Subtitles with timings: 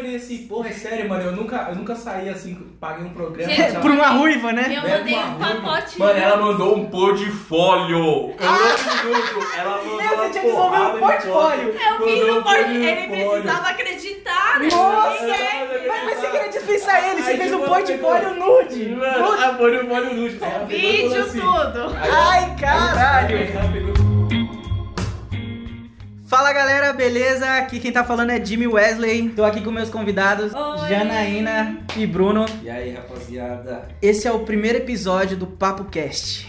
[0.00, 3.52] falei assim, porra, é sério, mano, eu nunca, eu nunca saí assim, paguei um programa.
[3.52, 3.78] Gente?
[3.78, 4.64] Por uma ruiva, né?
[4.68, 5.60] Eu mandei um ruiva.
[5.60, 5.98] pacote.
[5.98, 8.34] Mano, ela mandou um portfólio.
[8.40, 11.68] Eu não juro, ela mandou Você uma tinha que porrada um de portfólio.
[11.68, 12.56] Eu vi no um por...
[12.56, 13.30] Ele portfólio.
[13.30, 14.68] precisava acreditar, né?
[14.72, 15.26] Nossa!
[15.86, 18.88] Mas, você queria dispensar ele, você fez um tipo, portfólio nude.
[18.88, 20.40] Mano, portfólio nude.
[20.66, 21.40] Vídeo, assim.
[21.40, 21.94] tudo.
[22.00, 23.99] Ai, caralho.
[26.30, 27.56] Fala galera, beleza?
[27.56, 29.30] Aqui quem tá falando é Jimmy Wesley.
[29.30, 30.88] Tô aqui com meus convidados, Oi.
[30.88, 32.46] Janaína e Bruno.
[32.62, 33.88] E aí, rapaziada?
[34.00, 36.48] Esse é o primeiro episódio do Papo Cast.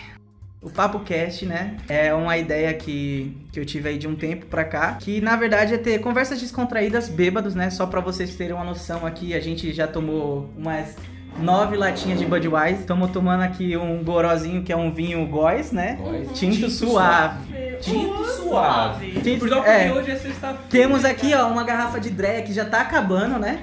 [0.62, 4.46] O Papo Cast, né, é uma ideia que, que eu tive aí de um tempo
[4.46, 8.54] pra cá, que na verdade é ter conversas descontraídas bêbados, né, só pra vocês terem
[8.54, 10.96] uma noção aqui, a gente já tomou umas
[11.40, 15.98] nove latinhas de Budweiser, estamos tomando aqui um gorozinho que é um vinho góis, né,
[16.00, 16.32] Góis.
[16.38, 17.52] tinto, Tinto suave.
[17.82, 19.12] Tinto Uh, suave.
[19.24, 19.86] Tinto- Por é.
[19.88, 20.60] porque hoje é sexta-feira.
[20.70, 23.62] Temos aqui, ó, uma garrafa de Dreia que já tá acabando, né?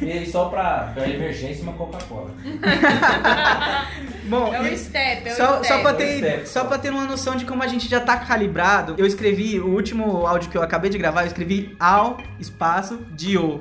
[0.00, 2.30] E aí, só pra, pra emergência, uma Coca-Cola.
[4.28, 5.66] Bom, É o e- step, é o Só, step.
[5.66, 6.66] só, pra Dois ter, steps, só só.
[6.66, 10.26] pra ter uma noção de como a gente já tá calibrado, eu escrevi, o último
[10.26, 13.58] áudio que eu acabei de gravar, eu escrevi ao espaço Dio.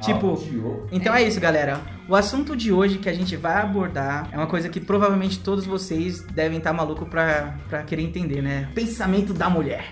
[0.00, 0.88] Tipo, Alto.
[0.92, 1.80] então é isso, galera.
[2.08, 5.66] O assunto de hoje que a gente vai abordar é uma coisa que provavelmente todos
[5.66, 8.68] vocês devem estar maluco pra, pra querer entender, né?
[8.76, 9.84] Pensamento da mulher.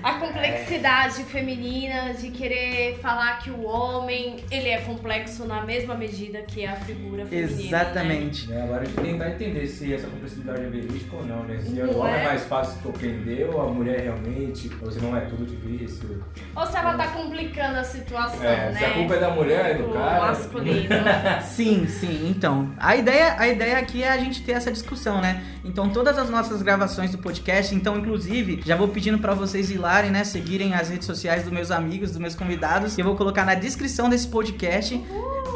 [0.00, 6.42] A complexidade feminina de querer falar que o homem, ele é complexo na mesma medida
[6.42, 7.64] que a figura feminina, né?
[7.66, 8.52] Exatamente.
[8.52, 11.58] É, agora a gente tentar entender se essa complexidade é verídica ou não, né?
[11.58, 12.20] Se Não o homem é?
[12.20, 16.22] é mais fácil de compreender ou a mulher realmente, ou se não é tudo difícil.
[16.54, 18.78] Ou se ela tá complicando a situação, É, né?
[18.78, 20.20] se a culpa é da mulher, é do Do cara.
[20.20, 20.88] masculino.
[21.54, 22.28] Sim, sim.
[22.28, 25.42] Então, a ideia, a ideia aqui é a gente ter essa discussão, né?
[25.64, 29.78] Então, todas as nossas gravações do podcast, então, inclusive, já vou pedindo pra vocês ir
[29.78, 30.24] lá, né?
[30.24, 33.54] Seguirem as redes sociais dos meus amigos, dos meus convidados, que eu vou colocar na
[33.54, 35.00] descrição desse podcast.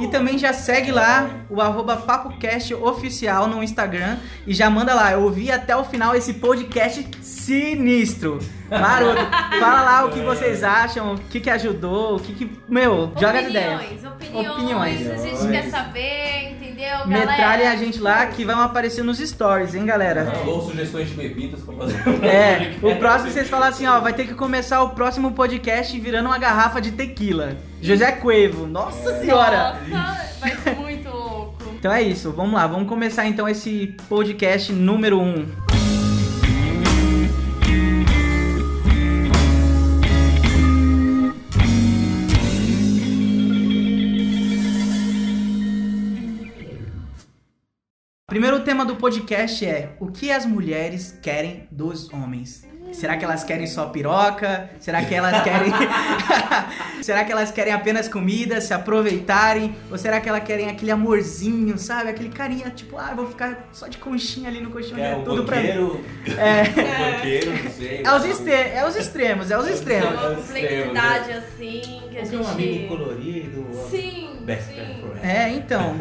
[0.00, 5.12] E também já segue lá o arroba PapoCast oficial no Instagram e já manda lá.
[5.12, 8.39] Eu ouvi até o final esse podcast sinistro.
[8.70, 9.27] Maroto,
[9.58, 12.51] fala lá o que vocês acham, o que que ajudou, o que que...
[12.68, 14.05] Meu, joga as ideias.
[14.05, 15.11] Opiniões, opiniões.
[15.11, 17.70] A gente quer saber, entendeu, Metralhem galera?
[17.70, 20.33] a gente lá que vão aparecer nos stories, hein, galera?
[20.46, 22.24] Ou sugestões de bebidas pra fazer.
[22.24, 26.27] É, o próximo vocês falam assim, ó, vai ter que começar o próximo podcast virando
[26.27, 27.56] uma garrafa de tequila.
[27.80, 29.80] José Cuevo, nossa senhora!
[29.89, 31.56] Nossa, vai ser muito louco.
[31.79, 35.23] Então é isso, vamos lá, vamos começar então esse podcast número 1.
[35.23, 35.77] Um.
[48.28, 52.62] Primeiro tema do podcast é o que as mulheres querem dos homens.
[52.92, 54.68] Será que elas querem só piroca?
[54.80, 55.72] Será que elas querem
[57.02, 59.74] Será que elas querem apenas comida, se aproveitarem?
[59.90, 62.11] Ou será que elas querem aquele amorzinho, sabe?
[62.11, 65.44] Aquele carinha, tipo, ah, vou ficar só de conchinha ali no colchão, É, é tudo
[65.44, 65.68] pra mim.
[65.68, 66.05] banqueiro.
[66.38, 68.02] É, O banqueiro, não sei.
[68.05, 70.11] é os, extre- é os extremos, é os É extremos.
[70.20, 70.36] uma né?
[70.36, 71.80] complexidade assim
[72.11, 72.36] que a Tem gente.
[72.42, 73.67] um amigo colorido.
[73.90, 74.74] Sim, Best sim.
[74.74, 75.27] friend.
[75.27, 75.96] É, então.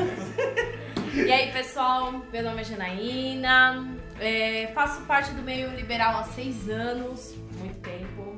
[1.25, 3.87] E aí, pessoal, meu nome é Janaína,
[4.19, 8.37] é, faço parte do meio liberal há seis anos, muito tempo.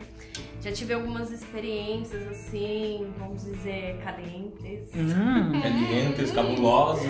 [0.61, 4.89] Já tive algumas experiências, assim, vamos dizer, cadentes.
[4.95, 7.05] Hum, Calientes, cabulosas.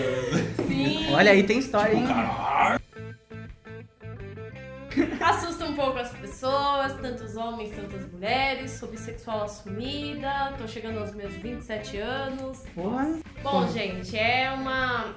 [0.68, 2.04] Sim, olha aí, tem história, hein?
[5.22, 10.68] assusta um pouco as pessoas, tanto os homens, tanto as mulheres, sou bissexual assumida, tô
[10.68, 12.64] chegando aos meus 27 anos.
[12.74, 13.20] Porra.
[13.44, 15.14] Bom, gente, é uma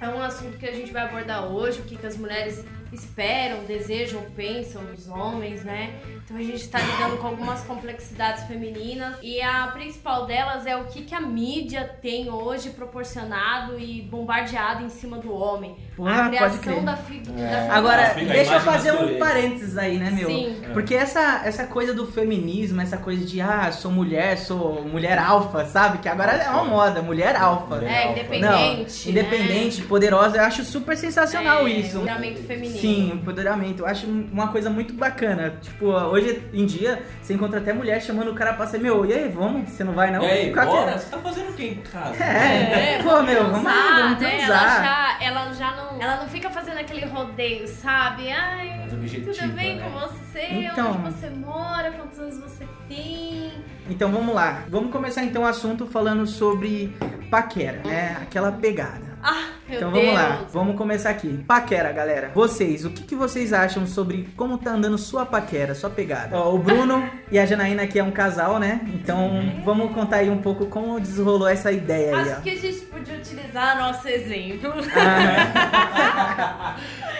[0.00, 3.64] é um assunto que a gente vai abordar hoje, o que, que as mulheres esperam,
[3.64, 5.94] desejam, pensam dos homens, né?
[6.24, 10.84] Então a gente tá lidando com algumas complexidades femininas e a principal delas é o
[10.84, 15.76] que, que a mídia tem hoje proporcionado e bombardeado em cima do homem.
[15.96, 16.82] Porra, a pode criação crer.
[16.84, 17.24] da, fi É.
[17.24, 20.28] figura Agora, A deixa eu fazer um parênteses aí, né, meu?
[20.28, 20.62] Sim.
[20.72, 25.64] Porque essa, essa coisa do feminismo, essa coisa de, ah, sou mulher, sou mulher alfa,
[25.64, 25.98] sabe?
[25.98, 27.76] Que agora é uma moda, mulher alfa.
[27.76, 28.20] Mulher É, alfa.
[28.20, 29.04] independente.
[29.04, 31.96] Não, independente, poderosa, eu acho super sensacional é, isso.
[31.96, 32.77] Empoderamento feminino.
[32.80, 33.80] Sim, empoderamento.
[33.80, 35.54] Eu acho uma coisa muito bacana.
[35.60, 39.12] Tipo, hoje em dia, você encontra até mulher chamando o cara pra ser, meu, e
[39.12, 39.68] aí, vamos?
[39.68, 40.22] Você não vai não?
[40.22, 40.68] E aí, Qual é?
[40.68, 40.98] bora?
[40.98, 42.22] Você tá fazendo o que em casa?
[42.22, 44.40] É, pô, meu, vamos lá, transar, vamos né?
[44.40, 44.84] Ela transar.
[44.84, 46.02] já, ela já não.
[46.02, 48.30] Ela não fica fazendo aquele rodeio, sabe?
[48.30, 49.84] Ai, tudo bem né?
[49.84, 50.46] com você?
[50.50, 50.92] Então.
[50.92, 51.92] Onde você mora?
[51.92, 53.52] Quantos anos você tem?
[53.88, 54.64] Então vamos lá.
[54.68, 56.96] Vamos começar então o assunto falando sobre
[57.30, 58.16] paquera, né?
[58.22, 59.18] Aquela pegada.
[59.22, 60.52] Ah, Meu Então vamos lá, Deus.
[60.52, 61.44] vamos começar aqui.
[61.46, 62.30] Paquera, galera.
[62.34, 66.36] Vocês, o que, que vocês acham sobre como tá andando sua paquera, sua pegada?
[66.38, 68.80] Ó, o Bruno e a Janaína aqui é um casal, né?
[68.86, 72.80] Então vamos contar aí um pouco como desrolou essa ideia aí, Acho que a gente
[72.86, 74.72] podia utilizar nosso exemplo.
[74.96, 76.76] Ah,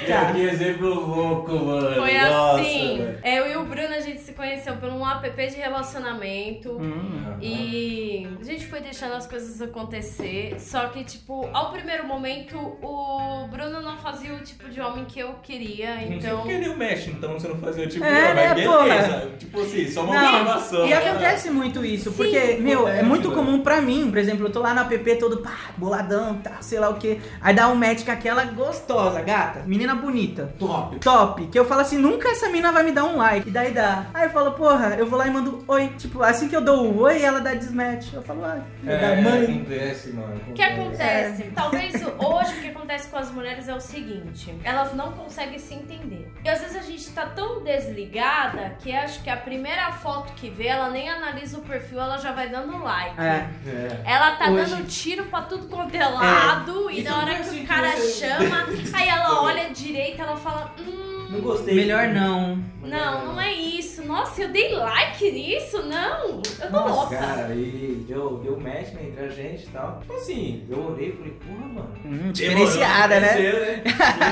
[0.07, 1.95] Cara, que exemplo louco, mano.
[1.97, 2.99] Foi Nossa, assim.
[2.99, 3.19] velho.
[3.25, 6.73] Eu e o Bruno, a gente se conheceu por um app de relacionamento.
[6.73, 10.59] hum, E a gente foi deixando as coisas acontecer.
[10.61, 12.38] Só que, tipo, ao primeiro momento,
[12.83, 16.03] o Bruno não fazia o tipo de homem que eu queria.
[16.03, 16.11] Então.
[16.11, 19.09] Não sei porque ele mexe, então você não fazia tipo, É, não, né, mas beleza.
[19.09, 19.27] porra?
[19.39, 20.87] Tipo assim, só uma Não, observação.
[20.87, 24.51] E acontece muito isso, Sim, porque, meu, é muito comum pra mim, por exemplo, eu
[24.53, 27.21] tô lá no app todo, pá, boladão, tá, sei lá o que.
[27.41, 30.55] Aí dá um match com aquela gostosa, gata, menina bonita.
[30.59, 30.99] Top.
[31.01, 33.49] Top, que eu falo assim, nunca essa mina vai me dar um like.
[33.49, 34.07] E daí dá.
[34.15, 35.89] Aí eu falo, porra, eu vou lá e mando oi.
[35.99, 38.13] Tipo, assim que eu dou o oi, ela dá desmatch.
[38.13, 39.45] Eu falo, ah, É, da mãe.
[39.45, 40.41] acontece, mano.
[40.49, 41.45] O que acontece?
[41.55, 41.95] Talvez
[42.35, 46.33] hoje o que acontece com as mulheres é o seguinte: elas não conseguem se entender.
[46.45, 50.49] E às vezes a gente tá tão desligada que acho que a primeira foto que
[50.51, 53.21] vê, ela nem analisa o perfil, ela já vai dando like.
[53.21, 53.49] É.
[53.67, 54.03] É.
[54.05, 57.33] Ela tá Hoje- dando tiro pra tudo quanto é lado, e Então na hora não
[57.33, 61.41] é que assim o que cara chama, aí ela olha direito, ela fala: Hum, Não
[61.41, 61.75] gostei.
[61.75, 62.59] Melhor não.
[62.83, 64.05] não, não é isso.
[64.05, 65.83] Nossa, eu dei like nisso?
[65.83, 67.17] Não, eu tô louca.
[67.17, 69.99] Cara, e deu, deu match né, entre a gente e tal.
[70.01, 71.95] Tipo assim, eu olhei e falei, porra, mano.
[72.05, 73.83] Hum, diferenciada, né?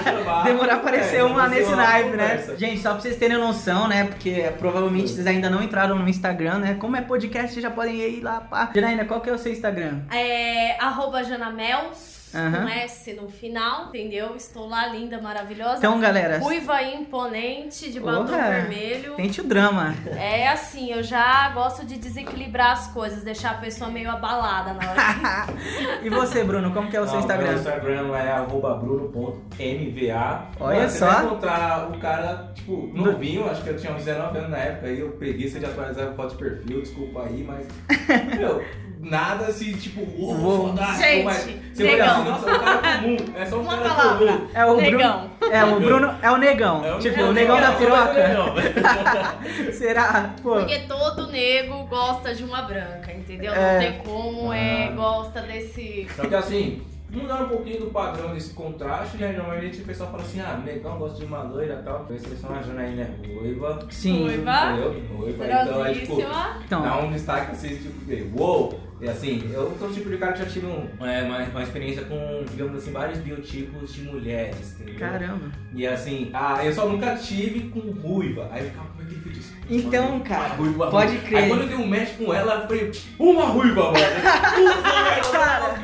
[0.05, 2.47] Demorar Demorar a aparecer uma nesse naipe, né?
[2.57, 4.05] Gente, só pra vocês terem noção, né?
[4.05, 6.75] Porque provavelmente vocês ainda não entraram no Instagram, né?
[6.81, 8.71] Como é podcast, vocês já podem ir lá, pá.
[8.75, 10.01] Janaína, qual que é o seu Instagram?
[10.11, 12.63] É arroba Janamels, Aham.
[12.63, 14.35] com S no final, entendeu?
[14.37, 15.79] Estou lá, linda, maravilhosa.
[15.79, 19.15] Então, galera, Ruiva e imponente, de batom vermelho.
[19.15, 19.95] tente o drama.
[20.17, 24.91] É assim, eu já gosto de desequilibrar as coisas, deixar a pessoa meio abalada na
[24.91, 25.47] hora.
[26.03, 27.49] e você, Bruno, como que é o seu Instagram?
[27.49, 30.49] Meu Instagram é arroba bruno.mva.
[30.61, 31.07] Olha Mano, só.
[31.07, 34.59] Você vai encontrar o cara, tipo, novinho, acho que eu tinha uns 19 anos na
[34.59, 37.67] época, aí eu preguiça de atualizar a foto de perfil, desculpa aí, mas.
[38.39, 38.65] Meu,
[39.01, 41.37] nada assim, tipo, uou, fodástico, Gente, mas
[41.73, 42.07] você negão.
[42.09, 44.27] assim, nossa, é um cara comum, é só um Uma cara palavra.
[44.33, 44.49] comum.
[44.55, 45.31] É o Negão.
[45.39, 45.55] Bruno.
[45.55, 46.85] É, o Bruno é o negão.
[46.85, 49.73] É o tipo, negão, o negão é, da é o piroca.
[49.73, 50.35] Será?
[50.43, 50.55] Pô.
[50.57, 53.53] Porque todo nego gosta de uma branca, entendeu?
[53.55, 53.73] É.
[53.75, 54.93] Não tem como, é, Ah.
[54.93, 56.07] gosta desse.
[56.17, 59.33] Só que assim, mudar um pouquinho do padrão desse contraste, né?
[59.33, 62.03] Normalmente o pessoal fala assim, ah, negão gosta de uma loira e tal.
[62.05, 63.87] Então a seleção a Janaína é ruiva.
[63.91, 64.25] Sim.
[64.25, 64.73] Ruiva.
[64.73, 65.17] Entendeu?
[65.17, 65.45] Ruiva.
[65.45, 66.21] Então é tipo.
[66.65, 68.87] Então, Dá um destaque assim, tipo, de uou!
[68.99, 71.63] E assim, eu sou o tipo de cara que já tive um, é, uma, uma
[71.63, 74.99] experiência com, digamos assim, vários biotipos de mulheres, entendeu?
[74.99, 75.53] caramba.
[75.75, 78.49] E assim, ah, eu só nunca tive com ruiva.
[78.51, 79.26] Aí eu ficava, como é que?
[79.69, 81.27] Então, cara, ruiva, pode ruiva.
[81.27, 81.39] crer.
[81.43, 83.97] Aí quando eu dei um match com ela, eu falei, uma ruiva, mano.
[85.33, 85.77] Cara,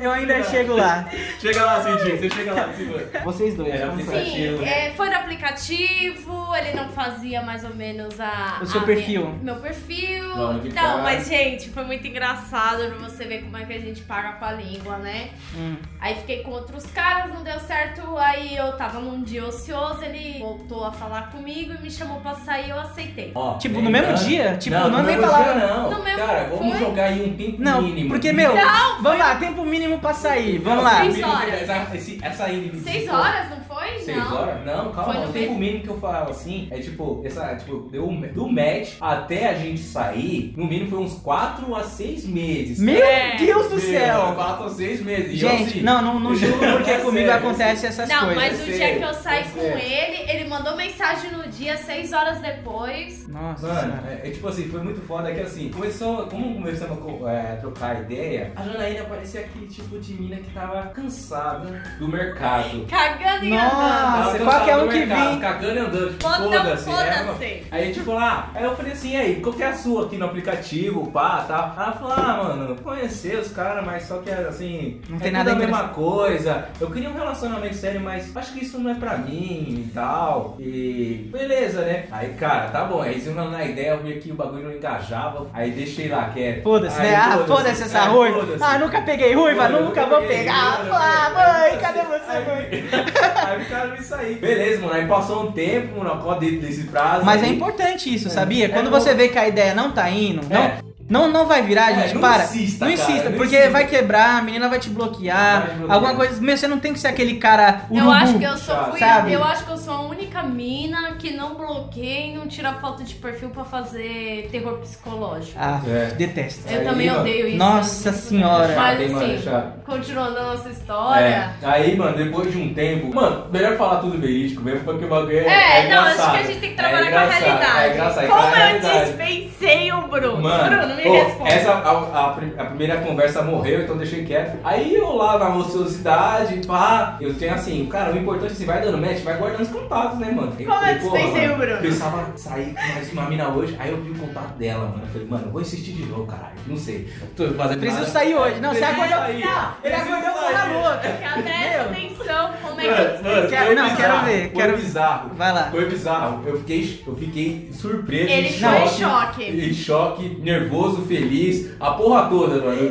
[0.00, 1.08] eu ainda chego lá.
[1.40, 2.18] Chega lá, Cidinho.
[2.18, 2.98] Você chega lá, Cidinho.
[3.24, 3.74] Vocês dois.
[3.74, 4.64] É, vamos Sim.
[4.64, 8.58] é, foi no aplicativo, ele não fazia mais ou menos a.
[8.60, 9.22] O seu a perfil.
[9.28, 10.28] minha- meu perfil.
[10.36, 11.02] Não, cara.
[11.02, 14.44] mas gente, foi muito engraçado pra você ver como é que a gente paga com
[14.44, 15.30] a língua, né?
[15.54, 15.76] Hum.
[16.00, 18.16] Aí fiquei com outros caras, não deu certo.
[18.18, 22.34] Aí eu tava num dia ocioso, ele voltou a falar comigo e me chamou pra
[22.34, 23.25] sair, eu aceitei.
[23.34, 24.56] Ó, Tipo, no mesmo dia?
[24.56, 25.90] Tipo, não, não no nem mesmo falava- dia, não.
[25.90, 26.78] No mesmo- Cara, vamos foi?
[26.86, 28.08] jogar aí um tempo Não, mínimo.
[28.10, 30.58] porque, meu, Não, vamos lá, tempo mínimo pra sair.
[30.58, 31.00] Vamos lá.
[31.00, 31.62] Seis horas.
[31.62, 32.82] Essa, esse, essa índice.
[32.84, 33.98] Seis horas, não foi?
[34.00, 34.34] Seis não.
[34.36, 34.64] horas?
[34.64, 35.26] Não, calma.
[35.26, 39.48] O tempo mínimo que eu falo assim é tipo, essa, tipo, deu do match até
[39.50, 42.78] a gente sair, no mínimo foi uns 4 a 6 meses.
[42.78, 43.36] Meu É.
[43.36, 44.32] Deus do Meu, céu.
[44.34, 45.40] 4 a 6 meses.
[45.40, 48.20] E eu, Gente, assim, não, não, não juro porque É comigo sério, acontece essas Não,
[48.26, 48.36] coisas.
[48.36, 52.38] mas o dia que eu saí com ele, ele mandou mensagem no dia, seis horas
[52.40, 53.15] depois.
[53.28, 57.30] Nossa Mano, é, é tipo assim, foi muito foda que assim, começou, como começamos a
[57.32, 62.08] é, a trocar ideia, a Janaína parecia aquele tipo de mina que tava cansada do
[62.08, 62.86] mercado.
[62.88, 64.38] Cagando e Nossa, andando.
[64.38, 65.40] Tava qualquer cansada um que vim.
[65.40, 66.90] Cagando e andando, tipo, Foda- foda-se.
[66.90, 67.62] é, foda-se.
[67.70, 70.26] Aí, tipo, lá, aí eu falei assim, aí, qual que é a sua aqui no
[70.26, 71.74] aplicativo, pá, tal?
[71.76, 75.52] Ela falou, ah, mano, conhecer os caras, mas só que, assim, Não é tem nada
[75.52, 76.68] a mesma coisa.
[76.80, 80.56] Eu queria um relacionamento sério, mas acho que isso não é pra mim e tal.
[80.58, 82.06] E beleza, né?
[82.10, 83.04] Aí, cara, tá bom.
[83.06, 85.46] Aí eles iam na ideia, eu vi que o bagulho não engajava.
[85.52, 86.62] Aí deixei lá, quieto.
[86.62, 87.16] Foda-se, Aí, né?
[87.16, 88.40] Ah, foda-se essa É, ruiva.
[88.40, 88.62] foda-se.
[88.64, 90.84] Ah, nunca peguei ruiva, Foda-se, nunca vou pegar.
[90.84, 91.30] nunca Ah,
[91.70, 92.66] mãe, cadê você, Aí- mãe?
[93.46, 94.34] Aí ficaram nisso aí.
[94.34, 94.94] Beleza, mano.
[94.94, 97.24] Aí passou um tempo, mano, dentro desse prazo.
[97.24, 98.66] Mas é aí- importante isso, sabia?
[98.66, 98.98] É Quando bom.
[99.00, 100.78] você vê que a ideia não tá indo, não, É.
[101.08, 102.44] Não, não vai virar, É, gente, não para.
[102.44, 103.70] insista, não cara, insista, não porque insista.
[103.70, 105.92] vai quebrar, a menina vai te bloquear, Vai bloquear.
[105.94, 106.40] alguma coisa.
[106.40, 108.10] Meu, você não tem que ser aquele cara Eu urubu.
[108.10, 109.32] acho que eu só fui, sabe?
[109.32, 113.04] eu acho que eu sou a única mina que não bloqueia e não tira foto
[113.04, 115.56] de perfil pra fazer terror psicológico.
[115.60, 116.06] Ah, É.
[116.14, 116.68] detesto.
[116.68, 117.56] Eu Aí, também mano, odeio isso.
[117.58, 118.74] Nossa eu- senhora.
[118.76, 119.84] Mas mano, assim, chato.
[119.84, 121.24] continuando a nossa história.
[121.24, 123.14] É, aí, mano, depois de um tempo.
[123.14, 125.46] Mano, melhor falar tudo verídico mesmo, porque o bagulho é.
[125.46, 127.78] É, é não, acho que a gente tem que É trabalhar com a engraçado, realidade.
[127.88, 129.04] É engraçado, Como eu realidade.
[129.06, 130.42] dispensei o Bruno.
[130.42, 131.50] Mano, Bruno, me pô, responde.
[131.50, 134.58] essa, a, a a primeira conversa morreu, então deixei quieto.
[134.64, 138.80] Aí eu lá na ociosidade, pá, eu tenho assim, cara, o importante é assim, vai
[138.80, 140.52] dando match, vai guardando os contatos, né, mano?
[140.52, 141.80] Como falei, eu dispensei o Bruno?
[141.82, 145.02] Pensava sair com mais uma mina hoje, aí eu vi o contato dela, mano.
[145.04, 146.56] Eu falei, mano, eu vou insistir de novo, caralho.
[146.66, 147.08] Não sei.
[147.36, 148.12] Tô fazendo Preciso nada.
[148.12, 148.60] sair hoje.
[148.60, 149.18] Não, você Preciso acordou.
[149.18, 149.44] sair.
[149.44, 150.32] Não, ele acordou sair.
[150.34, 151.08] porra louca.
[151.42, 155.30] Presta atenção como é que Mano, Quero- foi não, bizarro, quero ver, Foi quero- bizarro.
[155.34, 155.68] Vai lá.
[155.70, 156.42] Foi bizarro.
[156.46, 158.30] Eu fiquei, eu fiquei surpreso.
[158.30, 159.42] Ele em ficou em choque, choque.
[159.44, 162.82] Em choque, nervoso, feliz, a porra toda, mano.
[162.82, 162.90] Eu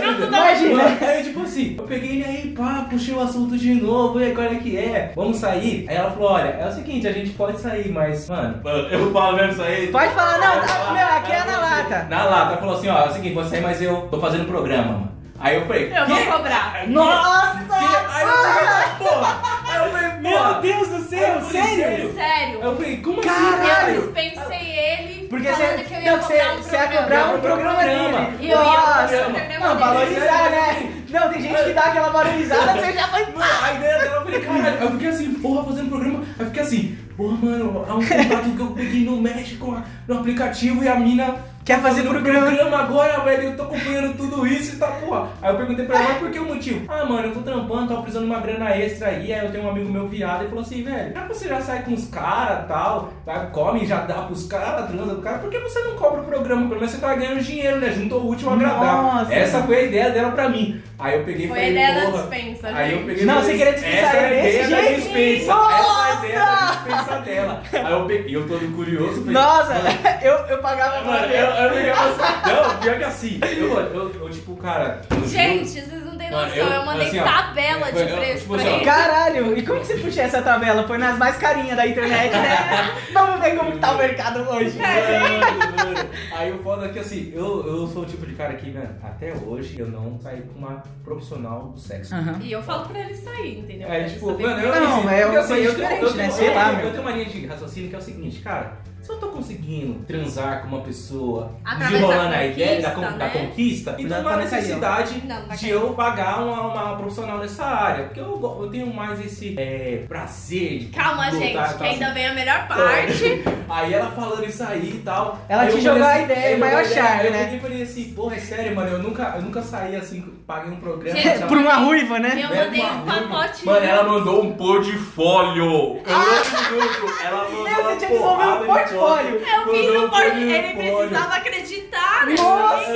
[0.00, 0.26] tudo.
[0.26, 0.84] Imagina.
[1.00, 4.34] Aí, tipo assim, eu peguei ele aí, pá, puxei o assunto de novo, e aí,
[4.34, 5.12] qual é que é?
[5.14, 5.86] Vamos sair?
[5.88, 9.12] Aí ela falou: olha, é o seguinte, a gente pode sair, mas, mano, mano, eu
[9.12, 9.88] falo mesmo isso aí.
[9.88, 12.06] Pode falar, não, Pode tá, meu, aqui é na lata.
[12.08, 14.46] Na lata, ela falou assim: ó, é o seguinte, vou sair, mas eu tô fazendo
[14.46, 15.15] programa, mano.
[15.38, 16.84] Aí eu falei: Eu vou "Quê?" cobrar.
[16.88, 17.58] Nossa!
[17.70, 19.42] Aí eu falei, porra!
[19.68, 20.60] Aí eu falei, porra!
[20.60, 22.14] Deus do falei, sério?
[22.14, 22.58] Sério.
[22.62, 23.70] Eu falei, como Caralho!
[23.72, 26.76] assim, Eu dispensei ele Porque falando você, que eu ia não, você, cobrar um você
[26.76, 27.02] ia programa.
[27.02, 28.18] cobrar um Eu ia cobrar um programa programa.
[28.26, 28.36] dele.
[28.40, 29.16] E eu ia cobrar Nossa!
[29.16, 29.84] um programa Não, dele.
[29.86, 30.92] valorizar, né?
[31.08, 33.22] Não, tem gente que dá aquela valorizada, você já vai.
[33.26, 36.18] Mano, a ideia dela, eu falei, caralho, eu fiquei assim, porra, fazendo programa.
[36.20, 40.18] Aí eu fiquei assim, porra, mano, é um contato que eu peguei no México, no
[40.18, 41.36] aplicativo e a mina.
[41.66, 42.78] Quer fazer fazendo programa.
[42.78, 45.30] agora, velho, eu tô acompanhando tudo isso e tá, porra.
[45.42, 46.84] Aí eu perguntei pra ela, mas por que o motivo?
[46.88, 49.64] Ah, mano, eu tô trampando, tava precisando de uma grana extra aí, aí eu tenho
[49.64, 52.06] um amigo meu viado e falou assim, velho, já que você já sai com os
[52.06, 55.80] caras e tal, tá, come, já dá pros caras, transa com cara, por que você
[55.80, 56.68] não cobra o programa?
[56.68, 57.90] Pelo menos você tá ganhando dinheiro, né?
[57.90, 59.02] Juntou o último ao agradável.
[59.02, 59.34] Nossa.
[59.34, 60.80] Essa foi a ideia dela pra mim.
[60.98, 62.22] Aí eu peguei e Foi a falei, ideia da porra.
[62.22, 65.46] dispensa, Aí eu peguei Não, você queria dispensar essa é a ideia da dispensa.
[65.54, 65.76] Nossa!
[65.76, 67.62] Essa é a ideia da dispensa dela.
[67.72, 69.74] Aí eu peguei, eu todo curioso, falei, Nossa,
[70.22, 71.55] eu, eu pagava pra ver.
[71.56, 72.22] Eu, eu peguei assim.
[72.46, 73.40] Não, pior que assim.
[73.42, 75.00] Eu, eu, eu, tipo, cara.
[75.10, 76.56] eu Gente, vocês não têm Mano, noção.
[76.66, 78.84] eu- Eu, mandei assim, ó, tabela de eu- eu- preço tipo pra assim, ó, ele.
[78.84, 80.86] Caralho, e como que você puxa essa tabela?
[80.86, 82.90] Foi nas mais carinhas da internet, né?
[83.12, 84.76] Vamos ver como que tá o mercado hoje.
[84.78, 86.10] Mano, mano.
[86.36, 88.88] Aí o foda é que assim, eu, eu sou o tipo de cara que, mano,
[89.02, 92.14] até hoje eu não saí com uma profissional do sexo.
[92.14, 92.38] Aham.
[92.42, 93.88] E eu falo pra ele sair, entendeu?
[93.90, 96.08] É, ele tipo, saber mano, eu Não, é porque, uma coisa eu tenho- diferente, eu
[96.12, 96.26] tenho- né?
[96.28, 96.90] eu Sei lá, Eu meu.
[96.90, 98.72] tenho uma linha de raciocínio que é o seguinte, cara.
[99.06, 103.24] Se eu tô conseguindo transar com uma pessoa desenrolando a ideia da, con- conquista, da
[103.26, 103.30] né?
[103.30, 104.44] conquista, Já então não tá há aí, ó.
[104.44, 108.04] necessidade Não, não de eu pagar uma, uma profissional nessa área.
[108.06, 112.04] Porque eu, eu tenho mais esse é, prazer de Calma, lutar gente, tal, que ainda
[112.06, 112.14] assim.
[112.14, 113.42] vem a melhor parte.
[113.68, 115.38] Aí ela falando isso aí e tal.
[115.48, 117.40] Ela te jogou a ideia, o maior charme, né?
[117.40, 120.20] Eu peguei e falei assim, porra, é sério, mano, eu nunca, eu nunca saí assim,
[120.46, 121.18] paguei um programa.
[121.18, 121.44] Gente?
[121.46, 122.30] Por uma ruiva, né?
[122.44, 123.66] Eu Né, mandei um pacote.
[123.66, 125.64] Mano, ela mandou um portfólio.
[125.64, 126.44] Eu não
[126.80, 129.42] juro, ela mandou uma porrada um de portfólio.
[129.46, 131.08] Eu vi no porta, ele portfólio.
[131.08, 132.34] precisava acreditar, né?
[132.34, 132.92] Nossa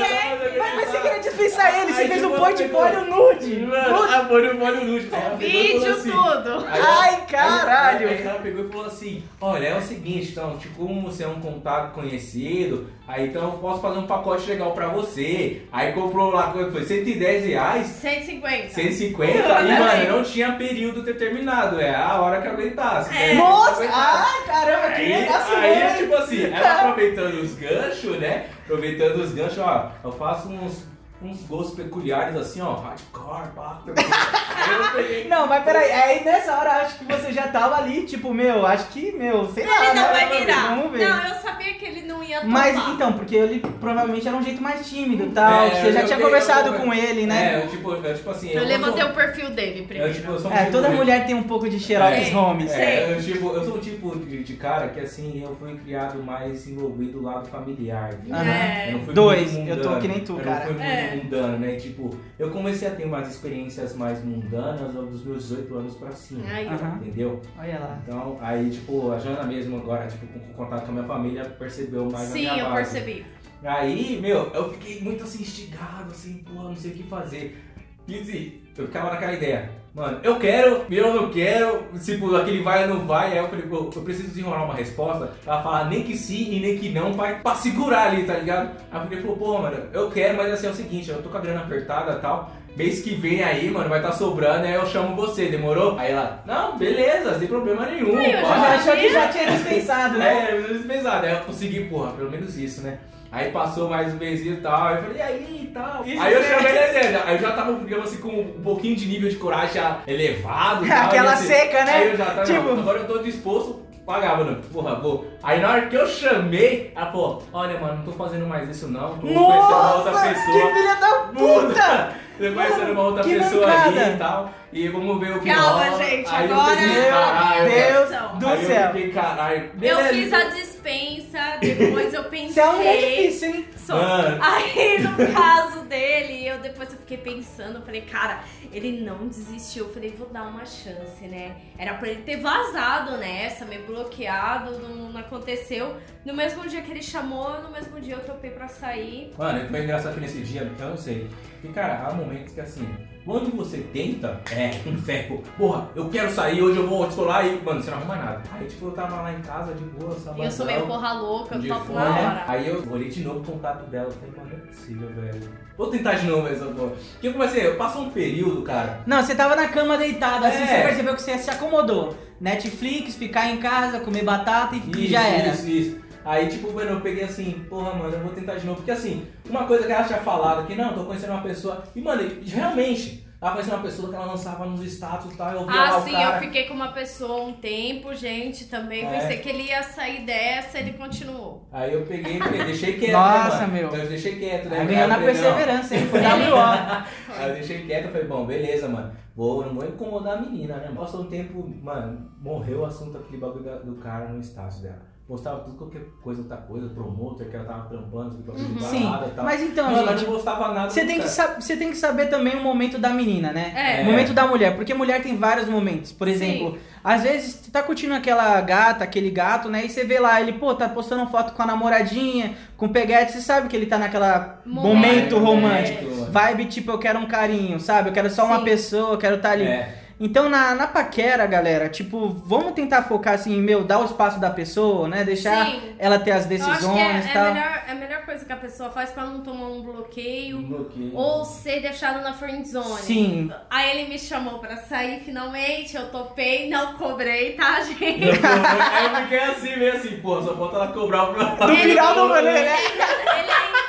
[0.59, 3.57] Mas, mas você queria dispensar ele, você Aí, fez um tipo, portfólio nude.
[3.61, 4.15] Mano, Nude.
[4.15, 5.09] a portfólio nude.
[5.13, 6.67] Ela Vídeo assim, tudo.
[6.67, 8.09] Aí Ai, caralho.
[8.09, 11.25] Aí, aí ela pegou e falou assim: Olha, é o seguinte, então, tipo, como você
[11.25, 15.63] é um contato conhecido, aí então eu posso fazer um pacote legal pra você.
[15.73, 16.85] Aí comprou lá, quanto foi?
[16.85, 17.87] 110 reais.
[17.87, 18.69] 150.
[18.71, 19.31] 150
[19.63, 23.15] e, mano, não tinha período determinado, é a hora que aguentasse.
[23.17, 23.35] É.
[23.35, 23.85] Nossa!
[23.91, 28.47] Ah, caramba, que Aí, negócio aí, tipo assim, ela aproveitando os ganchos, né?
[28.65, 30.87] Aproveitando os ganchos, ó, eu faço uns,
[31.23, 33.83] uns gostos peculiares assim, ó, hardcore, pá.
[33.91, 35.29] Eu.
[35.29, 38.89] Não, mas peraí, aí nessa hora acho que você já tava ali, tipo, meu, acho
[38.89, 40.13] que, meu, sei lá, Ele não né?
[40.13, 40.69] vai virar.
[40.77, 41.09] Vamos ver.
[41.09, 42.53] Não, eu sabia que ele não ia tomar.
[42.53, 45.65] Mas então, porque ele provavelmente era um jeito mais tímido e tal.
[45.67, 47.55] É, você já eu- tinha eu- conversado eu- com ele, né?
[47.61, 48.51] É, eu tipo, eu, tipo assim.
[48.51, 50.15] Eu levantei sou- o perfil dele eu, primeiro.
[50.15, 52.31] tipo, eu sou um É, tipo toda de- mulher tem um pouco de Sherlock É.
[52.31, 52.73] Holmes.
[52.73, 56.23] É, eu, tipo, eu sou um tipo de, de cara que assim, eu fui criado
[56.23, 58.11] mais envolvido do lado familiar.
[58.31, 58.45] Aham.
[58.51, 58.89] É.
[58.89, 60.67] Eu não fui Dois, eu tô que nem tu, eu cara.
[61.13, 61.17] É.
[61.17, 61.77] mundano, né?
[61.77, 66.45] Tipo, eu comecei a ter umas experiências mais mundanas dos meus 18 anos pra cima.
[66.47, 66.71] Aí, ó.
[66.73, 66.97] Aham.
[67.03, 67.41] Entendeu?
[67.59, 68.03] Olha lá.
[68.07, 72.11] Então, aí, tipo, a Jana mesmo agora, tipo, com, contato com a minha família, percebeu
[72.11, 72.93] mais a Sim, minha eu base.
[72.93, 73.27] percebi.
[73.63, 77.63] Aí, meu, eu fiquei muito assim, instigado, assim, pô, não sei o que fazer.
[78.09, 79.71] E assim, eu ficava naquela ideia.
[79.93, 83.67] Mano, eu quero, eu não quero, tipo, aquele vai ou não vai, aí eu falei,
[83.67, 87.13] pô, eu preciso desenrolar uma resposta, ela fala nem que sim e nem que não,
[87.13, 88.71] pra, pra segurar ali, tá ligado?
[88.91, 91.29] Aí eu falei, pô, pô, mano, eu quero, mas assim, é o seguinte, eu tô
[91.29, 94.75] com a grana apertada e tal, mês que vem aí, mano, vai tá sobrando, aí
[94.75, 95.99] eu chamo você, demorou?
[95.99, 100.19] Aí ela, não, beleza, sem problema nenhum, Aí eu já achou que já tinha dispensado,
[100.19, 100.51] né?
[100.51, 101.27] É, menos pesado.
[101.27, 102.99] Aí eu consegui, porra, pelo menos isso, né?
[103.33, 106.05] Aí passou mais um mêsinho e tal, aí eu falei, e aí e tal.
[106.05, 109.07] Isso aí eu chamei ele, aí eu já tava, digamos assim, com um pouquinho de
[109.07, 111.05] nível de coragem já elevado e tal.
[111.07, 111.93] Aquela e assim, seca, né?
[111.95, 115.29] Aí eu já tava, Tipo- não, agora eu tô disposto, pagar, mano, porra, vou.
[115.45, 118.89] Aí na hora que eu chamei, ela falou, olha, mano, não tô fazendo mais isso
[118.89, 120.67] não, tô conhecendo uma outra Nossa, pessoa.
[120.67, 122.15] que filha da puta!
[122.41, 123.89] Tô conhecendo uma outra Que pessoa mancada.
[124.01, 124.51] ali e tal.
[124.73, 126.03] E vamos ver o que Calma, rola.
[126.05, 128.81] gente, aí agora- eu fiquei, caralho, Deus Aí do Aí céu.
[128.81, 129.71] eu fiquei, caralho.
[129.83, 132.53] Eu fiz a dispensa, depois eu pensei.
[132.53, 133.65] Você é um difícil, hein?
[133.87, 133.97] Sou.
[133.97, 134.39] Mano.
[134.43, 139.87] Aí no caso dele, eu depois eu fiquei pensando, eu falei, cara, ele não desistiu.
[139.87, 141.57] Eu falei, vou dar uma chance, né?
[141.79, 145.97] Era pra ele ter vazado nessa, me bloqueado, não, não aconteceu.
[146.25, 149.33] No mesmo dia que ele chamou, no mesmo dia eu topei pra sair.
[149.37, 151.29] Mano, foi engraçado que nesse dia, eu não sei.
[151.61, 152.89] Porque, cara, há momentos que assim,
[153.25, 157.61] quando você tenta, é, um ferro, porra, eu quero sair, hoje eu vou descolar e,
[157.61, 158.43] mano, você não arruma nada.
[158.53, 160.43] Aí, tipo, eu tava lá em casa de boa, sabadão.
[160.43, 162.11] E eu sou meio porra louca, eu topo na né?
[162.11, 162.45] hora.
[162.47, 165.41] Aí eu olhei de novo o contato dela, eu falei, mano, não é possível, velho.
[165.77, 166.89] Vou tentar de novo essa porra.
[166.93, 167.71] O que eu comecei?
[167.75, 169.01] Passou um período, cara.
[169.07, 170.67] Não, você tava na cama deitada, assim, É.
[170.67, 172.17] você percebeu que você se acomodou.
[172.41, 175.49] Netflix, ficar em casa, comer batata e Isso, já era.
[175.53, 176.01] Isso, isso.
[176.25, 178.77] Aí, tipo, mano, eu peguei assim, porra, mano, eu vou tentar de novo.
[178.79, 181.83] Porque, assim, uma coisa que ela tinha falado aqui, não, tô conhecendo uma pessoa.
[181.97, 185.51] E, mano, realmente, ela conhecendo uma pessoa que ela lançava nos status e tal.
[185.53, 186.37] Eu via lá Ah, o sim, cara.
[186.37, 189.11] eu fiquei com uma pessoa um tempo, gente, também É.
[189.19, 191.67] pensei que ele ia sair dessa, ele continuou.
[191.73, 193.13] Aí eu peguei e falei, deixei quieto.
[193.13, 193.95] Nossa, né, meu.
[193.95, 194.77] Eu deixei quieto, né?
[194.77, 196.07] Tá ganhando na perseverança, hein?
[196.07, 196.27] Foi WO.
[197.39, 199.13] Aí eu deixei quieto, eu falei, bom, beleza, mano.
[199.35, 200.93] Vou, não vou incomodar a menina, né?
[200.95, 205.01] Passou um tempo, mano, morreu o assunto aquele bagulho do cara no status dela.
[205.31, 209.05] Postava tudo, qualquer coisa, outra coisa, promotor, que ela tava trampando, aquele bagulho de Sim,
[209.05, 209.45] balada e tal.
[209.45, 212.57] mas então, Mano, gente, não gostava nada Você tem, que você tem que saber também
[212.57, 214.01] o momento da menina, né?
[214.01, 214.03] É.
[214.03, 216.11] O momento da mulher, porque mulher tem vários momentos.
[216.11, 219.85] Por exemplo, às vezes você tá curtindo aquela gata, aquele gato, né?
[219.87, 223.31] E você vê lá, ele, pô, tá postando foto com a namoradinha, com o peguete,
[223.31, 226.05] você sabe que ele tá naquela momento, Momento, romântico.
[226.27, 226.31] é.
[226.31, 228.09] Vibe tipo, eu quero um carinho, sabe?
[228.09, 228.65] Eu quero só uma Sim.
[228.65, 229.63] pessoa, eu quero estar ali.
[229.63, 230.00] É.
[230.23, 234.39] Então, na, na paquera, galera, tipo, vamos tentar focar assim, em, meu, dar o espaço
[234.39, 235.25] da pessoa, né?
[235.25, 235.95] Deixar Sim.
[235.99, 237.47] ela ter as Eu acho que decisões é, e é, tal.
[237.47, 240.59] a melhor, é a melhor coisa que a pessoa faz pra não tomar um bloqueio
[240.59, 241.13] Bloqueio.
[241.15, 243.01] ou ser deixado na friend zone.
[243.01, 243.51] Sim.
[243.71, 248.03] Aí ele me chamou pra sair finalmente, eu topei, não cobrei, tá, gente?
[248.03, 252.15] Aí eu fiquei assim, meio assim, pô, só falta ela cobrar o meu Do final
[252.15, 252.77] do rolê, né?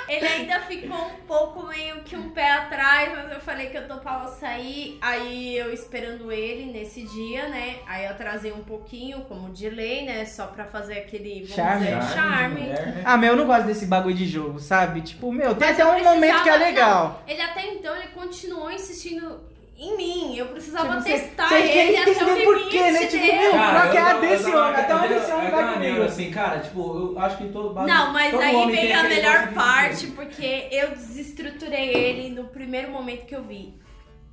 [0.10, 3.78] Ele, ele ainda ficou um pouco meio que um pé atrás, mas eu falei que
[3.78, 4.98] eu topava sair.
[5.02, 7.78] Aí eu esperando ele nesse dia, né?
[7.88, 10.26] Aí eu atrasei um pouquinho, como de lei, né?
[10.26, 11.86] Só pra fazer aquele, vamos Charme.
[11.86, 12.60] dizer, charme.
[12.68, 13.02] né?
[13.06, 15.00] Ah, meu, eu não gosto desse bagulho de jogo, sabe?
[15.02, 17.22] Tipo, meu, tem Mas até um momento que é legal.
[17.26, 20.36] não, ele até então ele continuou insistindo em mim.
[20.38, 23.06] Eu precisava Tipo, você- testar você ele quer até o por quê, né?
[23.08, 24.76] Tipo, meu, Cara, qual que é a desse homem?
[24.76, 26.04] Até onde eu esse homem vai comigo?
[26.04, 30.08] assim, cara, tipo, eu acho que todo Não, mas todo aí vem a melhor parte,
[30.08, 33.74] porque eu desestruturei ele no primeiro momento que eu vi.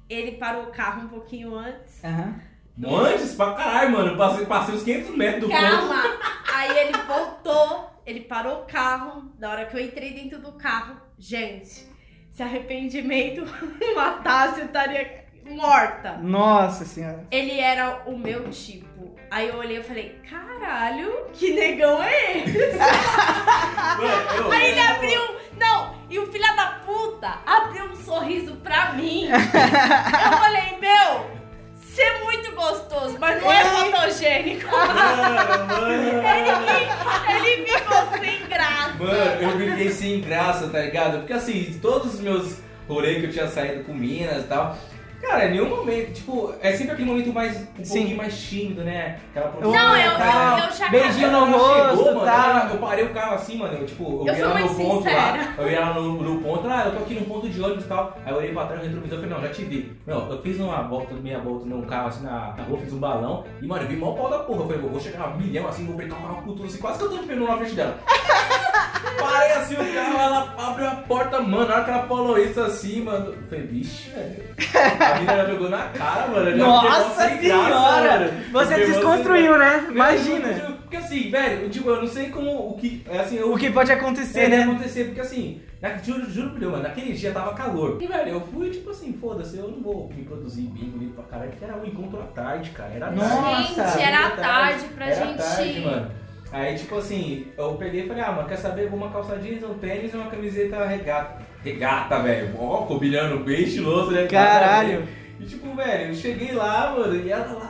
[0.08, 2.02] Ele parou o carro um pouquinho antes.
[2.04, 2.34] Aham.
[2.86, 4.10] Antes pra caralho, mano.
[4.12, 5.60] Eu Passei, passei uns 500 metros do ponto.
[5.60, 6.02] Calma!
[6.54, 9.32] Aí ele voltou, ele parou o carro.
[9.38, 11.86] Da hora que eu entrei dentro do carro, gente,
[12.30, 13.44] se arrependimento
[13.96, 16.16] matasse, eu estaria morta.
[16.18, 17.26] Nossa senhora.
[17.30, 18.87] Ele era o meu tipo.
[19.30, 22.78] Aí eu olhei e falei, caralho, que negão é esse?
[24.50, 25.20] Aí ele abriu.
[25.58, 29.28] Não, e o filho da puta abriu um sorriso pra mim.
[29.28, 31.30] Eu falei, meu,
[31.74, 34.70] você é muito gostoso, mas não é fotogênico.
[34.70, 34.94] Mano,
[36.22, 37.44] mano.
[37.44, 38.94] Ele ficou sem graça.
[38.98, 41.18] Mano, eu fiquei sem graça, tá ligado?
[41.18, 44.78] Porque assim, todos os meus rolês que eu tinha saído com Minas e tal.
[45.20, 47.98] Cara, em nenhum momento, tipo, é sempre aquele momento mais, um Sim.
[47.98, 49.18] pouquinho mais tímido, né?
[49.34, 50.58] Aquela Não, eu, Tal.
[50.58, 52.68] eu, eu já Beijinho no rosto, chegou, mano, tá?
[52.72, 55.02] eu parei o carro assim, mano, eu tipo, eu, Eu vi ela no muito ponto
[55.02, 55.16] sincera.
[55.18, 57.84] lá, eu vi ela no, no ponto, ah, eu tô aqui no ponto de ônibus
[57.84, 58.16] e tal.
[58.24, 59.92] Aí eu olhei pra trás no retrovisor e falei, não, já te vi.
[60.06, 62.98] Não, eu fiz uma volta, meia volta num carro assim na, na rua, fiz um
[62.98, 64.60] balão e, mano, eu vi mó pau da porra.
[64.60, 66.98] Eu falei, vou chegar a milhão assim, vou brecar o carro com tudo assim, quase
[66.98, 67.98] que eu tô pneu na frente dela.
[69.20, 71.66] Parei assim o carro, ela abriu a porta, mano.
[71.68, 74.44] Na hora que ela falou isso assim, mano, eu falei, vixe, velho.
[75.14, 76.56] A mina já jogou na cara, mano.
[76.56, 78.18] Nossa graça, senhora!
[78.18, 78.32] mano.
[78.52, 79.70] Você sem desconstruiu, né?
[79.70, 79.92] graça.
[79.92, 80.78] Imagina.
[80.82, 83.04] Porque assim, velho, tipo, eu não sei como o que.
[83.10, 84.62] é Assim, eu, O que pode acontecer, é, né?
[84.62, 87.98] acontecer, porque assim, na, juro, juro por Deus, mano, naquele dia tava calor.
[88.00, 91.24] E, velho, eu fui, tipo assim, foda-se, eu não vou me produzir bem bonito pra
[91.24, 92.90] caralho, porque era um encontro à tarde, cara.
[92.94, 93.68] Era Nossa, tarde.
[93.68, 95.36] Gente, era Era tarde pra era gente.
[95.38, 96.10] tarde, mano.
[96.50, 98.88] Aí, tipo assim, eu peguei e falei, ah, mano, quer saber?
[98.88, 101.42] Vou uma calça jeans, um tênis e uma camiseta regata.
[101.62, 102.54] Regata, velho.
[102.58, 104.26] Ó, combinando bem estiloso, né?
[104.26, 105.06] Caralho.
[105.38, 107.67] E tipo, velho, eu cheguei lá, mano, e ela lá.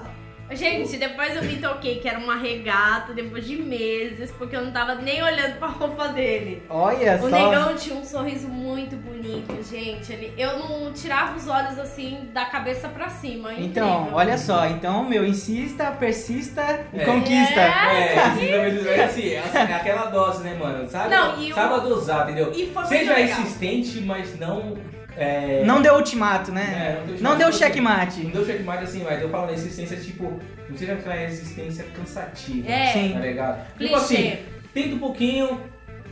[0.50, 4.72] Gente, depois eu me toquei que era uma regata depois de meses, porque eu não
[4.72, 6.62] tava nem olhando pra roupa dele.
[6.70, 7.50] Olha O só.
[7.50, 10.10] negão tinha um sorriso muito bonito, gente.
[10.12, 13.52] Ele, eu não tirava os olhos assim da cabeça pra cima.
[13.54, 14.66] Então, olha só.
[14.66, 17.04] Então, meu, insista, persista e É.
[17.04, 17.60] conquista.
[17.60, 18.14] É.
[18.14, 20.88] É, assim, é assim, é assim, é aquela dose, né, mano?
[20.88, 22.52] Sabe, Não, e o- sabe dosar, entendeu?
[22.54, 23.40] E Seja legal.
[23.40, 24.76] insistente, mas não.
[25.18, 26.62] É, Não deu ultimato, né?
[26.62, 28.20] É, não deu não ultimato, deu tipo checkmate.
[28.24, 32.70] Não deu checkmate assim, mas eu falo na insistência, tipo, não seja aquela resistência cansativa.
[32.70, 32.92] É.
[32.92, 33.12] Sim.
[33.14, 33.66] Tá ligado?
[33.76, 33.84] Clichê.
[33.84, 34.38] Tipo assim,
[34.72, 35.60] tenta um pouquinho.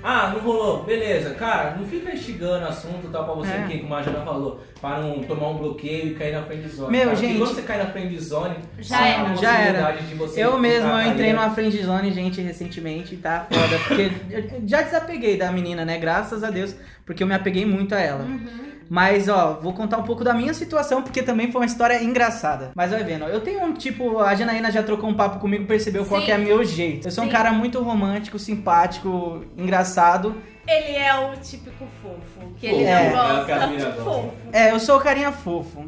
[0.03, 1.31] Ah, não rolou, beleza.
[1.31, 3.66] Cara, não fica instigando o assunto tal pra você, É.
[3.66, 6.92] que como a Jana falou, pra não tomar um bloqueio e cair na friend zone.
[6.92, 7.11] Meu, cara.
[7.12, 7.38] Porque gente.
[7.38, 9.37] quando você cai na friend zone, Já há era.
[9.37, 9.73] Já era.
[9.83, 13.79] possibilidade de você Eu mesmo, eu entrei numa friend zone, gente, recentemente, tá foda.
[13.88, 15.99] Porque eu já desapeguei da menina, né?
[15.99, 18.23] Graças a Deus, porque eu me apeguei muito a ela.
[18.23, 18.65] Uhum.
[18.88, 22.70] Mas, ó, vou contar um pouco da minha situação, porque também foi uma história engraçada.
[22.75, 26.05] Mas vai vendo, eu tenho um tipo, a Janaína já trocou um papo comigo, percebeu
[26.05, 26.27] qual Sim.
[26.27, 27.09] que é meu jeito.
[27.09, 27.33] Eu sou um Sim.
[27.33, 30.37] cara muito romântico, simpático, engraçado.
[30.68, 32.81] Ele é o típico fofo, que Fofo.
[32.81, 33.11] ele É.
[33.11, 33.68] não É gosta.
[33.90, 34.05] gostam.
[34.05, 34.31] fofo.
[34.53, 35.85] É, eu sou o carinha fofo.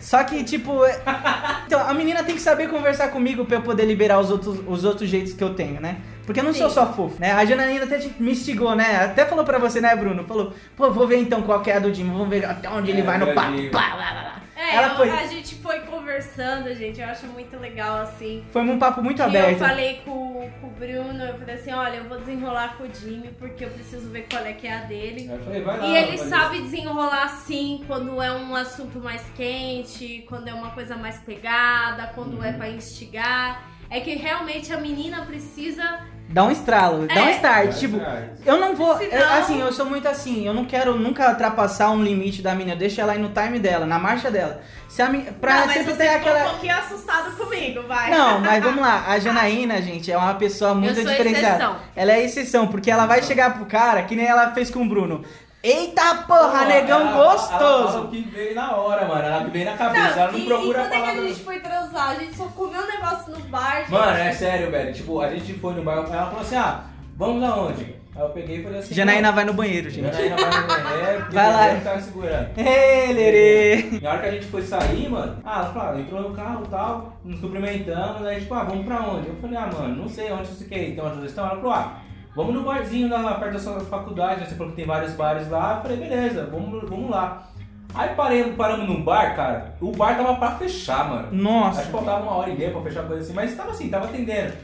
[0.00, 0.84] Só que, tipo.
[0.84, 1.00] é-
[1.66, 4.84] Então, a menina tem que saber conversar comigo pra eu poder liberar os outros, os
[4.84, 5.96] outros jeitos que eu tenho, né?
[6.26, 6.74] Porque eu não sou Sim.
[6.74, 7.32] só fofo, né?
[7.32, 9.04] A Janaína até te- me instigou, né?
[9.04, 10.24] Até falou pra você, né, Bruno?
[10.24, 12.90] Falou, pô, vou ver então qual que é a do Jimmy, vamos ver até onde
[12.90, 13.70] ele É, vai no papo.
[13.70, 14.42] Pá, lá, lá, lá.
[14.54, 17.00] É, Ela eu- foi- a gente foi conversando, gente.
[17.00, 18.44] Eu acho muito legal assim.
[18.52, 19.58] Foi um papo muito E eu aberto.
[19.58, 23.30] falei com, com o Bruno, eu falei assim, olha, eu vou desenrolar com o Jimmy,
[23.38, 25.28] porque eu preciso ver qual é que é a dele.
[25.28, 29.22] Aí eu falei, vai lá, E ele sabe desenrolar sim quando é um assunto mais
[29.34, 32.44] quente, quando é uma coisa mais pegada, quando Uhum.
[32.44, 33.71] é pra instigar.
[33.92, 36.00] É que realmente a menina precisa.
[36.28, 37.32] Dá um estralo, dá um É.
[37.32, 37.78] start.
[37.78, 38.00] Tipo,
[38.46, 38.98] eu não vou.
[39.02, 42.72] Eu- assim, eu sou muito assim, eu não quero nunca ultrapassar um limite da menina.
[42.74, 44.62] Eu deixo ela ir no time dela, na marcha dela.
[44.88, 46.46] Se a minha, pra não, mas sempre você ter aquela.
[46.46, 48.10] um pouquinho assustado comigo, vai.
[48.10, 49.04] Não, mas vamos lá.
[49.08, 51.48] A Janaína, gente, é uma pessoa muito eu sou diferenciada.
[51.56, 51.76] exceção.
[51.94, 54.88] Ela é exceção, porque ela vai chegar pro cara, que nem ela fez com o
[54.88, 55.22] Bruno.
[55.62, 57.92] Eita porra, Pô, negão ela- Ela gostoso!
[57.92, 59.22] fala o que veio na hora, mano.
[59.22, 61.00] Ela veio na cabeça, Não, ela não e, procura e a quando é que a
[61.12, 61.28] palavra.
[61.28, 62.10] gente foi transar?
[62.10, 63.90] A gente só comeu um negócio no bar, gente.
[63.92, 64.92] Mano, é sério, velho.
[64.92, 66.80] Tipo, a gente foi no bar, ela falou assim, ah,
[67.16, 67.94] vamos aonde?
[68.14, 68.94] Aí eu peguei e falei assim...
[68.94, 70.04] Janaína "Não, vai no banheiro, gente.
[70.04, 71.80] Janaína vai no banheiro, porque Vai lá.
[71.82, 72.48] tava segurando.
[72.58, 74.00] Ei, lerê!
[74.02, 76.62] Na hora que a gente foi sair, mano, ah, ela falou, ah, entrou no carro
[76.66, 79.28] e tal, nos cumprimentamos, aí tipo, ah, vamos pra onde?
[79.28, 81.46] Eu falei, ah, mano, não sei onde você quer ir, tem uma sugestão?
[81.46, 81.92] Ela falou, ah,
[82.34, 84.46] vamos no barzinho lá perto da sua faculdade, né?
[84.46, 87.48] você falou que tem vários bares lá, eu falei, beleza, vamos, vamos lá.
[87.94, 91.26] Aí parei, paramos num bar, cara, o bar tava pra fechar, mano.
[91.28, 91.82] Acho Nossa.
[91.82, 94.06] que faltava uma hora e meia pra fechar a coisa assim, mas tava assim, tava
[94.06, 94.54] atendendo.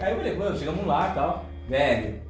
[0.00, 1.44] Aí eu falei, chegamos lá e tal.
[1.68, 2.22] Velho,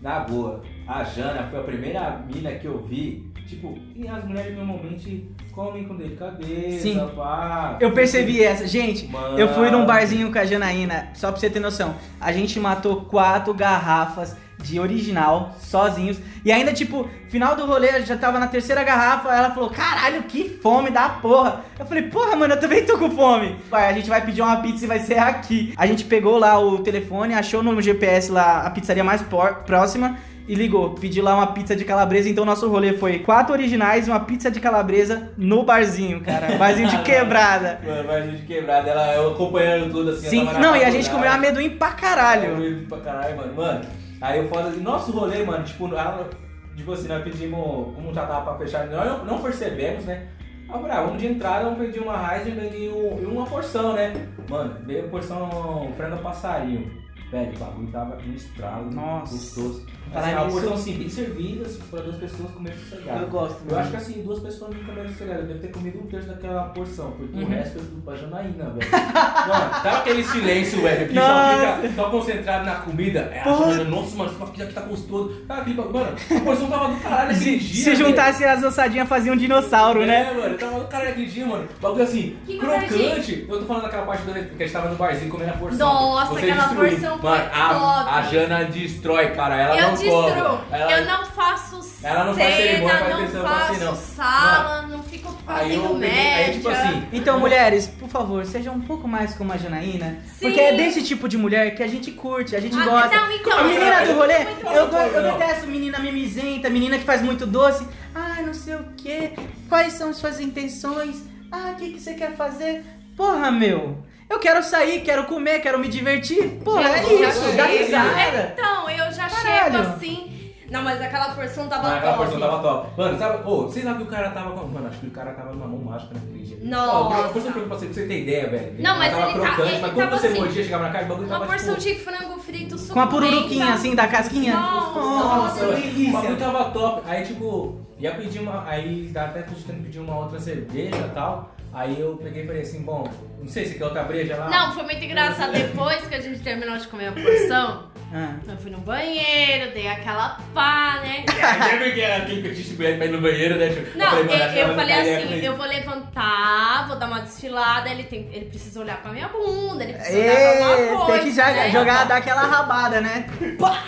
[0.00, 3.30] na boa, a Jana foi a primeira mina que eu vi.
[3.46, 7.10] Tipo, e as mulheres normalmente comem com delicadeza, Sim.
[7.16, 7.76] pá.
[7.80, 8.64] Eu percebi essa.
[8.64, 9.36] Gente, Mano.
[9.36, 11.96] eu fui num barzinho com a Janaína, só pra você ter noção.
[12.20, 16.16] A gente matou quatro garrafas de original, sozinhos.
[16.44, 20.48] E ainda, tipo, final do rolê, já tava na terceira garrafa, ela falou, caralho, que
[20.48, 21.64] fome da porra.
[21.76, 23.56] Eu falei, porra, mano, eu também tô com fome.
[23.68, 25.74] Vai, a gente vai pedir uma pizza e vai ser aqui.
[25.76, 29.24] A gente pegou lá o telefone, achou no GPS lá a pizzaria mais
[29.66, 30.18] próxima.
[30.48, 34.10] E ligou, pediu lá uma pizza de calabresa, então nosso rolê foi quatro originais e
[34.10, 36.56] uma pizza de calabresa no barzinho, cara.
[36.56, 37.78] Barzinho de quebrada.
[37.84, 40.24] Mano, mas de quebrada, ela eu acompanhando tudo assim.
[40.24, 42.52] eu Sim, não, e a gente comeu amendoim pra caralho.
[42.54, 43.54] Comeu pra caralho, mano.
[43.54, 43.80] Mano,
[44.22, 44.70] aí eu foda.
[44.70, 46.30] Nosso rolê, mano, tipo, ela,
[46.74, 50.28] tipo assim, nós pedimos, como já tava pra fechar, nós não, não percebemos, né?
[50.66, 54.14] Eu ah, vamos de entrada, vamos pedir uma Ryzen e um- e uma porção, né?
[54.48, 56.90] Mano, veio a porção frango passarinho.
[57.30, 59.32] Velho, o bagulho tava um estralo, Nossa.
[59.34, 59.86] gostoso.
[60.12, 63.20] Falar Assim, uma nisso- porção assim, bem servidas pra duas pessoas comerem sossegado.
[63.22, 63.56] Eu gosto.
[63.68, 65.40] Eu acho que assim, duas pessoas não comeram sossegado.
[65.40, 67.48] Eu devo ter comido um terço daquela porção, porque o Uhum.
[67.48, 68.90] resto é tudo pra Janaína, velho.
[68.92, 73.20] Mano, tava aquele silêncio, velho, que só fica só concentrado na comida.
[73.32, 73.44] É, a.
[73.52, 75.42] Janaína, nossa, mano, isso aqui aqui tá gostoso.
[75.48, 77.84] Aquele bagulho, mano, a porção tava do caralho naquele Se, dia.
[77.84, 78.06] se velho.
[78.06, 80.30] juntasse as ossadinhas, fazia um dinossauro, né?
[80.30, 81.68] É, mano, tava do caralho naquele dia, mano.
[81.80, 83.46] Bagulho assim, Que crocante.
[83.48, 85.78] Eu tô falando daquela parte do que a gente tava no barzinho comendo a porção.
[85.78, 86.90] Nossa, Você aquela destruiu.
[86.90, 89.56] porção foi Mano, a, a Jana destrói, cara.
[89.56, 90.58] Ela eu não destruo.
[90.70, 90.92] Ela...
[90.92, 93.94] Eu não faço Ela não faz cerimônia, cena, faz não não faço assim, não.
[93.94, 96.88] sala, não fico Aí fazendo eu peguei, aí tipo média.
[96.90, 100.18] assim, Então, mulheres, por favor, sejam um pouco mais como a Janaína.
[100.26, 100.46] Sim.
[100.46, 103.16] Porque é desse tipo de mulher que a gente curte, a gente Ah, gosta.
[103.16, 105.38] não, então, a menina do rolê, muito eu, go- eu Não.
[105.38, 107.86] detesto menina mimizenta, menina que faz muito doce.
[108.14, 109.32] Ai, não sei o que.
[109.68, 111.22] Quais são suas intenções?
[111.50, 112.84] Ah, o que, que você quer fazer?
[113.16, 113.98] Porra, meu.
[114.30, 116.60] Eu quero sair, quero comer, quero me divertir.
[116.64, 118.52] Porra, é isso, dá risada.
[118.54, 119.64] Então, eu já Caralho.
[119.72, 120.28] chego assim.
[120.70, 122.24] Não, mas aquela porção tava Ah, aquela top.
[122.30, 122.90] porção tava top.
[123.00, 124.66] Mano, sabe, ô, vocês sabem que o cara tava com.
[124.68, 126.58] Mano, acho que o cara tava numa mão mágica naquele dia.
[126.60, 126.92] Nossa.
[126.92, 128.74] Ó, a porção pra você, pra você ter ideia, velho.
[128.78, 131.04] Não, mas tava ele tá- crocante, ele mas quando você assim, mordia, chegava na cara,
[131.06, 131.94] o bagulho Uma tava porção tipo...
[131.94, 132.92] de frango frito suculenta.
[132.92, 134.52] Com a pururuquinha assim da casquinha.
[134.52, 136.12] Nossa, Nossa, O delícia.
[136.12, 137.02] bagulho tava top.
[137.06, 138.68] Aí, tipo, ia pedir uma.
[138.68, 141.50] Aí tava até cogitando pedir uma outra cerveja e tal.
[141.72, 143.08] Aí eu peguei e falei assim, bom,
[143.40, 144.48] não sei se quer outra breja lá.
[144.50, 145.52] Não, foi muito engraçado.
[145.52, 148.34] Depois que a gente terminou de comer a porção, Ah.
[148.48, 151.24] eu fui no banheiro, dei aquela pá, né?
[151.72, 153.68] Lembra que era aquele fetiche pra ir no banheiro, né?
[153.68, 157.20] Tipo, Não, falei, eu, ela eu vai falei assim, eu vou levantar, vou dar uma
[157.20, 161.22] desfilada, ele, tem, ele precisa olhar pra minha bunda, ele precisa olhar pra alguma coisa.
[161.22, 161.70] tem que já, né?
[161.70, 163.26] jogar, dar aquela rabada, né?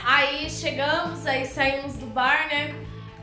[0.06, 2.74] Aí chegamos, aí saímos do bar, né?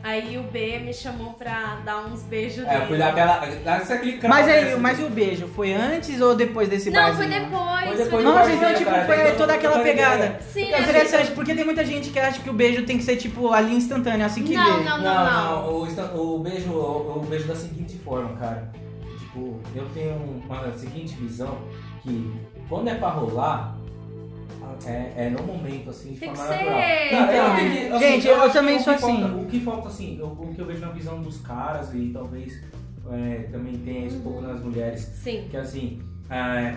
[0.02, 3.34] Aí o B me chamou pra dar uns beijos É, eu fui dar aquela.
[3.42, 4.80] Aquele cravo, Mas aí, assim.
[4.80, 5.48] mas e o beijo?
[5.48, 7.44] Foi antes ou depois desse Não, foi barzinho?
[7.50, 7.84] depois.
[7.88, 10.40] Foi depois do Nossa, barzinho, então, tipo, cara, foi toda aquela pegada.
[10.52, 13.04] Sim, É a interessante, porque tem muita gente que acha que o beijo tem que
[13.04, 14.84] ser, tipo, ali instantâneo, assim que Não, vê.
[14.84, 18.70] não, Não, não, o, instan- o beijo, o, o beijo da seguinte forma, cara.
[19.18, 20.14] Tipo, eu tenho
[20.48, 21.58] uma seguinte visão
[22.02, 22.32] que
[22.68, 23.76] quando é pra rolar,
[24.86, 26.64] é, é no momento, assim, de Tem forma que ser.
[26.64, 26.82] natural.
[27.06, 29.40] Então, eu tenho que- assim, gente, eu acho que também sou falta- assim.
[29.40, 32.62] O que falta, assim, eu- o que eu vejo na visão dos caras e talvez
[33.10, 35.46] é, também tenha isso um pouco nas mulheres, Sim.
[35.50, 36.74] que assim, é,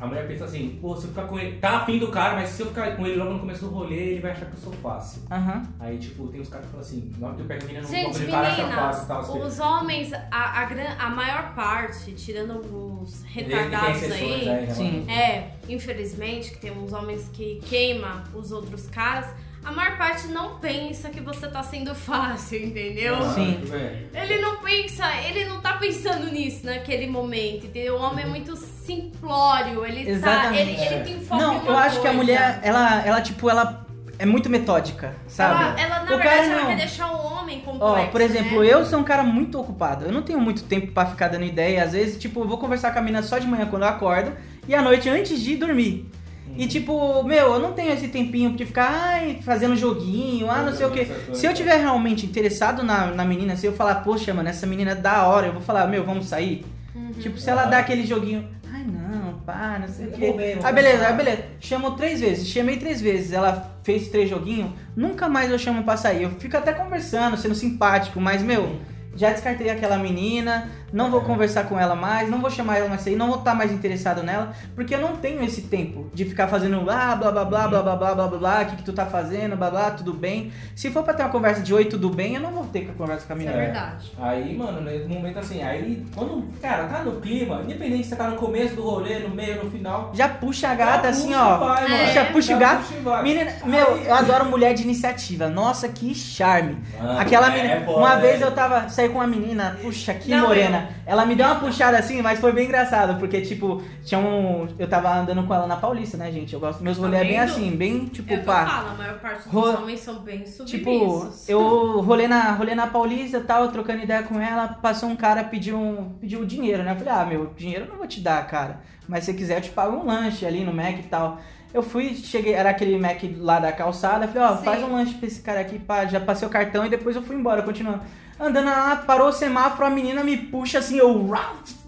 [0.00, 2.50] a mulher pensa assim, pô, se eu ficar com ele, tá afim do cara, mas
[2.50, 4.60] se eu ficar com ele logo no começo do rolê, ele vai achar que eu
[4.60, 5.22] sou fácil.
[5.30, 5.62] Aham.
[5.80, 7.82] Aí, tipo, tem uns caras que falam assim, na hora que eu pego a menina
[7.82, 9.20] no Gente, o cara acha menina, fácil e tal.
[9.20, 9.40] assim.
[9.42, 14.84] os homens, a, a, gran- a maior parte, tirando alguns retardados aí, aí, Sim.
[15.04, 15.10] realmente.
[15.10, 19.26] é, infelizmente, que tem uns homens que queimam os outros caras,
[19.68, 23.16] a maior parte não pensa que você tá sendo fácil, entendeu?
[23.16, 23.60] Ah, Sim.
[23.68, 24.08] bem.
[24.14, 27.96] Ele não pensa, ele não tá pensando nisso naquele momento, entendeu?
[27.96, 30.60] O homem é muito simplório, ele tá, Exatamente.
[30.70, 32.16] ele, ele tem foco em Não, uma eu acho que a coisa.
[32.16, 33.86] mulher, ela, ela, tipo, ela
[34.18, 35.62] é muito metódica, sabe?
[35.62, 36.66] Ela, ela, na O verdade, cara ela não.
[36.68, 38.72] quer deixar o homem complexo, Ó, por exemplo, né?
[38.72, 40.06] eu sou um cara muito ocupado.
[40.06, 41.84] Eu não tenho muito tempo pra ficar dando ideia.
[41.84, 44.32] Às vezes, tipo, eu vou conversar com a mina só de manhã quando eu acordo
[44.66, 46.10] e à noite antes de dormir.
[46.56, 50.72] E tipo, meu, eu não tenho esse tempinho de ficar ai, fazendo joguinho, ah, não
[50.72, 51.06] sei o que.
[51.32, 54.92] Se eu tiver realmente interessado na, na menina, se eu falar, poxa, mano, essa menina
[54.92, 56.64] é da hora, eu vou falar, meu, vamos sair.
[56.94, 57.12] Uhum.
[57.12, 61.06] Tipo, se ela dá aquele joguinho, ai não, pá, não sei o vou Aí beleza,
[61.06, 61.44] aí beleza.
[61.60, 65.96] Chamou três vezes, chamei três vezes, ela fez três joguinhos, nunca mais eu chamo pra
[65.96, 66.24] sair.
[66.24, 68.78] Eu fico até conversando, sendo simpático, mas meu,
[69.14, 71.24] já descartei aquela menina, não vou É.
[71.24, 74.22] conversar com ela mais, não vou chamar ela mais sair, não vou estar mais interessado
[74.22, 77.82] nela, porque eu não tenho esse tempo de ficar fazendo blá blá blá blá blá
[77.82, 80.52] blá blá blá blá blá, o que, que tu tá fazendo, blá blá, tudo bem.
[80.74, 82.92] Se for pra ter uma conversa de oi, tudo bem, eu não vou ter que
[82.92, 83.56] conversa com a menina.
[83.56, 84.12] é verdade.
[84.20, 88.28] Aí, mano, no momento assim, aí quando, cara, tá no clima, independente se você tá
[88.28, 90.10] no começo do rolê, no meio, no final.
[90.14, 91.58] Já puxa a gata já assim, puxa ó.
[91.58, 92.04] vai, mano.
[92.06, 92.82] Puxa, puxa o gato.
[93.02, 93.22] puxa.
[93.22, 95.48] Menina, meu, eu adoro mulher de iniciativa.
[95.48, 96.76] Nossa, que charme.
[96.98, 97.80] Mano, Aquela é, menina.
[97.84, 98.20] pô, uma é.
[98.20, 98.88] vez eu tava.
[98.88, 100.77] saí com uma menina, puxa, que Não, morena.
[101.06, 104.68] Ela me deu uma puxada assim, mas foi bem engraçado, porque, tipo, tinha um.
[104.78, 106.52] Eu tava andando com ela na Paulista, né, gente?
[106.54, 106.82] Eu gosto.
[106.82, 108.66] Meus rolês é bem assim, bem É tipo, eu pá.
[108.66, 110.70] falo, a maior parte dos Ro- homens são bem submissos.
[110.70, 115.44] Tipo, eu rolei na, rolei na Paulista tal, trocando ideia com ela, passou um cara,
[115.44, 116.92] pediu, um, pediu dinheiro, né?
[116.92, 118.80] Eu falei, ah, meu, dinheiro eu não vou te dar, cara.
[119.08, 121.38] Mas se você quiser, eu te pago um lanche ali no Mac e tal.
[121.72, 124.64] Eu fui, cheguei, era aquele Mac lá da calçada, falei, ó, Sim.
[124.64, 127.22] faz um lanche pra esse cara aqui, pá, já passei o cartão e depois eu
[127.22, 128.00] fui embora, continuando.
[128.40, 131.28] Andando lá, parou o semáforo, a menina me puxa assim, eu,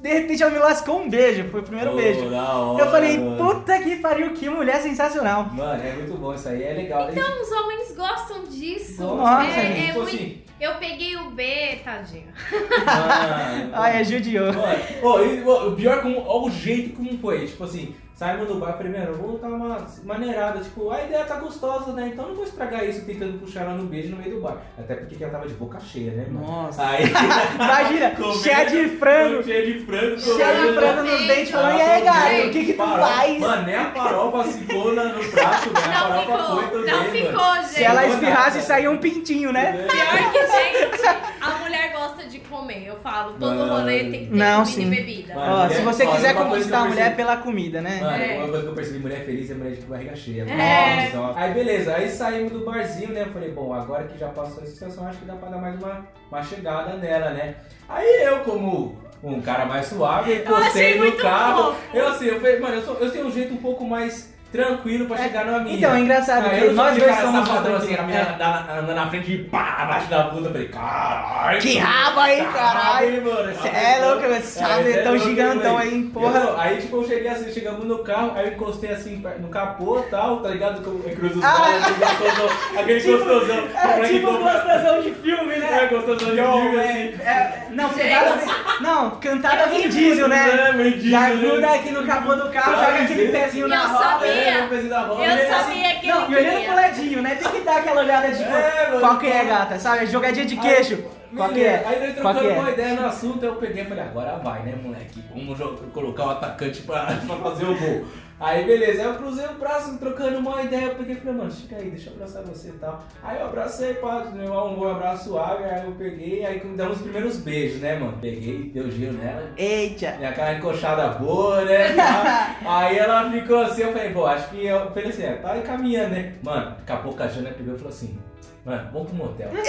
[0.03, 2.29] de repente ela me lascou um beijo, foi o primeiro Pô, beijo.
[2.29, 3.37] da hora, Eu falei, mano.
[3.55, 5.45] puta que pariu, que mulher sensacional.
[5.53, 7.09] Mano, é muito bom isso aí, é legal.
[7.11, 9.01] Então, os homens gostam disso.
[9.03, 9.79] Nossa, é, gente.
[9.81, 12.27] é tipo muito- assim, Eu peguei o B, tadinho.
[12.51, 14.53] mano, Ai, é judiou.
[14.53, 18.57] Mano, ô, e, ô, o pior como o jeito como foi, tipo assim, saímos do
[18.57, 22.11] bar, eu vou dar uma maneirada, tipo, a ideia tá gostosa, né?
[22.13, 24.59] Então não vou estragar isso tentando puxar ela no beijo no meio do bar.
[24.79, 26.47] Até porque ela tava de boca cheia, né, mano?
[26.47, 26.87] Nossa.
[26.87, 27.05] Aí,
[27.55, 29.43] Imagina, cheia de frango.
[29.43, 30.37] cheia de frango, Cheio
[30.69, 33.39] de frango nos dentes, falando, e aí, gente, o que que tu farofa- faz?
[33.41, 35.81] Mano, nem a farofa ficou na- no prato, né?
[35.81, 37.11] A Não farofa ficou, foi também, não mano.
[37.11, 37.67] ficou, gente.
[37.71, 38.61] Se ela espirrasse, nada.
[38.67, 39.87] saía um pintinho, né?
[39.91, 41.07] Pior que, gente,
[41.41, 42.85] a mulher gosta de comer.
[42.87, 43.73] Eu falo, todo Mano.
[43.73, 44.83] rolê tem que ter Não, comida sim.
[44.83, 45.35] e bebida.
[45.35, 48.01] Mano, Ó, se você ó, quiser conquistar a mulher pela comida, né?
[48.11, 48.37] Mano, É.
[48.39, 50.43] uma coisa que eu percebi, mulher feliz é mulher de barriga cheia.
[50.43, 51.11] É.
[51.15, 51.39] Nossa.
[51.39, 53.23] Aí beleza, aí saímos do barzinho, né?
[53.23, 55.77] Eu falei, bom, agora que já passou essa situação, acho que dá pra dar mais
[55.83, 57.55] uma, uma chegada nela, né?
[57.89, 61.73] Aí eu, como um cara mais suave, encostei no carro.
[61.75, 61.97] fofo.
[61.97, 65.07] Eu assim, eu falei, mano, eu, sou, eu tenho um jeito um pouco mais tranquilo
[65.07, 65.77] pra chegar numa minha.
[65.77, 68.35] Então, é engraçado Aí que eu nós dois somos bastante- assim, a menina É.
[68.35, 70.47] andando, andando na frente e pá, abaixo da puta.
[70.49, 71.61] Eu falei, caralho.
[71.61, 73.25] Que rabo aí, caralho.
[73.25, 73.55] mano.
[73.55, 74.25] Você é louco?
[74.25, 76.39] É, Tão é louco, gigantão aí, porra.
[76.41, 80.01] Eu- aí, tipo, eu cheguei assim, chegamos no carro, aí eu encostei assim no capô
[80.01, 80.83] e tal, tá ligado?
[80.83, 81.55] Com- Eu cruzo os Ah.
[81.55, 82.79] braços, aquele gostosão.
[82.79, 83.69] Aquele gostosão.
[83.85, 85.89] É tipo um gostosão de filme, É, né?
[85.91, 87.23] gostosão de filme, é, assim.
[87.23, 88.35] é, não, pegada.
[88.81, 90.73] Não, cantada Vin Diesel, né?
[90.77, 91.37] É, Já né?
[91.37, 94.27] gruda aqui no capô do carro, joga aquele pezinho na roda.
[94.45, 94.59] Sabia.
[94.59, 95.23] É, no pezinho da roda.
[95.25, 96.67] Eu E ele sabia que Não, e olhando queria.
[96.67, 97.35] pro ladinho, né?
[97.37, 99.01] Tem que dar aquela olhada de É, mano.
[99.01, 100.07] qual que é, gata, sabe?
[100.07, 101.05] Jogadinha de queixo.
[101.37, 101.85] Qual que é?
[101.87, 102.73] Aí nós Qual que trocando uma é?
[102.73, 105.23] ideia no assunto, eu peguei e falei, agora vai, né, moleque?
[105.33, 105.59] Vamos
[105.93, 108.05] colocar o atacante pra, pra fazer o gol.
[108.41, 111.51] Aí beleza, aí eu cruzei o braço, trocando uma ideia, eu peguei e falei, mano,
[111.51, 113.05] fica aí, deixa eu abraçar você e tal.
[113.23, 117.83] Aí eu abracei, pá, um abraço suave, aí eu peguei, aí damos os primeiros beijos,
[117.83, 118.17] né, mano?
[118.19, 119.51] Peguei, deu giro nela.
[119.59, 120.15] Eita.
[120.17, 121.89] Minha cara encoxada boa, né?
[122.65, 126.15] Aí ela ficou assim, eu falei, pô, acho que eu falei assim, é, tá encaminhando,
[126.15, 126.33] né?
[126.43, 128.19] Mano, daqui a pouco a Jana pegou e falou assim,
[128.65, 129.51] mano, vamos pro motel.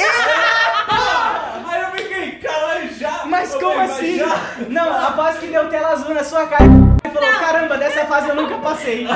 [1.67, 3.25] Aí eu fiquei, caralho, já?
[3.25, 4.19] Mas como assim?
[4.69, 8.35] Não, após que deu tela azul na sua cara e falou, caramba, dessa fase eu
[8.35, 9.07] nunca passei.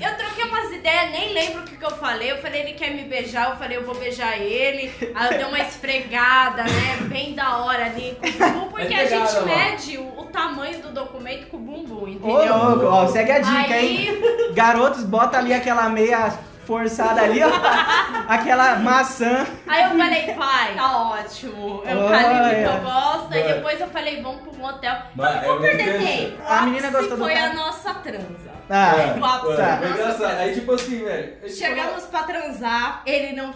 [0.00, 2.30] Eu troquei umas ideias, nem lembro o que, que eu falei.
[2.32, 4.92] Eu falei, ele quer me beijar, eu falei, eu vou beijar ele.
[5.14, 6.96] Aí eu dei uma esfregada, né?
[7.08, 11.56] Bem da hora ali bumbum, porque a gente mede o, o tamanho do documento com
[11.56, 12.56] o bumbum, Ô, entendeu?
[12.56, 14.52] louco, ó, segue a dica, Aí- hein?
[14.54, 16.32] Garotos, bota ali aquela meia
[16.66, 17.48] forçada ali, ó.
[18.28, 19.46] Aquela maçã.
[19.66, 21.82] Aí eu falei, vai, tá ótimo.
[21.86, 22.18] É o Olha.
[22.18, 23.32] calibre que eu gosto.
[23.32, 23.54] Aí Mano.
[23.54, 24.94] depois eu falei, vamos pro motel.
[25.14, 26.42] Não vou é muito perder tempo.
[26.46, 28.56] A menina gostou do foi a nossa transa.
[28.68, 30.38] Ah, Mano, o ápice foi nossa engraçado.
[30.38, 31.34] Aí tipo assim, velho.
[31.42, 33.54] eu, tipo, Chegamos pra transar, ele não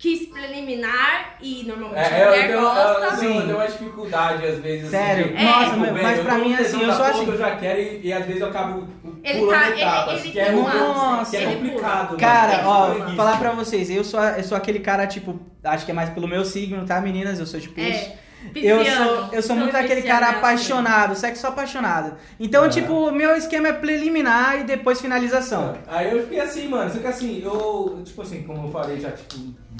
[0.00, 2.80] quis preliminar e normalmente É, a eu, mulher tenho, eu, gosta.
[2.80, 3.40] eu, eu Sim.
[3.42, 4.90] tenho uma dificuldade às vezes.
[4.90, 5.24] Sério?
[5.26, 7.24] Assim, de- Nossa, tipo, mas- pra mim, assim, eu sou assim.
[7.24, 8.88] que eu já quero e, e às vezes eu acabo
[9.22, 12.06] Ele pulando tá- ele- etapas, ele que é tem muito Nossa, que é ele complicado.
[12.08, 12.18] pula.
[12.18, 13.16] Cara, Ele ó, preguiça.
[13.16, 16.26] falar pra vocês, eu sou, eu sou aquele cara, tipo, acho que é mais pelo
[16.26, 17.38] meu signo, tá, meninas?
[17.38, 18.06] Eu sou de peixe.
[18.06, 18.84] É, Eu pisciano.
[18.84, 20.38] sou, eu sou muito aquele cara é assim.
[20.38, 22.16] apaixonado, sexo apaixonado.
[22.38, 22.70] Então, Aham.
[22.70, 25.76] tipo, o meu esquema é preliminar e depois finalização.
[25.86, 26.90] Aí eu fiquei assim, mano.
[26.92, 29.34] Só que assim, eu, tipo assim, como eu falei, já tipo,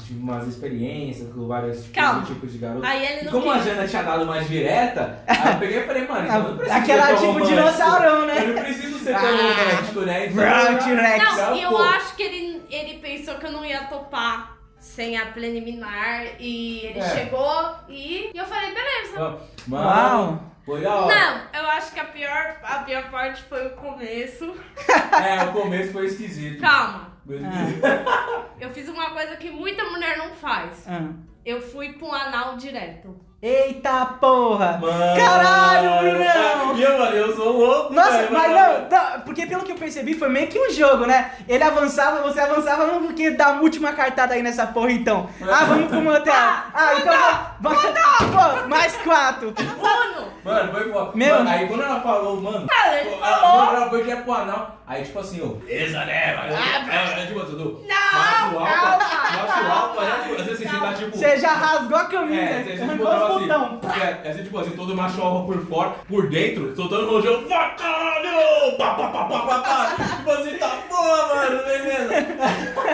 [0.05, 2.85] tive umas experiências com vários tipos, de garoto.
[2.85, 3.65] Aí ele E não como a quis.
[3.65, 6.77] Jana tinha dado mais direta, aí eu peguei e falei, mano, então eu não preciso
[6.79, 8.35] Aquela ser tipo dinossaurão, né?
[8.43, 9.31] Eu não preciso ser tão Ah.
[9.31, 10.25] romântico, né?
[10.25, 11.37] Então, Brown eu- T-Rex.
[11.37, 11.77] Não, e eu pô.
[11.77, 16.25] acho que ele, ele pensou que eu não ia topar sem a preliminar.
[16.39, 17.09] E ele É.
[17.15, 19.39] chegou e, e eu falei, beleza.
[19.67, 20.43] Mano, Uau.
[20.65, 21.15] foi da hora.
[21.15, 24.53] Não, eu acho que a pior, a pior parte foi o começo.
[25.11, 26.59] É, o começo foi esquisito.
[26.61, 27.11] Calma.
[27.43, 28.45] Ah.
[28.59, 30.85] Eu fiz uma coisa que muita mulher não faz.
[30.87, 31.09] Ah.
[31.45, 33.15] Eu fui pro anal direto.
[33.43, 34.77] Eita porra!
[34.79, 35.15] Mano.
[35.19, 36.75] Caralho, Brunão!
[36.75, 38.79] E eu, mano, eu sou louco, Nossa, velho, mas mano.
[38.81, 41.31] não, tá, porque pelo que eu percebi foi meio que um jogo, né?
[41.47, 45.27] Ele avançava, você avançava, não porque dá uma última cartada aí nessa porra então.
[45.41, 46.31] Ah, vamos pro motel.
[46.35, 47.13] Ah, então
[47.59, 47.81] vamos.
[47.81, 49.47] Pô, mais quatro.
[49.57, 50.31] Uno!
[50.45, 51.11] Mano, foi foda.
[51.15, 52.67] Meu- Mano, aí quando ela falou, mano.
[52.71, 53.65] Ah, ela, falou.
[53.65, 54.77] quando ela foi que é pro anal.
[54.91, 56.35] Aí, tipo assim, eu, beleza, né?
[56.35, 57.81] Mas, é, é, tipo, tudo.
[57.87, 60.19] Não, Macho macho alfa, né?
[60.23, 60.87] Tipo, às vezes você calma.
[60.87, 61.17] tá tipo.
[61.17, 63.79] Você já rasgou a camisa, É, você, você tipo, tava assim, botão.
[63.95, 67.41] é, é assim, tipo assim, todo macho alfa por fora, por dentro, soltando o rojão,
[67.45, 72.25] pá, caralho, pá, pá, pá, pá, pá, pá, tipo assim, tá boa, mano, beleza.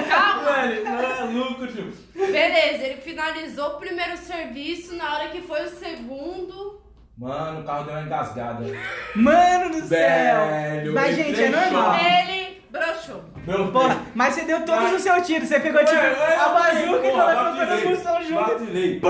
[0.08, 0.52] Calma!
[0.52, 1.92] Velho, é louco, tio.
[2.14, 4.96] Beleza, ele finalizou o primeiro serviço.
[4.96, 6.80] Na hora que foi o segundo.
[7.18, 8.64] Mano, o carro deu uma engasgada.
[9.16, 10.48] Mano do céu!
[10.48, 11.96] Velho, Mas, gente, é normal.
[11.96, 13.24] Ele broxou.
[13.48, 17.08] Meu Porra, mas você deu todos os seus tiros, você pegou tipo Ué, a bazuca
[17.08, 18.52] e porra, colocou todas as vacilei, munições junto.
[18.52, 19.02] Vacilei.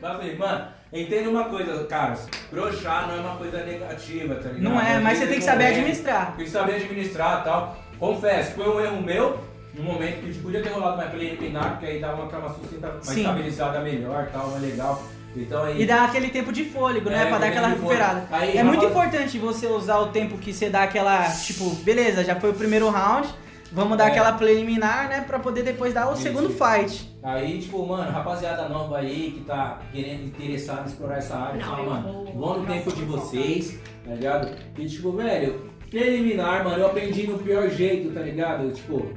[0.00, 0.36] Vacilei.
[0.36, 2.28] Mano, entenda uma coisa, caras.
[2.50, 4.62] Broxar não é uma coisa negativa, tá ligado?
[4.62, 6.36] Não é, mas você tem que saber momento, administrar.
[6.36, 7.76] Tem que saber administrar e tal.
[7.98, 9.56] Confesso, foi um erro meu.
[9.74, 13.16] No momento que podia ter rolado mais preliminar, porque aí dava uma cama sustenta mais
[13.16, 15.02] estabilizada melhor, tal, mais legal.
[15.36, 15.82] Então aí.
[15.82, 17.24] E dá aquele tempo de fôlego, né?
[17.24, 18.26] É, pra dar aquela recuperada.
[18.30, 22.24] Aí, é muito rapaz- importante você usar o tempo que você dá aquela, tipo, beleza,
[22.24, 23.28] já foi o primeiro round,
[23.72, 24.10] vamos dar É.
[24.12, 25.24] aquela preliminar, né?
[25.26, 26.22] Pra poder depois dar o Isso.
[26.22, 27.14] segundo fight.
[27.22, 31.82] Aí, tipo, mano, rapaziada nova aí que tá querendo, interessado em explorar essa área, fala,
[31.82, 34.56] mano, vou- vão no tempo de vocês, tá ligado?
[34.78, 38.70] E, tipo, velho, preliminar, mano, eu aprendi no pior jeito, tá ligado?
[38.72, 39.10] Tipo,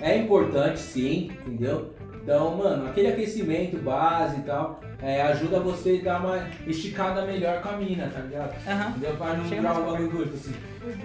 [0.00, 1.94] é importante sim, entendeu?
[2.22, 7.60] Então, mano, aquele aquecimento base e tal, é, ajuda você a dar uma esticada melhor
[7.60, 8.54] com a mina, tá ligado?
[8.66, 8.94] Aham.
[8.98, 10.54] Deu pra não virar um bagulho doido, assim.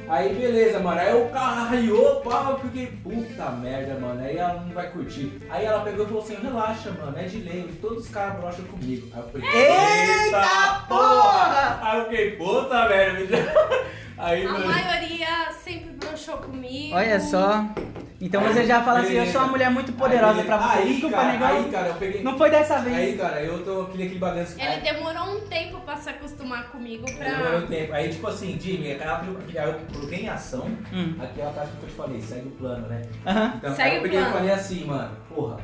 [0.07, 0.99] Aí beleza, mano.
[0.99, 4.21] Aí o carro arraiou, pá, eu fiquei, puta merda, mano.
[4.23, 5.39] Aí ela não vai curtir.
[5.49, 8.65] Aí ela pegou e falou assim, relaxa, mano, é de lei, todos os caras brocham
[8.65, 9.07] comigo.
[9.13, 11.79] Aí eu falei, Eita porra!
[11.81, 13.27] Aí eu fiquei, puta merda, me
[14.17, 14.65] Aí, A mano.
[14.67, 16.95] maioria sempre broxou comigo.
[16.95, 17.65] Olha só.
[18.19, 20.77] Então você já fala assim, eu sou uma mulher muito poderosa aí, pra você.
[20.80, 21.47] Aí, Desculpa, cara, negão.
[21.47, 22.23] Aí, cara, eu peguei.
[22.23, 23.21] Não foi dessa Aí, vez.
[23.21, 24.60] cara, eu tô aquele, aquele balanço.
[24.60, 27.58] Ele demorou um tempo pra se acostumar comigo Demorou pra.
[27.60, 27.93] um tempo.
[27.93, 31.15] Aí, tipo assim, Jimmy, aquela, aí eu coloquei em ação Hum.
[31.21, 33.04] aquela tática que eu te falei, segue o plano, né?
[33.27, 33.54] Aham.
[33.58, 35.58] Então, Segue aí eu o peguei e falei assim, mano, porra,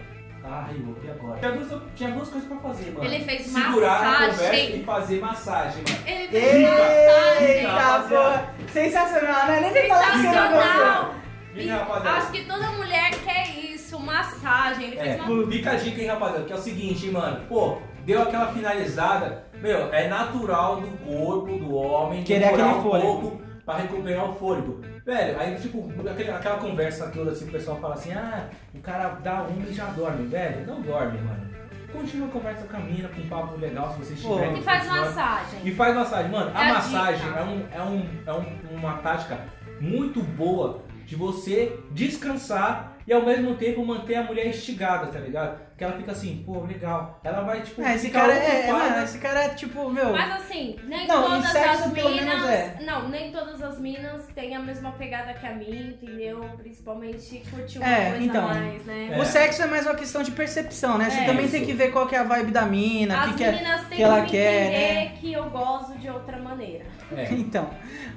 [0.44, 1.40] tá arriou, e agora?
[1.40, 3.06] Tinha duas, tinha duas coisas pra fazer, mano.
[3.06, 4.30] Ele fez Segurar a massagem.
[4.32, 6.08] conversa e fazer massagem, mano.
[6.08, 7.48] Ele fez massagem.
[7.48, 8.54] Eita porra!
[8.72, 9.60] Sensacional, né?
[9.62, 11.24] Nem sei falar que!
[11.54, 14.88] Fica, E acho que toda mulher quer isso, massagem.
[14.88, 15.52] Ele É, fez uma...
[15.52, 17.46] fica a dica, hein, rapaziada, que é o seguinte, hein, mano.
[17.48, 23.08] Pô, deu aquela finalizada, meu, é natural do corpo do homem Querer aquele um fôlego.
[23.22, 24.82] pouco pra recuperar o fôlego.
[25.06, 29.10] Velho, aí, tipo, aquele- aquela conversa toda assim, o pessoal fala assim, ah, o cara
[29.24, 30.28] dá uma e já dorme.
[30.28, 31.54] Velho, não dorme, mano.
[31.92, 34.34] Continua a conversa com a mina, com um papo legal, se vocês Pô.
[34.36, 34.58] tiverem.
[34.60, 35.06] E faz episódio.
[35.06, 35.60] massagem.
[35.64, 36.32] E faz massagem.
[36.32, 37.40] Mano, a É a massagem dica.
[37.40, 39.38] é, um, é, um, é um- uma tática
[39.80, 45.60] muito boa de você descansar e ao mesmo tempo manter a mulher instigada, tá ligado?
[45.76, 47.20] Que ela fica assim, pô, legal.
[47.24, 49.04] Ela vai, tipo, É, esse ficar cara é, é, ocupada.
[49.04, 50.12] esse cara é tipo, meu.
[50.12, 52.50] Mas assim, nem Não, todas sexo, as minas.
[52.50, 52.78] é.
[52.86, 56.42] Não, nem todas as minas têm a mesma pegada que a minha, entendeu?
[56.58, 58.46] Principalmente curtir uma É, coisa então.
[58.50, 59.10] a mais, né?
[59.14, 59.20] É.
[59.20, 61.10] O sexo é mais uma questão de percepção, né?
[61.10, 61.54] Você É, também isso.
[61.56, 63.52] tem que ver qual que é a vibe da mina, o As que, que é.
[63.54, 65.18] que que, ela me quer, entender né?
[65.20, 66.86] que eu gosto de outra maneira.
[67.16, 67.28] É.
[67.34, 67.70] Então.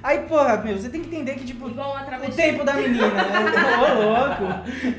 [0.03, 3.23] Aí, porra, meu, você tem que entender que, tipo, o tempo da menina, né?
[3.81, 4.53] Ô, louco.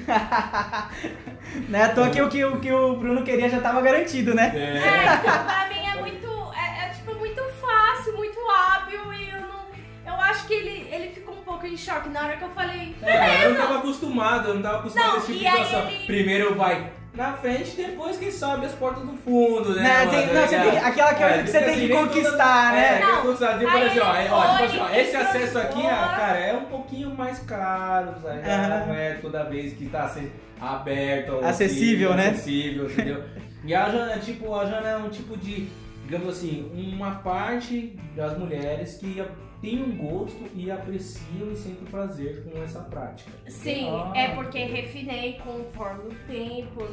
[1.68, 1.84] né?
[1.84, 4.52] À toa que o que, o que o Bruno queria já tava garantido, né?
[4.54, 4.58] É.
[4.78, 6.26] É, então pra mim é muito.
[6.54, 9.58] É, é, tipo muito fácil, muito hábil e eu não.
[10.06, 12.94] Eu acho que ele, ele ficou um pouco em choque na hora que eu falei.
[13.02, 15.88] É, eu não tava acostumado, eu não tava acostumado Não, a esse tipo de situação.
[15.90, 19.82] ele- Primeiro vai na frente, depois quem sabe as portas do fundo, né?
[19.82, 20.10] Né, mano?
[20.12, 22.80] tem- não, você É, tem- aquela coisa é, que você tem assim, que conquistar, né?
[22.86, 23.58] É, tem que Não, conquistar.
[23.58, 26.54] Tipo assim, ó, é, ó, tipo foi, assim, ó, esse acesso aqui, ah, cara, é
[26.54, 28.48] um pouquinho mais caro, sabe?
[28.48, 28.86] Aham.
[28.86, 31.32] Não é toda vez que tá assim, aberto.
[31.32, 32.28] ou Acessível, assim, né?
[32.30, 33.24] Acessível, entendeu?
[33.64, 35.68] E a Jana, é tipo, a Jana é um tipo de,
[36.04, 39.20] digamos assim, uma parte das mulheres que
[39.60, 43.30] tem um gosto e apreciam e sentem prazer com essa prática.
[43.48, 44.12] Sim, Ah.
[44.14, 46.86] é porque refinei conforme o tempo.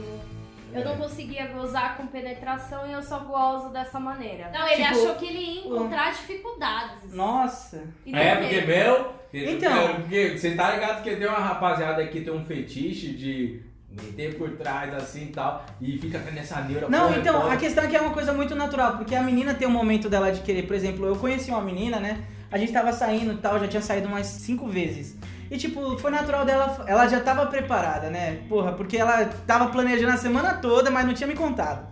[0.74, 4.50] Eu não conseguia gozar com penetração e eu só gozo dessa maneira.
[4.52, 7.14] Não, ele Tipo, achou que ele ia encontrar dificuldades.
[7.14, 7.84] Nossa.
[8.12, 9.14] É, porque meu.
[9.34, 9.96] Então.
[9.96, 14.38] Porque você tá ligado que tem uma rapaziada aí que tem um fetiche de meter
[14.38, 15.66] por trás assim e tal.
[15.80, 16.90] E fica nessa neura.
[16.90, 17.54] Não, porra, então, porra.
[17.54, 20.10] a questão é que é uma coisa muito natural, porque a menina tem um momento
[20.10, 22.22] dela de querer, por exemplo, eu conheci uma menina, né?
[22.52, 25.18] A gente tava saindo e tal, já tinha saído umas cinco vezes.
[25.50, 28.40] E tipo, foi natural dela, ela já tava preparada, né?
[28.50, 31.88] Porra, porque ela tava planejando a semana toda, mas não tinha me contado.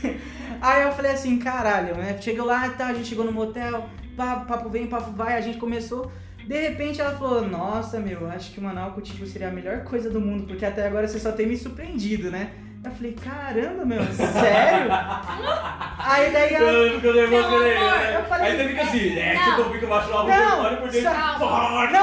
[0.60, 2.16] Aí eu falei assim, caralho, né?
[2.20, 3.86] Chegou lá e tal, a gente chegou no motel,
[4.16, 6.10] papo, papo vem, papo vai, a gente começou.
[6.46, 10.08] De repente ela falou, nossa, meu, acho que o Manaus contigo seria a melhor coisa
[10.08, 12.52] do mundo, porque até agora você só tem me surpreendido, né?
[12.86, 14.92] Eu falei, caramba, meu, sério?
[15.98, 16.70] Aí daí ela.
[16.70, 17.74] Eu fico nervoso, né?
[17.74, 18.16] É.
[18.16, 19.56] eu falei- Aí você fica assim, é, Não.
[19.56, 21.10] tipo, fica baixo lá, Não, olha por dentro.
[21.10, 21.38] Não,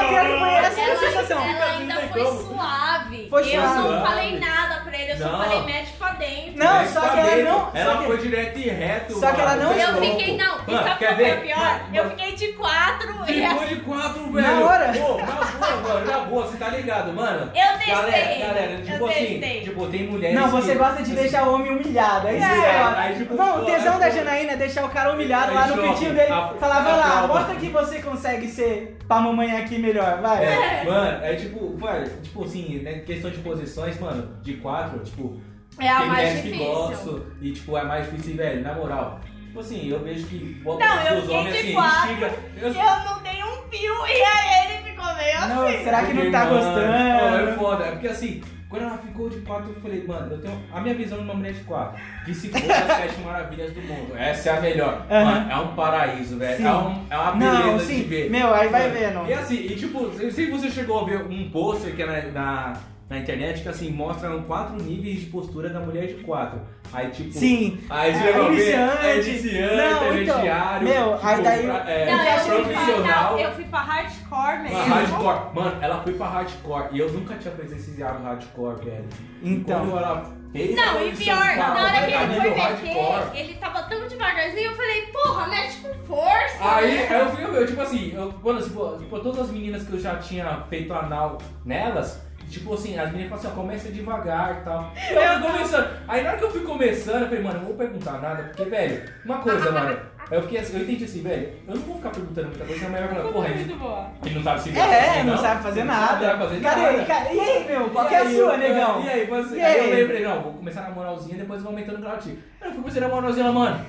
[0.10, 1.42] pior que foi essa a sensação.
[1.42, 2.40] Ela, ela Assim, ainda não foi como.
[2.44, 3.28] suave.
[3.30, 4.06] Foi eu não suave.
[4.08, 5.38] falei nada pra ele, eu só Não.
[5.44, 6.54] falei mete pra dentro.
[6.58, 9.20] Não, Ela só que ela não- Ela que- foi direto e reto.
[9.20, 10.06] Só que ela não- é Eu louco.
[10.06, 11.82] fiquei, não, e sabe quer qual foi pior?
[11.94, 14.48] Eu fiquei de quatro e Ficou de quatro, velho.
[14.60, 14.92] Na hora?
[14.94, 17.52] Pô, na boa, mano, na boa, você tá ligado, mano?
[17.56, 17.94] Eu testei.
[17.96, 19.62] Galera, galera, tipo eu assim, testei.
[19.62, 22.28] tipo, tem mulheres Não, você gosta de deixar o homem humilhado.
[22.28, 23.00] É isso que É, você gosta.
[23.00, 24.10] aí, tipo, Não, o tesão aí, da.
[24.10, 26.32] Janaína é deixar o cara humilhado Aí lá no cantinho dele.
[26.32, 30.44] a- Falar, vai lá, mostra que você consegue ser pra mamãe aqui melhor, vai.
[30.46, 35.40] É, mano, é tipo, velho, tipo assim, né, questão de posições, mano, de quatro, tipo,
[35.80, 36.74] É a tem mais mulheres que difícil.
[36.74, 39.20] gostam e, tipo, é mais difícil, velho, na moral.
[39.48, 42.12] Tipo assim, eu vejo que bota Não, eu os fiquei homens de assim, quatro.
[42.12, 42.32] instiga.
[42.60, 42.74] Eu, Eu
[43.06, 45.84] não dei um fio e aí ele ficou meio Não, assim.
[45.84, 47.60] será que não tá Porque, mano, ó, É gostando?
[47.60, 48.42] foda, é porque assim,
[48.74, 51.36] quando ela ficou de quatro, eu falei, mano, eu tenho a minha visão de uma
[51.36, 52.02] mulher de quatro.
[52.26, 55.06] Que se for as sete maravilhas do mundo, essa é a melhor.
[55.12, 55.26] Aham.
[55.26, 56.66] Mano, é um paraíso, velho.
[56.66, 58.02] É, um, é uma beleza Não, de sim.
[58.02, 58.32] ver.
[58.32, 59.30] Meu, aí vai Mano, vendo.
[59.30, 62.74] E assim, e tipo, se você chegou a ver um pôster que é na,
[63.10, 66.62] na, internet que assim, mostra quatro níveis de postura da mulher de quatro.
[66.92, 67.32] Aí tipo.
[67.34, 67.80] Sim.
[67.90, 69.06] Aí você É, vai ver, iniciante.
[69.06, 70.88] é iniciante, Não, então, intermediário.
[70.88, 73.32] meu, aí daí- pra- é, Não, eu fui, profissional.
[73.34, 74.78] não, eu fui pra hardcore mesmo.
[74.78, 75.56] Pra hardcore.
[75.56, 79.06] Mano, ela foi pra hardcore e eu nunca tinha presenciado hardcore, velho.
[79.42, 79.80] Então.
[79.88, 83.54] Quando ela Fez Não, e pior, pra- na hora que ele pra foi meter, ele
[83.56, 86.58] tava tão devagarzinho, eu falei, porra, mexe com força.
[86.62, 87.08] Aí, né?
[87.10, 90.00] aí eu fui ver, tipo assim, eu, quando, tipo, tipo, todas as meninas que eu
[90.00, 92.22] já tinha feito anal nelas,
[92.54, 94.92] tipo assim, as meninas falaram assim, ó, começa devagar e tal.
[94.96, 95.90] E eu fui começando.
[96.08, 98.44] Aí na hora que eu fui começando, eu falei, mano, eu não vou perguntar nada,
[98.44, 100.00] porque, velho, uma coisa, mano,
[100.32, 103.08] eu fiquei assim, eu entendi assim, velho, eu não vou ficar perguntando muita coisa, mulher
[103.08, 104.08] vai falar, porra, ele, Muito boa.
[104.26, 106.38] ele não sabe se É, não sabe fazer Não sabe nada.
[106.38, 106.82] fazer Cadê?
[106.82, 107.06] nada.
[107.06, 107.90] Ca- E aí, meu?
[107.90, 109.02] Qual que é a sua, eu- negão?
[109.04, 109.56] E aí, você?
[109.56, 109.94] E aí eu aí?
[109.96, 112.30] lembrei, não, vou começar na moralzinha, depois vou aumentando o grau de.
[112.30, 113.86] Aí eu fui começar na moralzinha, ela, mano,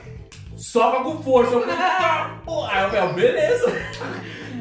[0.56, 1.52] soca com força.
[1.54, 2.72] Eu falei, tá, porra.
[2.72, 3.72] Aí eu falei, beleza.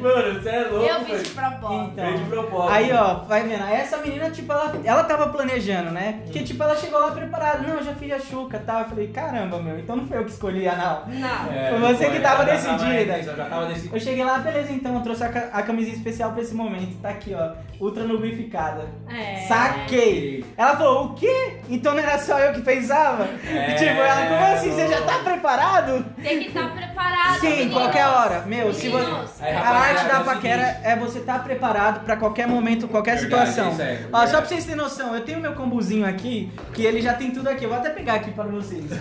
[0.02, 1.90] Mano, você é louco, Eu fiz de propósito.
[1.92, 2.04] Então.
[2.04, 2.72] Veio de propósito.
[2.72, 3.62] Aí, ó, vai vendo.
[3.64, 6.20] Aí essa menina, tipo, ela, ela tava planejando, né?
[6.24, 7.58] Porque, tipo, ela chegou lá preparada.
[7.66, 8.80] Não, eu já fiz a chuca e tal.
[8.80, 11.14] Eu falei, caramba, meu, então não foi eu que escolhi a não.
[11.14, 11.52] Não.
[11.52, 13.18] É, Foi você que tava decidida.
[13.18, 13.96] eu já tava decidida.
[13.96, 17.00] Eu cheguei lá, beleza, então, eu trouxe a, a camisinha especial pra esse momento.
[17.00, 18.88] Tá aqui, ó, ultra lubrificada.
[19.08, 19.46] É.
[19.46, 20.44] Saquei!
[20.56, 21.58] Ela falou, o quê?
[21.68, 23.24] Então não era só eu que pensava?
[23.48, 24.70] É, tipo, ela, como assim?
[24.72, 26.04] Você já tá preparado?
[26.22, 27.40] Tem que estar preparado.
[27.40, 27.74] Sim, meninos.
[27.74, 28.40] qualquer hora.
[28.46, 29.04] Meu, se você.
[29.04, 29.42] Meninos.
[29.42, 32.88] Aí, A rapaziada, arte é da o paquera é você estar preparado pra qualquer momento,
[32.88, 33.72] qualquer Verdade, situação.
[33.72, 34.30] isso é, Ó, verdade.
[34.30, 37.48] só pra vocês terem noção, eu tenho meu combozinho aqui, que ele já tem tudo
[37.48, 37.64] aqui.
[37.64, 38.84] Eu vou até pegar aqui para vocês.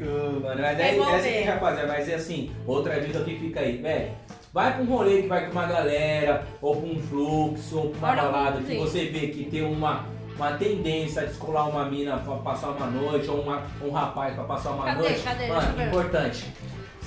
[0.00, 1.38] Ô, Mano, mas É aí, igual essa ver.
[1.38, 4.10] aqui, rapaziada, vai ser assim, outra dica que fica aí, velho.
[4.52, 8.12] Vai pra um rolê que vai com uma galera, ou pra um fluxo, ou pra
[8.12, 12.36] uma balada que você vê que tem uma, uma tendência a descolar uma mina pra
[12.36, 15.00] passar uma noite, ou uma, um rapaz pra passar uma Cadê?
[15.02, 15.20] noite.
[15.22, 15.46] Cadê?
[15.48, 15.86] Mano, Deixa eu ver.
[15.88, 16.46] importante.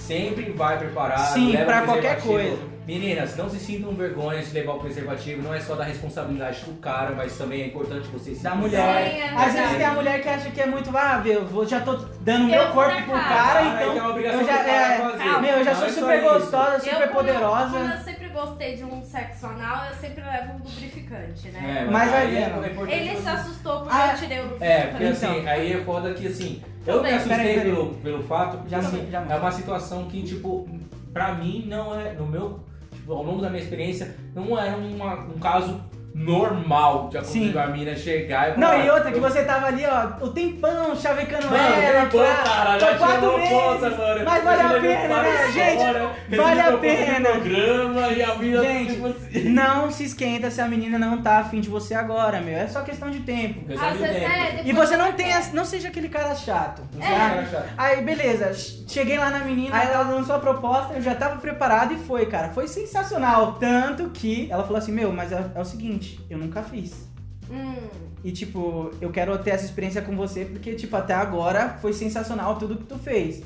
[0.08, 1.34] Sempre vai preparado.
[1.34, 2.28] Sim, o qualquer preservativo.
[2.34, 2.72] coisa.
[2.88, 5.44] Meninas, não se sintam vergonha de levar o preservativo.
[5.44, 9.12] Não é só da responsabilidade do cara, mas também é importante você se Da mulher.
[9.12, 11.66] Sim, é Às vezes tem a mulher que acha que é muito, ah, eu vou-
[11.66, 13.24] já tô dando Eu meu corpo pro cara.
[13.24, 13.94] cara, Ah, então.
[13.94, 15.42] então é obrigação eu já, é, fazer.
[15.42, 17.78] meu, eu já Não sou é só super gostosa, Eu, super como- poderosa.
[17.78, 21.84] Eu gostei de um sexo anal, eu sempre levo um lubrificante, né?
[21.88, 24.44] É, Mas vai aí é- é importante Ele se assustou porque Ah, eu tirei o
[24.44, 24.72] lubrificante.
[24.72, 25.32] É, porque Então.
[25.32, 27.72] assim, aí é foda que assim, eu Tudo me bem, assustei peraí, peraí.
[27.72, 30.68] Pelo, pelo fato, Já assim, já é uma situação que, tipo,
[31.14, 32.60] pra mim não é, no meu,
[32.92, 35.82] tipo, ao longo da minha experiência, não era uma- um caso
[36.14, 39.84] normal de acontecer a mina chegar e Não, falar, e outra, que você tava ali,
[39.86, 42.06] ó, o tempão chavecando Mano, ela.
[42.06, 43.50] tempão, pra- cara, foi já quatro meses.
[43.50, 44.22] conta, mano.
[44.26, 46.38] Mas vale a pena, né, gente?
[46.38, 47.30] Vale a pena.
[47.32, 49.50] programa e a mina, Gente, tipo assim...
[49.50, 52.58] Não se esquenta se a menina não tá afim de você agora, meu.
[52.58, 53.66] É só questão de tempo.
[53.66, 54.06] Vezes dentro.
[54.06, 56.82] é, E você não tem não seja aquele cara chato.
[56.94, 57.14] Não É.
[57.38, 57.70] era chato.
[57.78, 58.52] Aí, beleza,
[58.88, 62.26] cheguei lá na menina, aí ela lançou a proposta, eu já tava preparado e foi,
[62.26, 62.50] cara.
[62.50, 63.54] Foi sensacional.
[63.54, 67.10] Tanto que ela falou assim: Meu, mas é, é o seguinte, eu nunca fiz.
[67.50, 67.76] Hum.
[68.24, 72.58] E, tipo, eu quero ter essa experiência com você porque, tipo, até agora foi sensacional
[72.58, 73.42] tudo que tu fez.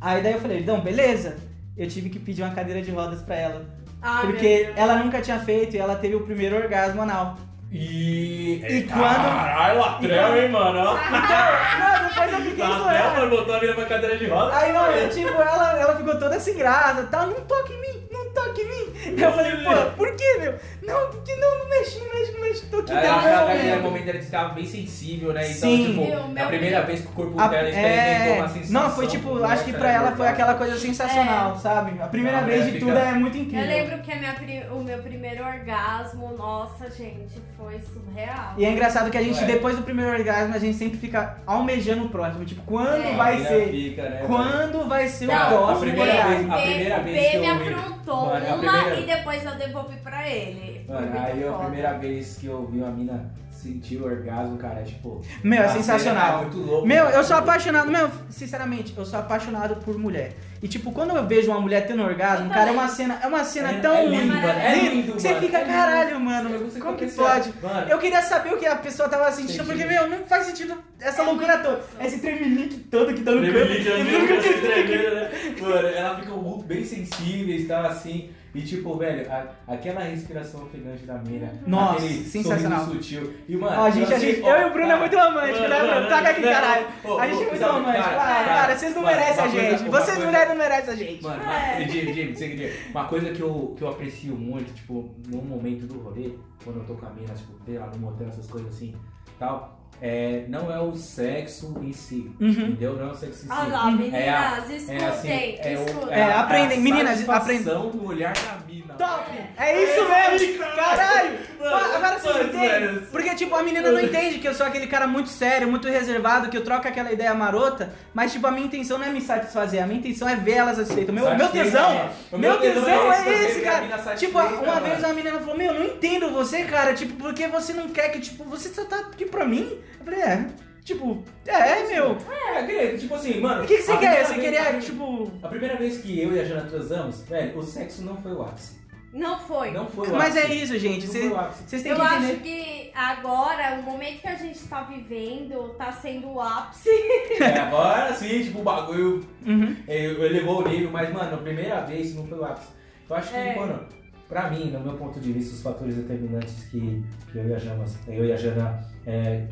[0.00, 1.36] Aí daí eu falei: Não, beleza.
[1.76, 3.66] Eu tive que pedir uma cadeira de rodas pra ela.
[4.00, 7.36] Ai, porque ela nunca tinha feito e ela teve o primeiro orgasmo anal.
[7.70, 8.54] E...
[8.66, 10.78] E quando- Caralho, latrão, hein, mano?
[10.78, 10.96] Então,
[11.80, 13.20] não, depois eu fiquei Latrão, zoando.
[13.20, 14.56] mano, botou a mina pra cadeira de roda.
[14.56, 17.26] Aí não, eu, tipo, ela, ela ficou toda sem graça, tá?
[17.26, 19.20] Não toque em mim, não toque em mim.
[19.20, 20.54] Eu falei, pô, por que, meu?
[20.86, 23.82] Não, porque não, não mexe, não mexe, tô aqui Aí, tentando, naquele meu.
[23.82, 25.42] momento ela estava bem sensível, né?
[25.50, 25.86] Então, Sim.
[25.86, 26.86] tipo, Meu, é a meu primeira Deus.
[26.86, 28.82] vez que o corpo A- dela experimentou é, uma sensação.
[28.82, 32.00] não, foi tipo, acho que essa, pra né, ela foi aquela coisa sensacional, sabe?
[32.00, 33.66] A primeira Não, vez é, de fica- tudo é muito Eu incrível.
[33.66, 38.54] lembro que a minha pri- o meu primeiro orgasmo, nossa, gente, foi surreal.
[38.56, 39.44] E é engraçado que a gente, Ué.
[39.46, 42.44] depois do primeiro orgasmo, a gente sempre fica almejando o próximo.
[42.44, 43.14] Tipo, quando É.
[43.16, 43.68] vai ser?
[43.70, 44.24] Fica, né?
[44.26, 46.36] Quando vai ser Não, o a próximo primeira orgasmo?
[46.36, 49.06] vez- a B- primeira o vez B que eu me aprontou a uma primeira- e
[49.06, 50.75] depois eu devolvi pra ele.
[50.88, 51.64] Mano, aí a foda.
[51.64, 55.20] primeira vez que eu vi uma mina sentir o orgasmo, cara, é tipo.
[55.42, 56.38] Meu, é a cena sensacional.
[56.38, 56.86] É muito louco.
[56.86, 57.16] Meu, cara.
[57.16, 60.34] eu sou apaixonado, meu, sinceramente, eu sou apaixonado por mulher.
[60.62, 63.44] E tipo, quando eu vejo uma mulher tendo orgasmo, cara, é uma cena, é uma
[63.44, 65.72] cena É- tão é lindo, mano, é lindo, Você mano, fica, é lindo.
[65.72, 67.52] caralho, mano, como que pode?
[67.62, 69.82] Mano, Eu queria saber o que a pessoa tava sentindo, Entendi.
[69.82, 71.82] porque, meu, não faz sentido essa É loucura toda.
[72.00, 73.54] Esse tremelique todo que tá no canto.
[73.54, 75.30] né?
[75.60, 78.30] Mano, ela fica muito bem sensíveis, tá assim.
[78.56, 81.52] E tipo, velho, a- aquela respiração ofegante da mina.
[81.66, 82.86] Nossa, aquele sensacional.
[82.86, 83.34] sutil.
[83.46, 85.68] E, mano, a gente, a gente, ó, eu e o Bruno é cara, muito romântico,
[85.68, 86.08] né, Bruno?
[86.08, 86.86] Toca aqui, caralho.
[87.20, 88.04] A gente é muito sabe, romântico.
[88.04, 89.90] cara, Para, cara, para, vocês não mano, merecem a coisa- gente.
[89.90, 91.22] Vocês coisa- mulheres não merecem a gente.
[91.22, 91.88] Mano, É.
[91.88, 95.86] Jimmy, Jimmy, você queria- uma coisa que eu, que eu aprecio muito, tipo, no momento
[95.86, 96.30] do rolê,
[96.64, 98.94] quando eu tô com a mina, tipo, sei lá, no motel, essas coisas assim,
[99.38, 102.48] tal, é, não é o sexo em si, Uhum.
[102.50, 102.94] entendeu?
[102.96, 103.52] Não é o sexo em si.
[103.52, 106.14] Olha lá, meninas, É a- escutem, é assim, é o- escutem.
[106.18, 108.94] É, a- aprendem, a meninas, satisfação do olhar da mina.
[108.94, 109.30] Top!
[109.30, 109.48] velho.
[109.58, 110.64] É isso mesmo!
[110.74, 111.38] Caralho!
[111.60, 112.60] Agora entendem?
[112.60, 113.06] sério.
[113.10, 116.48] Porque, tipo, a menina não entende que eu sou aquele cara muito sério, muito reservado,
[116.48, 119.82] que eu troco aquela ideia marota, mas, tipo, a minha intenção não é me satisfazer,
[119.82, 121.10] a minha intenção é ver elas satisfeitas.
[121.10, 122.36] O meu, meu tesão, é.
[122.38, 124.14] Meu tesão é esse, a cara.
[124.16, 124.80] Tipo, uma mano.
[124.86, 128.10] vez uma menina falou, meu, eu não entendo você, cara, tipo, porque você não quer
[128.10, 129.78] que, tipo, você só tá aqui pra mim?
[130.06, 130.46] Eu falei, é,
[130.84, 132.16] tipo, é, meu.
[132.54, 133.64] É, querido, tipo assim, mano.
[133.64, 134.24] O que, que você a quer?
[134.24, 135.32] Você vez- queria, a- tipo.
[135.42, 138.42] A primeira vez que eu e a Jana transamos, velho, o sexo não foi o
[138.42, 138.76] ápice.
[139.12, 139.70] Não foi.
[139.70, 140.52] Não foi o Mas ápice.
[140.52, 141.06] é isso, gente.
[141.06, 142.40] Vocês têm Eu que acho entender.
[142.42, 146.88] que agora, o momento que a gente tá vivendo, tá sendo o ápice.
[147.40, 149.74] É, agora sim, tipo, o bagulho Uhum.
[149.88, 152.68] é, elevou o nível, mas, mano, a primeira vez não foi o ápice.
[153.08, 153.56] Eu acho que, É.
[153.56, 153.80] mano,
[154.28, 157.02] pra mim, no meu ponto de vista, os fatores determinantes que,
[157.32, 159.46] que eu e a Jana, eu e a Jana é,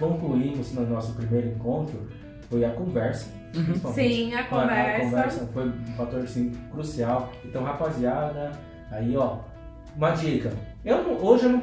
[0.00, 2.08] concluímos no nosso primeiro encontro
[2.48, 3.28] foi a conversa.
[3.52, 4.08] principalmente.
[4.14, 4.96] Sim, a conversa.
[4.96, 7.30] a conversa foi um fator assim, crucial.
[7.44, 8.50] Então, rapaziada,
[8.90, 9.38] aí ó,
[9.96, 10.52] uma dica.
[10.84, 11.62] Eu não- hoje, eu não,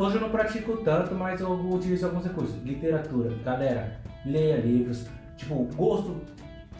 [0.00, 2.56] hoje eu não pratico tanto, mas eu utilizo alguns recursos.
[2.64, 3.30] Literatura.
[3.44, 5.06] Galera, leia livros.
[5.36, 6.20] Tipo, gosto.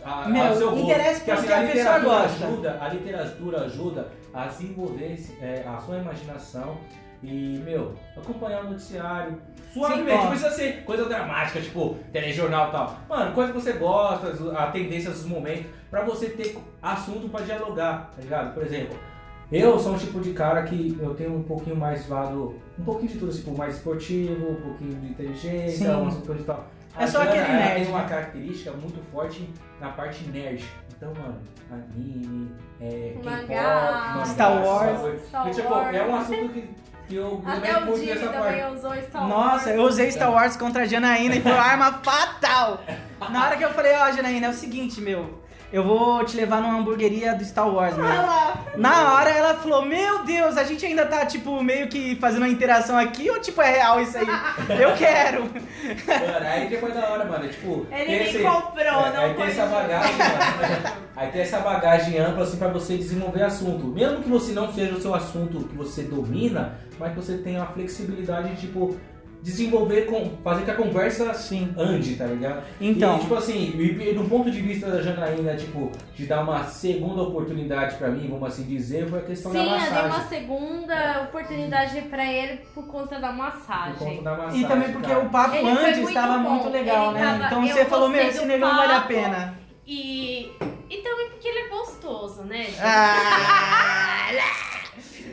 [0.05, 0.85] A, Meu, a seu gosto.
[0.85, 2.47] interessa Porque, pelo que a a pessoa literatura gosta.
[2.47, 6.77] ajuda, a literatura ajuda a desenvolver é, a sua imaginação
[7.23, 9.41] e, meu, acompanhar o noticiário.
[9.73, 12.99] Suavemente, não precisa ser coisa dramática, tipo telejornal e tal.
[13.09, 18.11] Mano, coisa que você gosta, a tendência dos momentos, pra você ter assunto pra dialogar,
[18.17, 18.55] tá ligado?
[18.55, 18.97] Por exemplo,
[19.53, 23.13] eu sou um tipo de cara que eu tenho um pouquinho mais lado, um pouquinho
[23.13, 25.95] de tudo, tipo, mais esportivo, um pouquinho de inteligência, Sim.
[25.95, 26.67] um assunto e tal.
[26.99, 28.09] É A só aquele ela nerd, tem uma né?
[28.09, 29.51] característica muito forte
[29.81, 30.65] na parte nerd.
[30.97, 31.37] Então, mano,
[31.71, 32.51] anime,
[32.81, 35.01] é, K-pop, Mangá, mangá, Star Wars.
[35.03, 35.23] Wars.
[35.29, 35.95] Star E, tipo, Wars.
[35.95, 36.71] é um assunto que,
[37.09, 38.59] que eu Até também o Jimmy nessa parte.
[38.61, 39.29] também usou Star Wars.
[39.31, 42.83] Nossa, eu usei Star Wars contra a Janaína e foi uma arma fatal.
[43.31, 45.46] Na hora que eu falei, ó, Janaína, é o seguinte, meu.
[45.73, 48.05] Eu vou te levar numa hamburgueria do Star Wars, meu.
[48.07, 48.65] Olha lá.
[48.77, 52.49] Na hora ela falou, meu Deus, a gente ainda tá, tipo, meio que fazendo uma
[52.49, 54.27] interação aqui, ou tipo, é real isso aí?
[54.81, 55.43] Eu quero.
[55.43, 57.87] Mano, aí depois da hora, mano, tipo.
[57.91, 60.97] Ele nem esse- comprou, é, não Aí tem essa bagagem, mano.
[61.17, 63.87] Aí tem essa bagagem ampla, assim, pra você desenvolver assunto.
[63.87, 67.61] Mesmo que você não seja o seu assunto que você domina, mas que você tenha
[67.61, 68.97] uma flexibilidade de, tipo,
[69.43, 71.73] desenvolver, com, fazer que a conversa Sim.
[71.77, 72.63] ande, tá ligado?
[72.81, 73.17] Então.
[73.17, 77.23] E, tipo assim, e, do ponto de vista da Janaína, tipo, de dar uma segunda
[77.23, 80.11] oportunidade pra mim, vamos assim dizer, foi a questão Sim, da eu dei massagem.
[80.11, 83.95] uma segunda oportunidade pra ele por conta da Por massagem.
[83.99, 84.61] conta da massagem.
[84.61, 85.21] E também porque cara.
[85.21, 86.51] o papo Ele antes muito estava bom.
[86.51, 87.27] muito legal, Ele né?
[87.27, 89.59] tava- então você falou, meu, esse negão vale a pena.
[89.87, 90.51] E,
[90.91, 92.67] e também porque ele é gostoso, né?
[92.81, 94.27] Ah,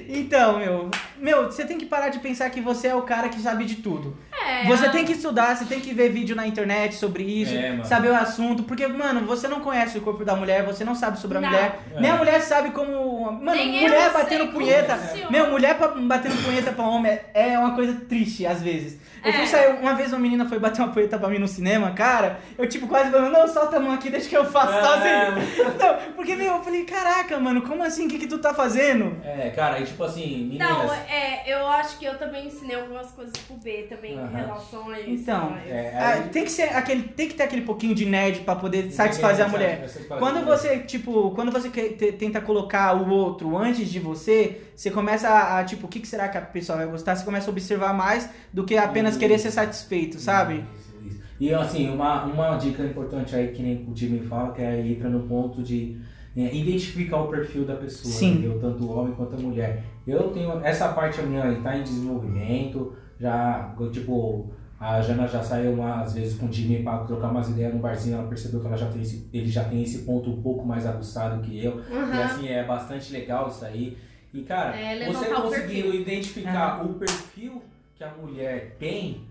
[0.09, 0.91] Então, meu,
[1.23, 3.75] meu, você tem que parar de pensar que você é o cara que sabe de
[3.75, 4.17] tudo.
[4.45, 7.81] É, Você tem que estudar, você tem que ver vídeo na internet sobre isso, É,
[7.85, 11.17] saber o assunto, porque, mano, você não conhece o corpo da mulher, você não sabe
[11.17, 11.47] sobre a Não.
[11.49, 11.99] mulher, É.
[12.01, 13.31] nem a mulher sabe como.
[13.31, 14.95] Mano, Nem mulher batendo punheta.
[14.97, 15.31] funciona.
[15.31, 18.99] Meu, mulher batendo punheta pra homem é uma coisa triste, às vezes.
[19.23, 19.45] Eu fui É.
[19.45, 22.67] sair, uma vez uma menina foi bater uma punheta pra mim no cinema, cara, eu
[22.67, 25.33] tipo quase falando, não, solta a mão aqui, deixa que eu faço sozinho.
[25.79, 28.05] Não, porque, meu, eu falei, caraca, mano, como assim?
[28.05, 29.15] O que, que tu tá fazendo?
[29.23, 30.67] É, cara, e tipo assim, meninas.
[30.69, 34.29] Não, é, eu acho que eu também ensinei algumas coisas pro B também Aham.
[34.31, 35.09] em relação a isso.
[35.09, 38.05] Então, mas- É, Ah, aí- tem que ser aquele, tem que ter aquele pouquinho de
[38.05, 39.85] nerd pra poder satisfazer a mulher.
[40.19, 44.89] Quando você, tipo, quando você que- te- tenta colocar o outro antes de você, você
[44.91, 47.15] começa a, a, tipo, o que, que será que a pessoa vai gostar?
[47.15, 49.19] Você começa a observar mais do que apenas Isso.
[49.19, 50.65] querer ser satisfeito, sabe?
[50.75, 51.21] Isso, isso.
[51.39, 55.09] E assim, uma, uma dica importante aí que nem o Jimmy fala, que é entra
[55.09, 55.97] no ponto de
[56.35, 58.31] é, identificar o perfil da pessoa, Sim.
[58.31, 58.59] entendeu?
[58.59, 59.83] Tanto o homem quanto a mulher.
[60.05, 60.59] Eu tenho.
[60.63, 64.51] Essa parte minha está em desenvolvimento, já, tipo.
[64.79, 68.17] A Jana já saiu umas vezes com o Jimmy para trocar umas ideias no barzinho,
[68.17, 70.85] ela percebeu que ela já tem esse, ele já tem esse ponto um pouco mais
[70.85, 71.79] aguçado que eu.
[71.89, 72.23] E Aham.
[72.25, 73.97] assim, é bastante legal isso aí.
[74.33, 75.93] E cara, É, você perfil.
[75.93, 77.61] identificar o perfil
[77.95, 79.21] que a mulher tem,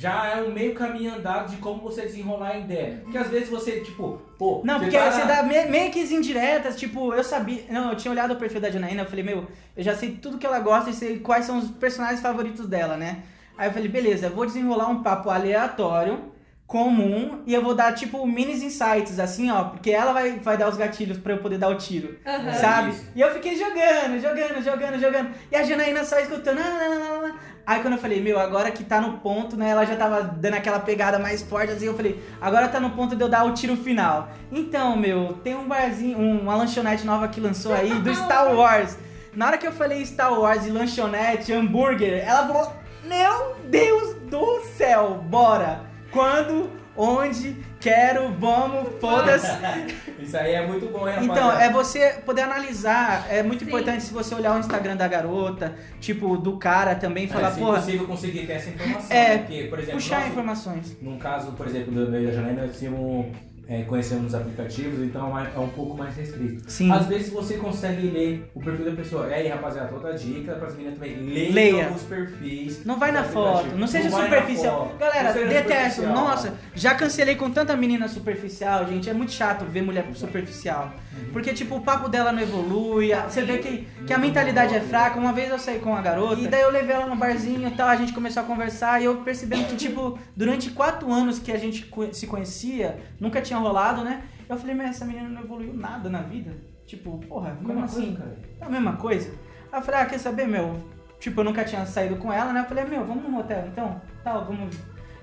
[0.00, 3.00] já é um meio caminho andado de como você desenrolar a ideia.
[3.02, 4.62] Porque às vezes você, tipo, pô.
[4.64, 7.64] Não, porque você dá me- meio que indiretas, tipo, eu sabia.
[7.68, 10.38] Não, eu tinha olhado o perfil da Janaína, eu falei, meu, eu já sei tudo
[10.38, 13.22] que ela gosta e sei quais são os personagens favoritos dela, né?
[13.58, 16.20] Aí eu falei, beleza, vou desenrolar um papo aleatório,
[16.68, 20.68] comum, e eu vou dar, tipo, minis insights, assim, ó, porque ela vai, vai dar
[20.68, 22.18] os gatilhos pra eu poder dar o tiro.
[22.26, 22.52] Aham.
[22.52, 22.90] Sabe?
[22.90, 23.06] isso.
[23.16, 25.30] E eu fiquei jogando, jogando, jogando, jogando.
[25.50, 26.58] E a Janaína só escutando.
[26.58, 27.34] "Ah, lá, lá, lá, lá".
[27.66, 29.70] Aí quando eu falei, meu, agora que tá no ponto, né?
[29.70, 33.16] Ela já tava dando aquela pegada mais forte, assim, eu falei, agora tá no ponto
[33.16, 34.28] de eu dar o tiro final.
[34.52, 38.98] Então, meu, tem um barzinho, um- uma lanchonete nova que lançou aí do Star Wars.
[39.34, 42.72] Na hora que eu falei Star Wars e lanchonete, hambúrguer, ela falou,
[43.06, 45.87] meu Deus do céu, bora!
[46.10, 49.46] Quando, onde, quero, vamos, foda-se.
[50.18, 51.64] Isso aí é muito bom, hein, Então, rapaziada?
[51.64, 53.26] é você poder analisar.
[53.30, 53.66] É muito Sim.
[53.66, 57.50] importante se você olhar o Instagram da garota, tipo, do cara também, e falar, é,
[57.52, 59.16] se porra, possível conseguir ter essa informação.
[59.16, 59.38] É?
[59.38, 60.96] Porque, por exemplo, puxar nosso- informações.
[61.00, 63.26] num caso, por exemplo, do meu da Janaína, nós tínhamos
[63.68, 66.70] é, conhecemos nos aplicativos, então é é um pouco mais restrito.
[66.70, 66.90] Sim.
[66.90, 69.28] Às vezes você consegue ler o perfil da pessoa.
[69.28, 71.16] E aí, rapaziada, outra dica pras meninas também.
[71.16, 71.90] Leiam Leia.
[71.90, 72.84] os perfis.
[72.84, 74.92] Não vai na foto, não seja na superficial.
[74.98, 76.00] Galera, não detesto.
[76.00, 76.14] superficial.
[76.14, 79.10] Nossa, já cancelei com tanta menina superficial, gente.
[79.10, 80.92] É muito chato ver mulher superficial.
[81.12, 81.32] Uhum.
[81.32, 83.10] Porque, tipo, o papo dela não evolui.
[83.28, 85.18] Você vê que, que a mentalidade é fraca.
[85.18, 87.70] Uma vez eu saí com a garota, e daí eu levei ela no barzinho e
[87.72, 87.88] tal.
[87.88, 89.02] A gente começou a conversar.
[89.02, 93.57] E eu percebendo que, tipo, durante quatro anos que a gente se conhecia, nunca tinha
[93.58, 94.22] rolado, né?
[94.48, 96.56] Eu falei, mas essa menina não evoluiu nada na vida.
[96.86, 98.14] Tipo, porra, como Mesma assim?
[98.14, 98.38] coisa, cara.
[98.60, 99.30] É a mesma coisa.
[99.70, 100.76] Aí eu falei, ah, quer saber, meu?
[101.20, 102.60] Tipo, eu nunca tinha saído com ela, né?
[102.60, 104.00] Eu falei, meu, vamos no motel então?
[104.24, 104.74] Tal, vamos.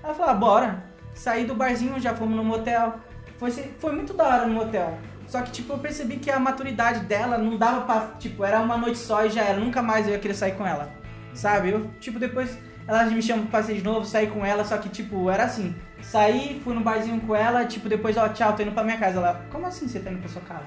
[0.03, 0.83] Ela falou, ah, bora.
[1.13, 2.95] Saí do barzinho, já fomos no motel.
[3.37, 4.97] Foi, foi muito da hora no motel.
[5.27, 8.11] Só que, tipo, eu percebi que a maturidade dela não dava pra.
[8.19, 9.59] Tipo, era uma noite só e já era.
[9.59, 10.91] Nunca mais eu ia querer sair com ela.
[11.33, 11.71] Sabe?
[11.71, 12.57] Eu, tipo, depois
[12.87, 14.63] ela me chama pra sair de novo, sair com ela.
[14.63, 15.75] Só que, tipo, era assim.
[16.01, 19.17] Saí, fui no barzinho com ela, tipo, depois, ó, tchau, tô indo pra minha casa.
[19.17, 20.65] Ela, como assim você tá indo pra sua casa?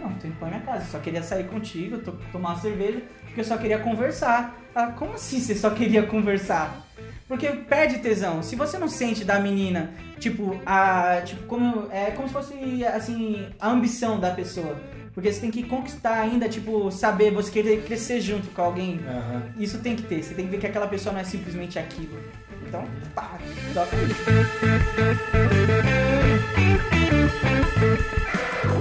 [0.00, 3.40] Não, tô indo pra minha casa, só queria sair contigo, to- tomar uma cerveja, porque
[3.40, 4.56] eu só queria conversar.
[4.74, 6.86] Ela, como assim você só queria conversar?
[7.28, 8.42] Porque perde tesão.
[8.42, 11.22] Se você não sente da menina, tipo, a.
[11.24, 11.88] Tipo, como.
[11.90, 14.76] É como se fosse assim, a ambição da pessoa.
[15.14, 18.98] Porque você tem que conquistar ainda, tipo, saber, você querer crescer junto com alguém.
[19.06, 19.42] Aham.
[19.58, 20.22] Isso tem que ter.
[20.22, 22.18] Você tem que ver que aquela pessoa não é simplesmente aquilo.
[22.66, 22.84] Então,
[23.14, 23.38] pá,
[23.74, 24.06] toca aí.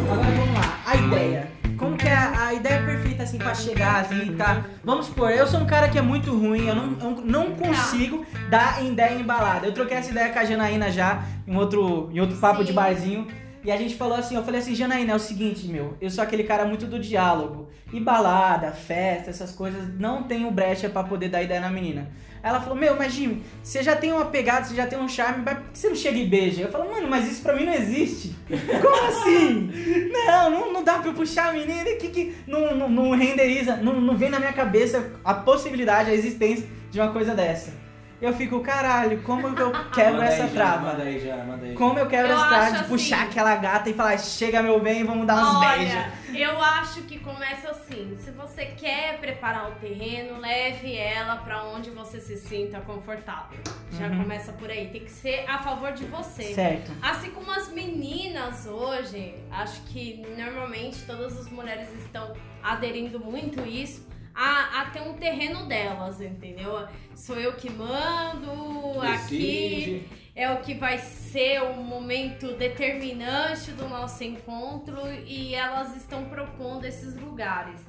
[0.04, 1.52] Agora vamos lá, a ideia.
[1.78, 4.64] Como que é a, a ideia perfeita assim pra chegar assim, tá?
[4.84, 8.26] Vamos supor, eu sou um cara que é muito ruim, eu não, eu não consigo
[8.50, 9.66] dar ideia embalada.
[9.68, 12.66] Eu troquei essa ideia com a Janaína já em outro, em outro papo Sim.
[12.66, 13.28] de barzinho.
[13.64, 16.24] E a gente falou assim, eu falei assim, Janaína, é o seguinte, meu, eu sou
[16.24, 17.70] aquele cara muito do diálogo.
[17.94, 22.10] E balada, festa, essas coisas, não tenho brecha pra poder dar ideia na menina.
[22.42, 25.08] Aí Ela falou, meu, mas Jimmy, você já tem uma pegada, você já tem um
[25.08, 26.64] charme, mas por que você não chega e beija?
[26.64, 28.36] Eu falo, mano, mas isso pra mim não existe.
[28.50, 29.70] Como assim?
[30.12, 33.76] Não, não, não dá pra eu puxar a menina que, que não, não, não renderiza,
[33.76, 37.81] não, não vem na minha cabeça a possibilidade, a existência de uma coisa dessa.
[38.22, 40.92] Eu fico, caralho, como que eu quebro Manda aí essa já, trava?
[40.92, 41.74] Manda aí já, manda aí.
[41.74, 44.80] Como eu quebro Eu essa trava de assim- puxar aquela gata e falar, chega meu
[44.80, 46.22] bem, vamos dar uns beijos.
[46.34, 48.16] Eu acho que começa assim.
[48.24, 53.58] Se você quer preparar o terreno, leve ela pra onde você se sinta confortável.
[54.00, 54.20] Já Uhum.
[54.22, 54.88] começa por aí.
[54.90, 56.54] Tem que ser a favor de você.
[56.54, 56.92] Certo.
[57.02, 62.32] Assim como as meninas hoje, acho que normalmente todas as mulheres estão
[62.64, 64.08] aderindo muito isso.
[64.34, 66.88] A, a ter um terreno delas, entendeu?
[67.16, 70.10] Sou eu que mando, aqui Decide.
[70.36, 76.86] é o que vai ser o momento determinante do nosso encontro e elas estão propondo
[76.86, 77.82] esses lugares.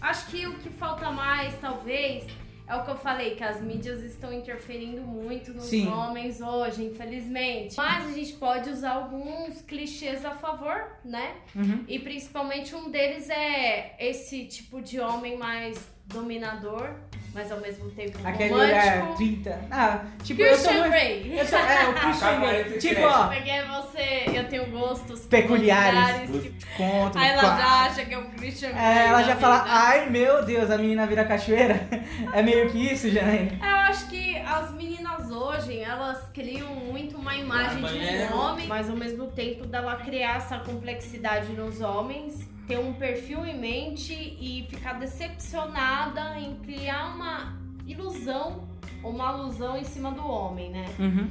[0.00, 2.24] Acho que o que falta mais, talvez,
[2.70, 5.88] é o que eu falei, que as mídias estão interferindo muito nos Sim.
[5.88, 7.76] homens hoje, infelizmente.
[7.76, 11.34] Mas a gente pode usar alguns clichês a favor, né?
[11.54, 11.84] Uhum.
[11.88, 16.94] E principalmente um deles é esse tipo de homem mais dominador,
[17.34, 18.76] mas ao mesmo tempo Aquele romântico.
[18.78, 19.60] olhar 30.
[19.70, 20.90] Ah, tipo, eu sou Christian muito.
[20.90, 21.38] Grey.
[21.40, 22.28] Eu sou, é, o Christian.
[22.28, 22.78] AK-47.
[22.80, 26.30] Tipo, ó, Porque você, eu tenho gostos Peculiares.
[26.30, 27.18] que- conto.
[27.18, 28.82] Aí ela já acha que é o Christian Grey.
[28.84, 29.70] É, ela já fala, vida.
[29.74, 31.80] ai meu Deus, a menina vira cachoeira.
[32.32, 33.52] É meio que isso, Janaína.
[33.60, 37.88] Eu acho que as meninas hoje, elas criam muito uma imagem Ah,
[38.28, 42.92] de um homem, mas ao mesmo tempo dela criar essa complexidade nos homens, ter um
[42.92, 48.68] perfil em mente e ficar decepcionada em criar uma ilusão
[49.02, 50.86] ou uma alusão em cima do homem, né?
[50.96, 51.28] Uhum.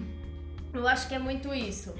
[0.73, 1.95] Eu acho que é muito isso.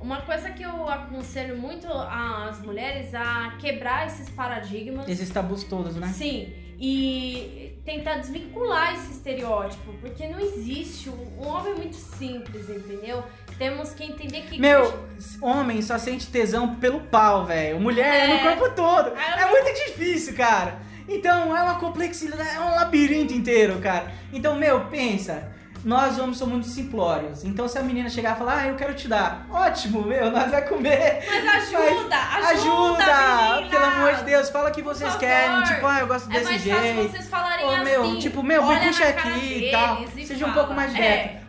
[0.00, 5.08] Uma coisa que eu aconselho muito às mulheres a quebrar esses paradigmas.
[5.08, 6.06] Esses tabus todos, né?
[6.08, 11.10] Sim, e tentar desvincular esse estereótipo, porque não existe.
[11.10, 13.22] Um um homem é muito simples, entendeu?
[13.58, 14.58] Temos que entender que.
[14.60, 15.06] Meu,
[15.40, 17.78] homem só sente tesão pelo pau, velho.
[17.80, 18.54] Mulher é no É.
[18.56, 19.12] corpo todo.
[19.16, 19.42] É.
[19.42, 20.78] É muito difícil, cara.
[21.08, 24.10] Então, é uma complexidade, é um labirinto inteiro, cara.
[24.32, 25.52] Então, meu, pensa.
[25.84, 27.44] Nós homens somos muito simplórios.
[27.44, 29.46] Então, se a menina chegar e falar, ah, eu quero te dar.
[29.50, 31.22] Ótimo, meu, nós vai comer.
[31.28, 33.04] Mas ajuda, ajuda, Ajuda!
[33.52, 33.70] meninas!
[33.70, 35.62] Pelo amor de Deus, fala o que vocês querem.
[35.64, 36.78] Tipo, ah, eu gosto É desse mais jeito.
[36.78, 37.84] fácil vocês falarem Ô, assim.
[37.84, 40.02] meu, tipo, meu, me puxa aqui e tal.
[40.16, 40.54] e Seja um fala.
[40.60, 41.46] pouco mais É, direto.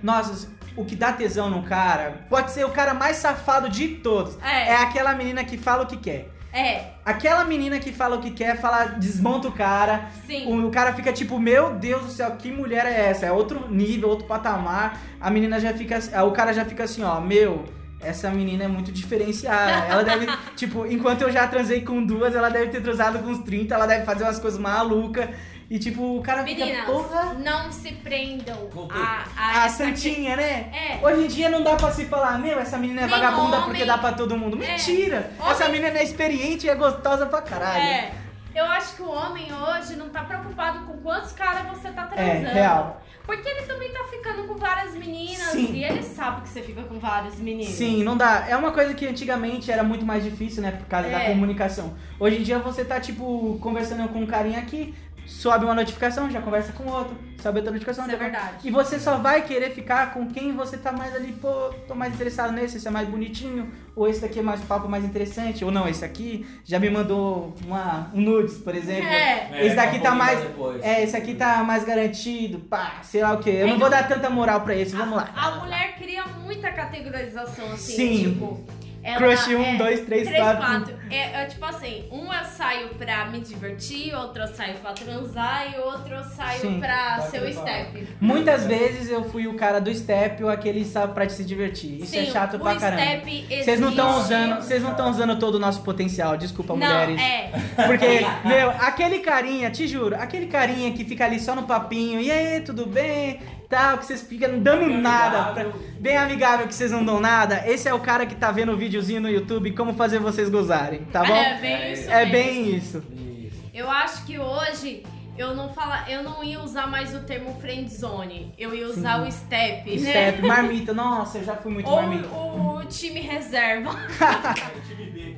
[0.75, 4.37] O que dá tesão no cara pode ser o cara mais safado de todos.
[4.43, 4.69] É.
[4.71, 6.29] É aquela menina que fala o que quer.
[6.51, 10.05] É, Aquela menina que fala o que quer, fala, desmonta o cara.
[10.25, 10.45] sim.
[10.47, 13.25] O, o cara fica tipo, meu Deus do céu, que mulher é essa?
[13.25, 14.97] É outro nível, outro patamar.
[15.19, 15.99] A menina já fica.
[16.25, 17.65] O cara já fica assim, ó, meu.
[17.99, 19.85] Essa menina é muito diferenciada.
[19.87, 23.39] Ela deve, tipo, enquanto eu já transei com duas, ela deve ter transado com uns
[23.39, 25.27] 30, ela deve fazer umas coisas malucas.
[25.69, 29.01] E tipo, o cara fica, Meninas, porra, não se prendam Voltei.
[29.01, 30.71] a, a, a santinha, né?
[30.71, 30.99] É.
[31.05, 33.69] Hoje em dia não dá pra se falar, meu, essa menina é Nem vagabunda homem.
[33.69, 34.61] porque dá pra todo mundo.
[34.63, 34.67] É.
[34.73, 35.31] Mentira!
[35.39, 37.81] Homem- Essa menina é experiente e é gostosa pra caralho.
[37.83, 38.11] É.
[38.53, 42.29] Eu acho que o homem hoje não tá preocupado com quantos caras você tá É,
[42.35, 42.53] transando.
[42.53, 43.01] real.
[43.25, 45.73] Porque ele também tá ficando com várias meninas Sim.
[45.73, 47.73] e ele sabe que você fica com várias meninas.
[47.73, 48.45] Sim, não dá.
[48.47, 50.71] É uma coisa que antigamente era muito mais difícil, né?
[50.71, 51.29] Por causa da É.
[51.31, 51.95] comunicação.
[52.19, 54.93] Hoje em dia você tá, tipo, conversando com um carinha aqui,
[55.25, 58.05] sobe uma notificação, já conversa com outro, sobe outra notificação.
[58.05, 58.55] Isso é verdade.
[58.63, 62.13] E você só vai querer ficar com quem você tá mais ali, pô, tô mais
[62.13, 65.71] interessado nesse, esse é mais bonitinho, ou esse daqui é mais papo mais interessante, ou
[65.71, 69.05] não, esse aqui já me mandou uma, um nudes, por exemplo.
[69.07, 69.65] É.
[69.65, 70.39] Esse daqui pra tá mais.
[70.39, 70.83] depois.
[70.83, 73.49] É, esse aqui tá mais garantido, pá, sei lá o quê.
[73.51, 73.79] Eu não É.
[73.79, 75.29] vou dar tanta moral pra esse, vamos lá.
[75.35, 78.23] A, a mulher cria muita categorização assim, Sim.
[78.31, 78.63] tipo.
[79.05, 80.65] Ela Crush é- um, dois, três, três, quatro.
[80.65, 80.95] quatro.
[81.11, 85.73] É, é tipo assim, um eu saio pra me divertir, outro eu saio pra transar
[85.73, 86.79] e outro eu saio Sim.
[86.79, 88.07] pra ser o step.
[88.19, 92.01] Muitas vezes eu fui o cara do step ou aquele só pra se divertir.
[92.01, 93.21] Isso é Sim, chato o pra caramba.
[93.63, 97.21] Vocês não estão usando, vocês não estão usando todo o nosso potencial, desculpa, Não, mulheres.
[97.21, 97.51] é.
[97.85, 102.31] Porque, meu, aquele carinha, te juro, aquele carinha que fica ali só no papinho, e
[102.31, 103.39] aí, tudo bem?
[103.69, 105.37] Tal, que vocês ficam dando Bem nada.
[105.39, 105.71] amigável.
[105.71, 107.63] pra- bem amigável que vocês não dão nada.
[107.67, 111.01] Esse é o cara que tá vendo o videozinho no YouTube como fazer vocês gozarem,
[111.11, 111.35] tá bom?
[111.35, 112.31] É bem isso É mesmo.
[112.31, 113.03] bem isso.
[113.11, 113.61] Isso.
[113.73, 115.03] Eu acho que hoje
[115.37, 118.53] eu não fala, eu não ia usar mais o termo friend zone.
[118.57, 119.27] Eu ia usar Sim.
[119.27, 120.09] o step, né?
[120.31, 122.27] Step, marmita, nossa, eu já fui muito Ou marmita.
[122.29, 123.89] o, o time reserva.
[123.91, 125.35] É, time B.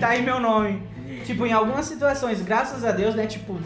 [0.00, 0.82] Tá aí meu nome.
[1.24, 3.58] Tipo, em algumas situações, graças a Deus, né, tipo,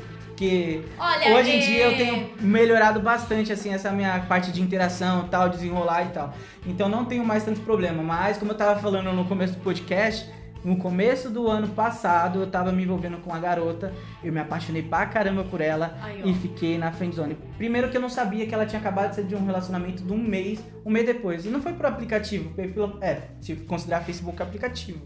[0.43, 4.61] que Olha, Hoje em é- dia eu tenho melhorado bastante, assim, essa minha parte de
[4.61, 6.35] interação tal, desenrolar e tal.
[6.67, 8.03] Então não tenho mais tanto problema.
[8.03, 10.29] Mas, como eu tava falando no começo do podcast,
[10.65, 14.83] no começo do ano passado eu tava me envolvendo com uma garota, eu me apaixonei
[14.83, 16.29] pra caramba por ela ó.
[16.29, 17.37] e fiquei na friendzone.
[17.57, 20.13] Primeiro que eu não sabia que ela tinha acabado de sair de um relacionamento de
[20.13, 21.45] um mês, um mês depois.
[21.45, 25.01] E não foi por aplicativo, pelo, é, se considerar Facebook aplicativo.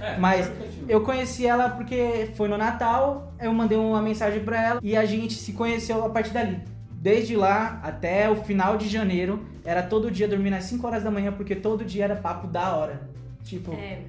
[0.00, 0.86] É, Mas aplicativo.
[0.88, 5.04] Eu conheci ela porque foi no Natal, eu mandei uma mensagem pra ela e a
[5.04, 6.58] gente se conheceu a partir dali.
[6.90, 11.10] Desde lá até o final de janeiro, era todo dia dormindo às 5 horas da
[11.10, 13.08] manhã, porque todo dia era papo da hora.
[13.42, 14.00] Tipo, É,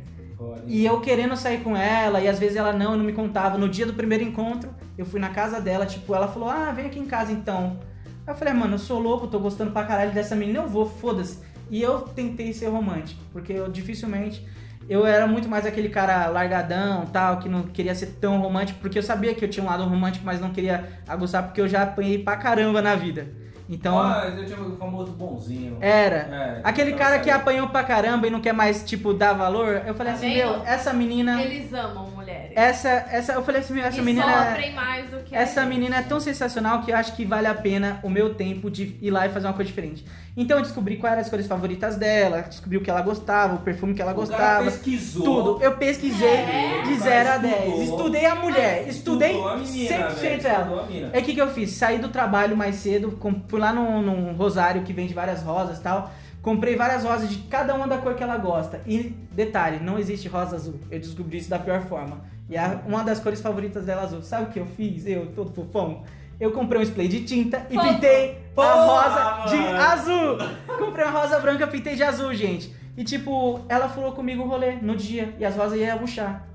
[0.66, 3.58] e eu querendo sair com ela, e às vezes ela não, não me contava.
[3.58, 6.88] No dia do primeiro encontro, eu fui na casa dela, tipo, ela falou: Ah, vem
[6.88, 7.80] aqui em casa então.
[8.26, 10.86] Aí eu falei, mano, eu sou louco, tô gostando pra caralho dessa menina, eu vou,
[10.86, 11.40] foda-se.
[11.70, 14.46] E eu tentei ser romântico, porque eu dificilmente.
[14.92, 19.00] Eu era muito mais aquele cara largadão, tal, que não queria ser tão romântico, porque
[19.00, 21.84] eu sabia que eu tinha um lado romântico, mas não queria aguçar, porque eu já
[21.84, 23.26] apanhei pra caramba na vida.
[23.70, 25.78] Então, Mas eu tinha o famoso bonzinho.
[25.80, 26.18] era.
[26.18, 29.96] É, Aquele cara que apanhou pra caramba e não quer mais, tipo, dar valor, eu
[29.96, 30.50] falei Tá assim, vendo?
[30.58, 31.42] meu, essa menina.
[31.42, 32.52] eles amam mulheres.
[32.56, 34.46] Essa, essa, eu falei assim, meu, essa e menina.
[34.48, 35.70] sofrem mais do que a Essa gente.
[35.70, 38.98] menina é tão sensacional que eu acho que vale a pena o meu tempo de
[39.02, 40.06] ir lá e fazer uma coisa diferente.
[40.36, 43.60] Então eu descobri quais eram as cores favoritas dela, descobri o que ela gostava, o
[43.60, 44.64] perfume que ela O cara gostava.
[44.66, 45.24] pesquisou.
[45.24, 45.64] Tudo.
[45.64, 46.82] Eu pesquisei É?
[46.84, 47.56] de O 0 a cara 10.
[47.64, 47.82] estudou.
[47.84, 48.88] Estudei a mulher.
[48.88, 50.88] Estudei a menina, 100% velho, ela.
[51.14, 51.72] É o que, que eu fiz?
[51.72, 55.80] Saí do trabalho mais cedo, com- fui lá num, num rosário que vende várias rosas
[55.80, 56.12] e tal.
[56.42, 58.82] Comprei várias rosas de cada uma da cor que ela gosta.
[58.88, 60.80] E detalhe, não existe rosa azul.
[60.90, 62.22] Eu descobri isso da pior forma.
[62.50, 64.22] E a- uma das cores favoritas dela é azul.
[64.24, 65.06] Sabe o que eu fiz?
[65.06, 66.04] Eu, todo fofão.
[66.40, 67.88] Eu comprei um spray de tinta e Fofo.
[67.88, 69.78] pintei a Porra, rosa de mano.
[69.80, 70.38] azul.
[70.80, 72.76] Comprei uma rosa branca, pintei de azul, gente.
[72.98, 75.36] E tipo, ela falou comigo o rolê no dia.
[75.38, 76.48] E as rosas iam murchar.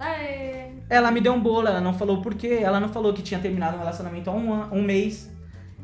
[0.00, 0.70] É.
[0.90, 3.38] Ela me deu um bolo, ela não falou o porquê, ela não falou que tinha
[3.40, 5.30] terminado um relacionamento há um, an- um mês.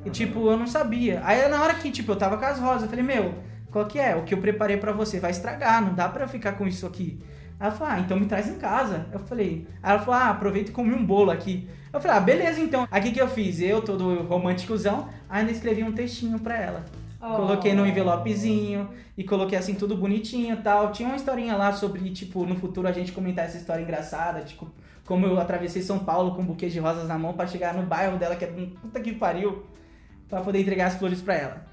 [0.04, 1.22] E tipo, eu não sabia.
[1.24, 3.34] Aí na hora que, tipo, eu tava com as rosas, eu falei, meu,
[3.70, 4.14] qual que é?
[4.14, 7.18] O que eu preparei pra você vai estragar, não dá pra ficar com isso aqui.
[7.58, 9.06] Ela falou, ah, então me traz em casa.
[9.12, 11.68] Eu falei, aí ela falou, ah, aproveita e come um bolo aqui.
[11.92, 12.86] Eu falei, ah, beleza então.
[12.90, 16.84] Aqui que eu fiz, eu, todo românticozão, ainda escrevi um textinho pra ela.
[17.20, 17.76] Coloquei Oh.
[17.76, 20.92] no envelopezinho e coloquei assim tudo bonitinho e tal.
[20.92, 24.70] Tinha uma historinha lá sobre, tipo, no futuro a gente comentar essa história engraçada, tipo,
[25.06, 27.82] como eu atravessei São Paulo com um buquê de rosas na mão pra chegar no
[27.82, 29.64] bairro dela, que é puta que pariu,
[30.34, 31.66] pra poder entregar as flores pra ela.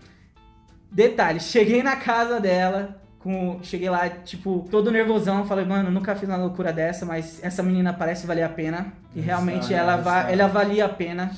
[0.92, 6.30] Detalhe, cheguei na casa dela, com, cheguei lá, tipo, todo nervosão, falei, mano, nunca fiz
[6.30, 8.94] uma loucura dessa, mas essa menina parece valer a pena.
[9.16, 11.32] E realmente ela, va ela valia a pena.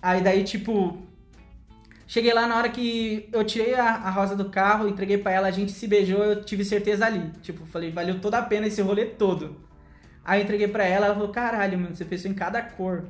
[0.00, 0.98] Aí daí, tipo,
[2.06, 5.48] Cheguei lá na hora que eu tirei a, a rosa do carro, entreguei pra ela,
[5.48, 7.30] a gente se beijou, eu tive certeza ali.
[7.40, 9.56] Tipo, falei, valeu toda a pena esse rolê todo.
[10.22, 13.04] Aí eu entreguei pra ela, ela falou, caralho, mano, você pensou em cada cor.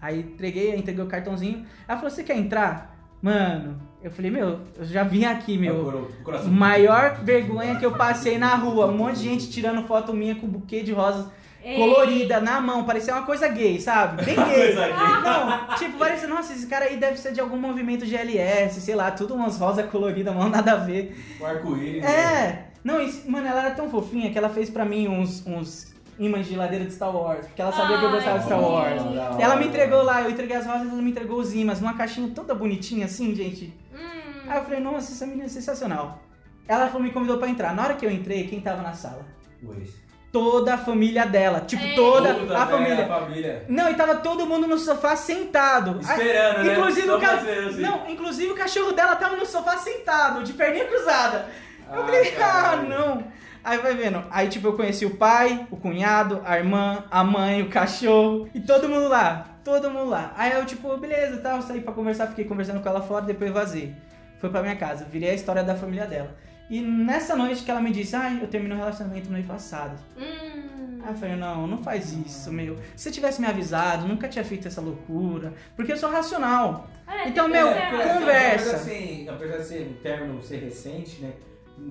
[0.00, 1.66] Aí entreguei, entreguei o cartãozinho.
[1.86, 2.96] Ela falou, você quer entrar?
[3.20, 5.88] Mano, eu falei, meu, eu já vim aqui, meu.
[5.88, 6.50] O coração.
[6.50, 8.86] Maior vergonha que eu passei na rua.
[8.86, 11.26] Um monte de gente tirando foto minha com buquê de rosas.
[11.62, 11.76] Ei.
[11.76, 14.24] colorida na mão, parecia uma coisa gay, sabe?
[14.24, 14.72] Bem gay.
[14.72, 15.22] Coisa gay.
[15.22, 19.10] Não, tipo, parecia, nossa, esse cara aí deve ser de algum movimento GLS, sei lá,
[19.10, 21.14] tudo umas rosas coloridas, mano, nada a ver.
[21.38, 22.02] O arco-íris.
[22.02, 22.10] né?
[22.10, 25.94] É, não, isso, mano, ela era tão fofinha que ela fez pra mim uns, uns
[26.20, 28.60] imãs de geladeira de Star Wars, porque ela sabia que eu Ai, gostava de Star
[28.60, 29.02] Wars.
[29.40, 32.30] Ela me entregou lá, eu entreguei as rosas, ela me entregou os imãs, numa caixinha
[32.34, 33.72] toda bonitinha assim, gente.
[33.92, 36.22] Hum, Aí eu falei, nossa, essa menina é sensacional.
[36.68, 37.74] Ela falou, me convidou pra entrar.
[37.74, 39.24] Na hora que eu entrei, quem tava na sala?
[39.64, 39.90] Pois.
[40.32, 41.60] Toda a família dela.
[41.62, 41.96] Tipo, Ei.
[41.96, 43.04] toda Puta, a família.
[43.04, 43.64] A família.
[43.68, 45.98] Não, e tava todo mundo no sofá sentado.
[46.00, 46.72] Esperando, né?
[46.76, 47.32] Inclusive Só o, ca...
[47.34, 47.80] assim.
[47.80, 51.46] não, inclusive o cachorro dela tava no sofá sentado, de perninha cruzada.
[51.92, 53.24] Eu Ah, falei, ah, não.
[53.62, 54.22] Aí vai vendo.
[54.30, 58.48] Aí, tipo, eu conheci o pai, o cunhado, a irmã, a mãe, o cachorro.
[58.54, 59.46] E todo mundo lá.
[59.64, 60.32] Todo mundo lá.
[60.36, 63.94] Aí eu, tipo, beleza, tal, saí pra conversar, fiquei conversando com ela fora, depois vazei.
[64.38, 66.34] Fui pra minha casa, virei a história da família dela.
[66.70, 69.98] E nessa noite que ela me disse, ai, eu terminei um relacionamento no mês passado.
[70.16, 71.00] hum.
[71.02, 72.76] Aí eu falei, não, não faz isso, meu.
[72.94, 75.52] Se você tivesse me avisado, nunca tinha feito essa loucura.
[75.74, 76.88] Porque eu sou racional.
[77.08, 78.70] É, Então, meu, É, conversa.
[78.70, 81.32] Apesar, assim, apesar de ser um término ser recente, né?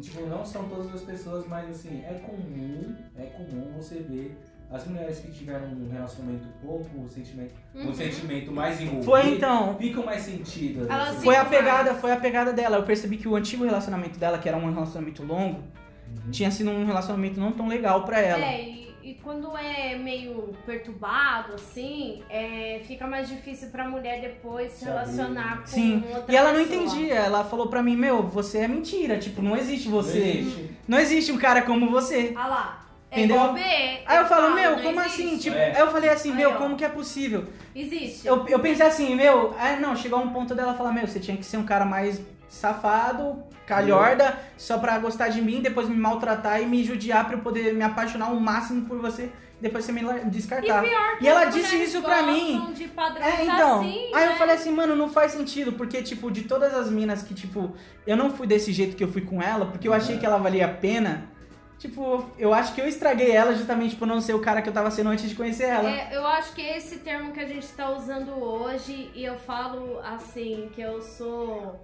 [0.02, 4.38] Tipo, não são todas as pessoas, mas assim, é comum, é comum você ver
[4.72, 7.94] as mulheres que tiveram um relacionamento pouco, um sentimento, um Uhum.
[7.94, 9.04] sentimento mais envolvido.
[9.06, 9.76] Foi então.
[9.78, 10.88] Ficam mais sentidas.
[10.90, 11.24] Assim.
[11.24, 12.78] Foi a pegada, foi a pegada dela.
[12.78, 15.60] Eu percebi que o antigo relacionamento dela, que era um relacionamento longo,
[16.08, 16.32] Uhum.
[16.32, 18.44] tinha sido um relacionamento não tão legal pra ela.
[18.46, 18.79] É,
[19.12, 25.62] e, quando é meio perturbado, assim, é, fica mais difícil pra mulher depois se relacionar
[25.62, 26.04] com Sim.
[26.16, 26.84] outra E ela não pessoa.
[26.84, 27.16] entendia.
[27.16, 29.18] Ela falou pra mim, meu, você é mentira.
[29.18, 30.20] Tipo, não existe você.
[30.20, 30.70] Não existe.
[30.88, 32.34] Não existe um cara como você.
[32.36, 32.86] Ah lá.
[33.12, 33.38] É Entendeu?
[33.38, 33.62] igual B.
[34.06, 35.24] Aí eu falo, meu, não como existe.
[35.24, 35.38] assim?
[35.40, 35.72] Tipo, É.
[35.76, 36.54] aí eu falei assim, Aí, meu, ó.
[36.58, 37.46] como que é possível?
[37.76, 38.28] Existe.
[38.28, 41.36] Eu, eu pensei assim, meu, ah, não, chegou um ponto dela falar, meu, você tinha
[41.36, 46.62] que ser um cara mais safado, calhorda, só pra gostar de mim, depois me maltratar
[46.62, 49.32] e me judiar pra eu poder me apaixonar o máximo por você,
[49.62, 50.84] depois você me descartar.
[50.84, 52.74] E pior E ela disse isso pra mim.
[52.74, 53.82] De É, então.
[53.82, 54.36] assim, aí eu né?
[54.38, 57.74] falei assim, mano, não faz sentido, porque, tipo, de todas as minas que, tipo,
[58.08, 60.38] eu não fui desse jeito que eu fui com ela, porque eu achei que ela
[60.38, 61.30] valia a pena.
[61.78, 64.74] Tipo, eu acho que eu estraguei ela justamente por não ser o cara que eu
[64.74, 65.90] tava sendo antes de conhecer ela.
[65.90, 69.38] É, eu acho que é esse termo que a gente tá usando hoje, e eu
[69.38, 71.80] falo assim, que eu sou.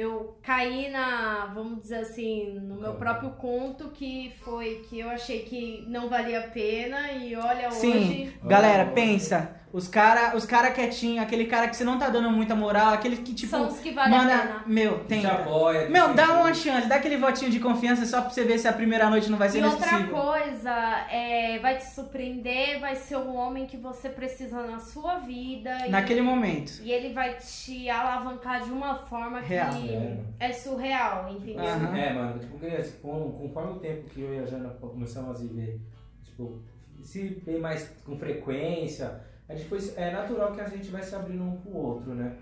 [0.00, 5.40] Eu caí na, vamos dizer assim, no meu próprio conto, que foi que eu achei
[5.40, 8.38] que não valia a pena, e olha Sim, hoje.
[8.42, 9.60] galera, pensa.
[9.72, 13.18] Os cara, os cara quietinho, aquele cara que você não tá dando muita moral, aquele
[13.18, 14.38] que, tipo, são os que valem a manda.
[14.38, 14.62] pena.
[14.66, 15.28] Meu, Que te tenta.
[15.32, 16.40] apoia, que Meu, te dá incentiva.
[16.42, 19.30] uma chance, dá aquele votinho de confiança só pra você ver se a primeira noite
[19.30, 20.72] não vai ser E outra coisa,
[21.08, 25.86] é, vai te surpreender, vai ser o homem que você precisa na sua vida.
[25.86, 26.80] e- Naquele momento.
[26.82, 29.70] E ele vai te alavancar de uma forma Real.
[29.72, 31.64] que é surreal, entendeu?
[31.64, 31.96] Aham.
[31.96, 35.34] É, mano, tipo, assim, com- conforme o tempo que eu e a Jana começamos a
[35.38, 35.80] se ver,
[36.24, 36.60] tipo,
[37.04, 41.14] se ver mais com frequência, a gente foi, é natural que a gente vai se
[41.14, 42.36] abrindo um pro outro, né?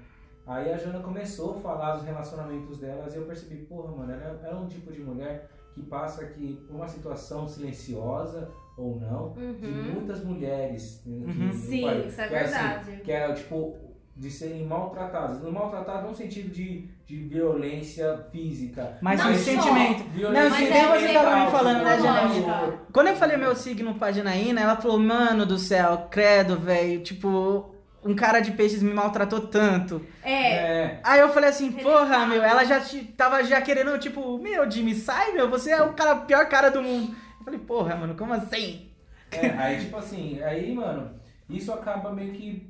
[0.47, 4.41] Aí a Jana começou a falar dos relacionamentos delas e eu percebi, porra, mano, ela,
[4.43, 9.33] ela é um tipo de mulher que passa aqui por uma situação silenciosa ou não,
[9.33, 9.93] de Uhum.
[9.95, 11.47] muitas mulheres né, que Uhum.
[11.49, 13.01] no Sim, país, isso é que assim, verdade.
[13.03, 13.77] que é tipo
[14.19, 15.41] de serem maltratadas.
[15.41, 18.99] No maltratado no sentido de, de violência física.
[19.01, 20.03] Mas Não sentimento.
[20.11, 21.99] Violência Não, Mas se é você tava me falando, né.
[22.01, 22.79] Janine?
[22.93, 27.73] Quando eu falei meu signo pra Janaína, ela falou, mano do céu, credo, velho, tipo,
[28.05, 30.05] um cara de peixes me maltratou tanto.
[30.23, 34.37] É, É, Aí eu falei assim, porra, meu, ela já te- tava já querendo, tipo,
[34.39, 37.15] meu, Jimmy, sai, meu, você é o cara, pior cara do mundo.
[37.39, 38.91] Eu falei, porra, mano, como assim?
[39.31, 41.11] é, aí tipo assim, aí, mano,
[41.49, 42.67] isso acaba meio que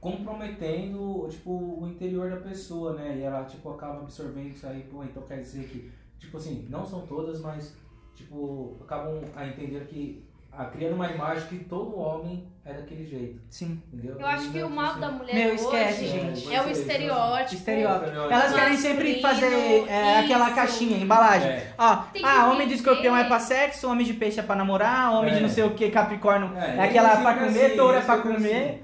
[0.00, 3.16] comprometendo, tipo, o interior da pessoa, né?
[3.18, 6.84] E ela, tipo, acaba absorvendo isso aí, pô, então quer dizer que, tipo assim, não
[6.84, 7.74] são todas, mas,
[8.14, 13.40] tipo, acabam a entender que, a, criando uma imagem que todo homem é daquele jeito,
[13.48, 13.80] Sim.
[13.92, 14.16] entendeu?
[14.18, 16.52] eu acho que não, o mal assim, da mulher Meu, hoje esquece, gente.
[16.54, 17.54] é o é, estereótipo.
[17.54, 18.04] Estereótipo.
[18.04, 18.34] Estereótipo.
[18.34, 21.48] Elas querem sempre fazer é, aquela caixinha, embalagem.
[21.48, 21.74] É.
[21.78, 25.32] Ó, ah, homem de escorpião é pra sexo, homem de peixe é pra namorar, homem
[25.32, 25.42] de É.
[25.42, 28.82] não sei o que, capricórnio é, É, aquela pra comer, assim, touro é pra comer.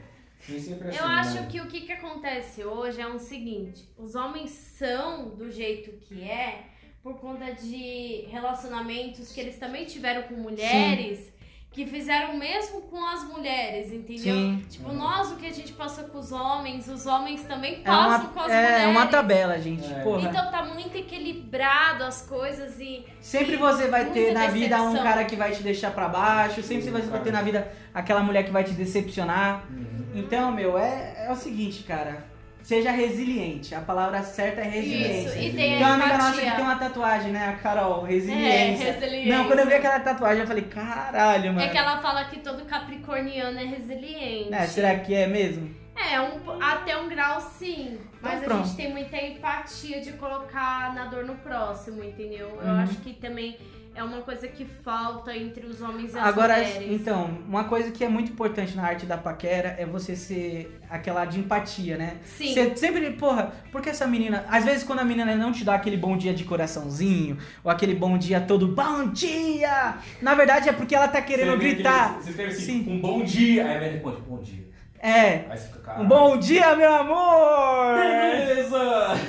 [0.60, 1.48] Sempre assim, Eu acho mano.
[1.48, 6.22] que o que, que acontece hoje é o seguinte: os homens são do jeito que
[6.22, 6.66] é
[7.02, 11.31] por conta de relacionamentos que eles também tiveram com mulheres
[11.72, 14.34] que fizeram o mesmo com as mulheres, entendeu?
[14.34, 14.62] Sim.
[14.68, 18.20] Tipo, nós o que a gente passou com os homens, os homens também É passam
[18.26, 18.88] uma, com as é mulheres.
[18.90, 19.90] uma tabela, gente.
[19.90, 20.00] É.
[20.02, 20.28] Porra.
[20.28, 25.02] Então tá muito equilibrado as coisas e Sempre você vai ter na vida um decepção.
[25.02, 28.44] cara que vai te deixar pra baixo, sempre você vai ter na vida aquela mulher
[28.44, 29.64] que vai te decepcionar.
[29.70, 30.12] Uhum.
[30.14, 32.30] Então, meu, é, é o seguinte, cara.
[32.62, 33.74] Seja resiliente.
[33.74, 35.28] A palavra certa é resiliência.
[35.30, 37.48] Isso, e tem Tem uma a amiga nossa que tem uma tatuagem, né?
[37.48, 38.92] A Carol, É, resiliência.
[38.92, 39.36] resiliência.
[39.36, 41.60] Não, quando eu vi aquela tatuagem, eu falei, caralho, mano.
[41.60, 44.54] É que ela fala que todo capricorniano é resiliente.
[44.54, 45.74] É, será que é mesmo?
[45.94, 47.98] É, um- até um grau sim.
[48.20, 48.64] Mas Então, a pronto.
[48.66, 52.48] gente tem muita empatia de colocar na dor no próximo, entendeu?
[52.62, 52.80] Eu Uhum.
[52.82, 53.58] acho que também
[53.94, 56.88] é uma coisa que falta entre os homens e as Agora, mulheres.
[57.00, 61.24] então, uma coisa que é muito importante na arte da paquera é você ser aquela
[61.26, 62.16] de empatia, né?
[62.24, 62.54] Sim.
[62.54, 64.44] Você sempre, porra, porque essa menina.
[64.48, 67.94] Às vezes, quando a menina não te dá aquele bom dia de coraçãozinho, ou aquele
[67.94, 69.96] bom dia todo, bom dia!
[70.22, 72.04] Na verdade é porque ela tá querendo Você gritar.
[72.06, 72.90] aquele- Você escreve assim, Sim.
[72.92, 73.66] um bom dia.
[73.66, 74.71] Aí ela responde, bom dia.
[75.04, 75.46] É.
[75.50, 76.08] Aí você fica, Um caralho.
[76.08, 77.96] bom dia, meu amor!
[77.98, 78.78] Beleza!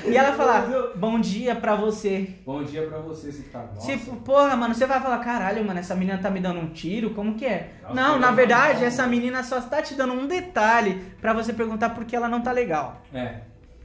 [0.08, 2.30] E ela fala, bom dia pra você.
[2.46, 3.66] Bom dia pra você, você tá.
[3.74, 3.92] Nossa.
[3.92, 7.10] Tipo, porra, mano, você vai falar, caralho, mano, essa menina tá me dando um tiro,
[7.16, 7.72] como que é?
[7.82, 11.90] Nossa, não, na verdade, essa menina só tá te dando um detalhe pra você perguntar
[11.90, 13.02] por que ela não tá legal.
[13.12, 13.38] É.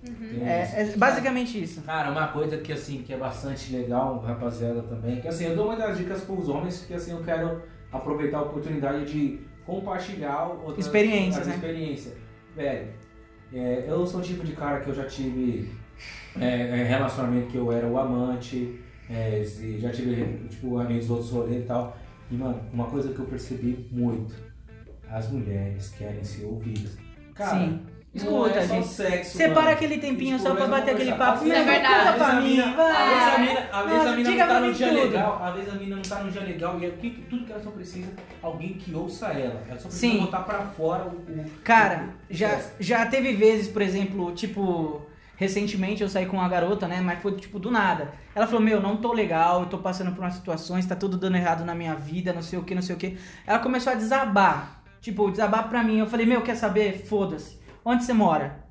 [0.06, 0.46] Uhum.
[0.46, 1.80] É, é basicamente isso.
[1.82, 5.66] Cara, uma coisa que assim, que é bastante legal, rapaziada, também, que assim, eu dou
[5.66, 11.42] muitas dicas pros homens, que assim, eu quero aproveitar a oportunidade de compartilhar outras Experiências,
[11.42, 11.54] as né?
[11.54, 12.14] experiências.
[12.56, 12.88] Velho,
[13.52, 15.70] é, eu sou o tipo de cara que eu já tive
[16.40, 19.44] é, é, relacionamento que eu era o amante, é,
[19.78, 21.94] já tive, tipo, amigos outros rolês e tal.
[22.30, 24.34] E, mano, uma coisa que eu percebi muito,
[25.10, 26.96] as mulheres querem ser ouvidas.
[27.34, 27.80] Cara, Sim.
[28.24, 28.86] Escuta, é gente.
[28.88, 29.70] sexo, Separa mano.
[29.72, 31.44] aquele tempinho Tipo, só pra bater aquele papo.
[31.44, 32.08] Isso é verdade.
[32.08, 32.90] Às pra vezes a mim, mina- vai.
[32.92, 35.00] Às vezes a não tá num dia tudo.
[35.00, 37.44] legal, às vezes a mina não tá num dia legal e é o que, tudo
[37.44, 38.08] que ela só precisa
[38.42, 39.62] alguém que ouça ela.
[39.68, 40.20] Ela só precisa Sim.
[40.20, 41.08] botar pra fora o.
[41.08, 42.70] o- Cara, o- já, Esquece.
[42.80, 45.02] já teve vezes, por exemplo, tipo,
[45.36, 47.00] recentemente eu saí com uma garota, né?
[47.00, 48.10] Mas foi tipo do nada.
[48.34, 51.36] Ela falou: Meu, não tô legal, eu tô passando por umas situações, tá tudo dando
[51.36, 53.16] errado na minha vida, não sei o que, não sei o que.
[53.46, 54.82] Ela começou a desabar.
[55.00, 55.98] Tipo, desabar pra mim.
[56.00, 57.04] Eu falei: Meu, quer saber?
[57.06, 57.57] Foda-se.
[57.84, 58.64] Onde você mora?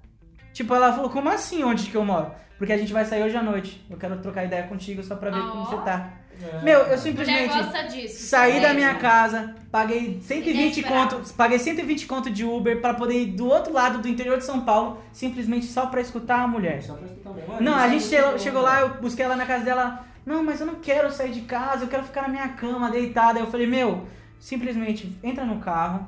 [0.53, 2.31] Tipo, ela falou: Como assim onde que eu moro?
[2.57, 3.85] Porque a gente vai sair hoje à noite.
[3.89, 5.65] Eu quero trocar ideia contigo só pra ver como Ó.
[5.65, 6.11] você tá.
[6.41, 6.61] É.
[6.61, 7.47] Meu, eu Mulher simplesmente.
[7.53, 8.27] gosta disso.
[8.27, 11.15] Saí da minha casa, paguei 120 Inesperado.
[11.17, 14.45] conto, paguei 120 conto de Uber pra poder ir do outro lado do interior de
[14.45, 16.83] São Paulo, simplesmente só pra escutar a mulher.
[16.83, 17.59] Só pra escutar mesmo.
[17.59, 19.65] Não, isso a é gente muito chegou, bom, chegou lá, eu busquei ela na casa
[19.65, 20.05] dela.
[20.23, 23.39] Não, mas eu não quero sair de casa, eu quero ficar na minha cama, deitada.
[23.39, 24.05] Eu falei, meu,
[24.39, 26.07] simplesmente entra no carro,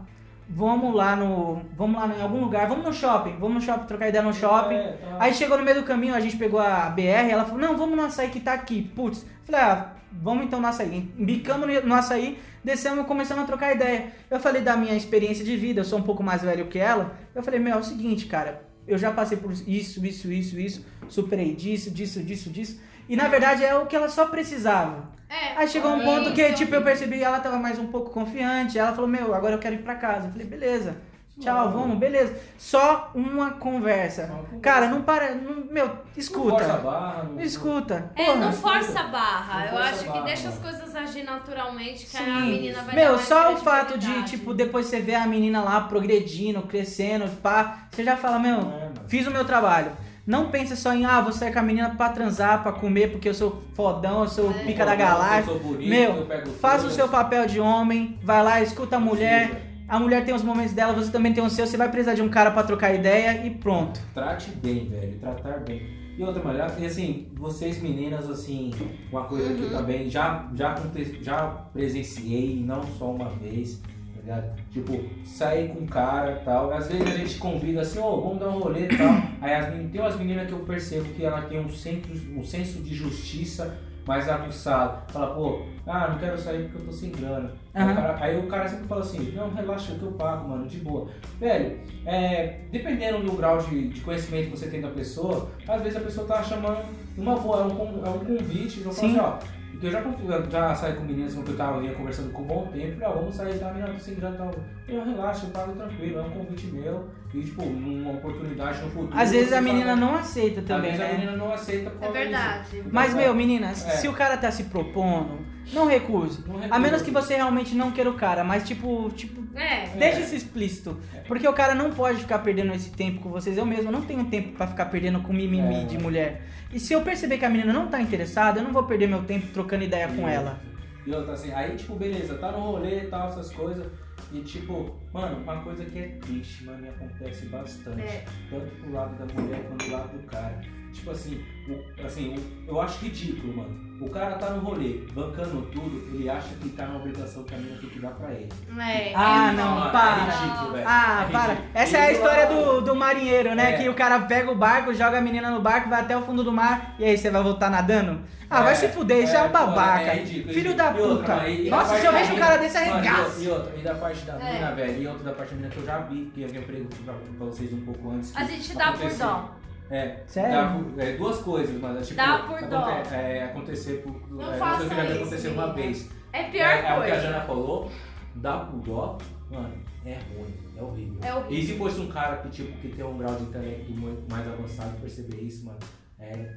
[0.50, 1.62] vamos lá no.
[1.78, 4.76] Vamos lá em algum lugar, vamos no shopping, vamos no shopping, trocar ideia no shopping.
[4.76, 5.18] É, tá.
[5.20, 7.96] Aí chegou no meio do caminho, a gente pegou a BR, ela falou, não, vamos
[7.96, 8.82] no açaí que tá aqui.
[8.96, 11.10] Putz, falei, ah, vamos então no açaí.
[11.18, 14.08] Embicamos no- no açaí, descemos e começamos a trocar ideia.
[14.30, 17.16] Eu falei da minha experiência de vida, eu sou um pouco mais velho que ela.
[17.36, 19.64] Eu falei, meu, é o seguinte, cara, eu já passei por isso,
[20.04, 22.82] isso, isso, isso, superei disso, disso, disso, disso.
[23.10, 25.10] E na verdade é o que ela só precisava.
[25.30, 28.80] É, Aí chegou um ponto que, tipo, eu percebi ela tava mais um pouco confiante.
[28.80, 30.28] Ela falou, meu, agora eu quero ir pra casa.
[30.28, 30.96] Eu falei, beleza.
[31.40, 32.36] Tchau, vamos, beleza.
[32.58, 34.28] Só uma conversa.
[34.28, 34.60] Só uma conversa.
[34.62, 35.36] Cara, não para.
[35.36, 36.66] não- meu, Não força a escuta.
[36.84, 38.12] barra, não- Escuta.
[38.16, 38.38] É, Porra.
[38.38, 39.66] não força a barra.
[39.66, 40.22] Não Eu acho a que barra.
[40.26, 42.42] deixa as coisas agir naturalmente, que a Sim.
[42.42, 45.62] menina vai dar Meu, mais só o fato de, tipo, depois você ver a menina
[45.62, 49.92] lá progredindo, crescendo, pá, você já fala, meu, É, fiz o meu trabalho.
[50.30, 53.28] Não pensa só em, ah, vou sair com a menina pra transar, pra comer, porque
[53.28, 54.64] eu sou fodão, eu sou É.
[54.64, 55.44] pica da Eu galáxia.
[55.46, 59.00] sou bonito, Meu, eu pego Faça o seu papel de homem, vai lá, escuta a
[59.00, 59.66] mulher.
[59.88, 61.68] A mulher tem os momentos dela, você também tem os seus.
[61.70, 64.00] Você vai precisar de um cara pra trocar ideia e pronto.
[64.14, 65.18] Trate bem, velho.
[65.20, 65.82] Tratar bem.
[66.16, 68.70] E outra, mano, e assim, vocês meninas, assim,
[69.12, 69.70] uma coisa que Uhum.
[69.72, 70.76] também já, já,
[71.24, 73.82] já presenciei, não só uma vez,
[74.30, 74.56] ligado?
[74.72, 76.72] Tipo, sair com um cara e tal.
[76.72, 79.08] Às vezes a gente convida assim, ô, vamos dar um rolê e tal.
[79.42, 82.44] Aí as meninas, tem umas meninas que eu percebo que ela tem um senso, um
[82.44, 85.12] senso de justiça mais aguçado.
[85.12, 87.52] Fala, pô, ah, não quero sair porque eu tô sem grana.
[87.74, 87.92] Aí, Aham.
[87.92, 90.80] o cara, aí o cara sempre fala assim, não, relaxa que eu pago, mano, de
[90.80, 91.10] boa.
[91.40, 95.98] Velho, é, dependendo do grau de, de conhecimento que você tem da pessoa, às vezes
[95.98, 96.80] a pessoa tá chamando
[97.18, 99.18] uma boa, é um, é um convite, falo Sim.
[99.18, 99.59] assim, ó.
[99.80, 102.68] Porque eu já, eu já saí com meninas que eu tava conversando com um bom
[102.68, 104.52] tempo, ó, vamos sair, tá, menina, sem grana, tal.
[104.90, 107.08] Eu relaxa, eu pago tranquilo, é um convite meu.
[107.34, 109.18] E, tipo, uma oportunidade no futuro.
[109.18, 111.14] Às vezes a menina fala- não aceita Às também, vezes a né?
[111.14, 112.14] menina não aceita por É disso.
[112.14, 112.68] verdade.
[112.74, 113.92] Então, Mas, meu, meninas, É.
[113.92, 115.38] se o cara tá se propondo,
[115.74, 116.44] não recuse.
[116.48, 119.88] não A menos que você realmente não queira o cara, mas tipo, tipo, É.
[119.98, 120.98] deixa isso explícito.
[121.28, 123.58] Porque o cara não pode ficar perdendo esse tempo com vocês.
[123.58, 125.86] Eu mesmo não tenho tempo pra ficar perdendo com mimimi É.
[125.86, 126.42] de mulher.
[126.74, 129.24] E se eu perceber que a menina não tá interessada, eu não vou perder meu
[129.24, 130.60] tempo trocando ideia com ela.
[131.06, 133.88] E outra, assim, aí, tipo, beleza, tá no rolê e tal, essas coisas.
[134.32, 138.02] E, tipo, mano, uma coisa que é triste, mano, e acontece bastante.
[138.02, 138.26] É.
[138.50, 140.62] Tanto pro lado da mulher quanto do lado do cara.
[140.94, 143.90] Tipo assim, o- assim, o- eu acho ridículo, mano.
[144.02, 147.58] O cara tá no rolê, bancando tudo, ele acha que tá na obrigação que a
[147.58, 148.48] mina tem que dar pra ele.
[148.80, 149.90] É, Ah, é não, foda.
[149.90, 150.22] para.
[150.22, 150.86] É ridículo, velho.
[150.88, 151.58] Ah, É para.
[151.74, 153.74] Essa é a história do, do marinheiro, né?
[153.74, 153.78] É.
[153.78, 156.44] Que o cara pega o barco, joga a menina no barco, vai até o fundo
[156.46, 158.22] do mar e aí você vai voltar nadando?
[158.50, 160.02] Ah, vai É, se fuder, isso é, um foda, babaca.
[160.06, 160.76] é ridículo, Filho ridículo.
[160.78, 161.36] da E outra, puta.
[161.36, 163.44] mano, e- e Nossa, se eu vejo um cara desse, arregaço.
[163.44, 164.54] E outra, e da parte da É.
[164.54, 166.88] mina, velho, e outra da parte da mina que eu já vi, que eu prego
[167.06, 168.36] pra, pra vocês um pouco antes.
[168.36, 169.59] A gente dá por dó.
[169.92, 170.84] É, Sério?
[170.84, 172.00] por- é, duas coisas, mano.
[172.02, 172.78] Tipo, Dá por dó.
[172.86, 174.30] aconte- É, acontecer por.
[174.32, 176.10] Não é, faça isso, acontecer uma vez.
[176.32, 177.22] É a pior é, é o que a coisa.
[177.22, 177.92] Jana falou,
[178.36, 179.18] dá por dó,
[179.50, 179.74] mano,
[180.06, 181.20] é ruim, é horrível.
[181.24, 181.58] É horrível.
[181.58, 183.92] E se fosse um cara que, tipo, que tem um grau de intelecto
[184.30, 185.80] mais avançado, perceber isso, mano,
[186.20, 186.54] é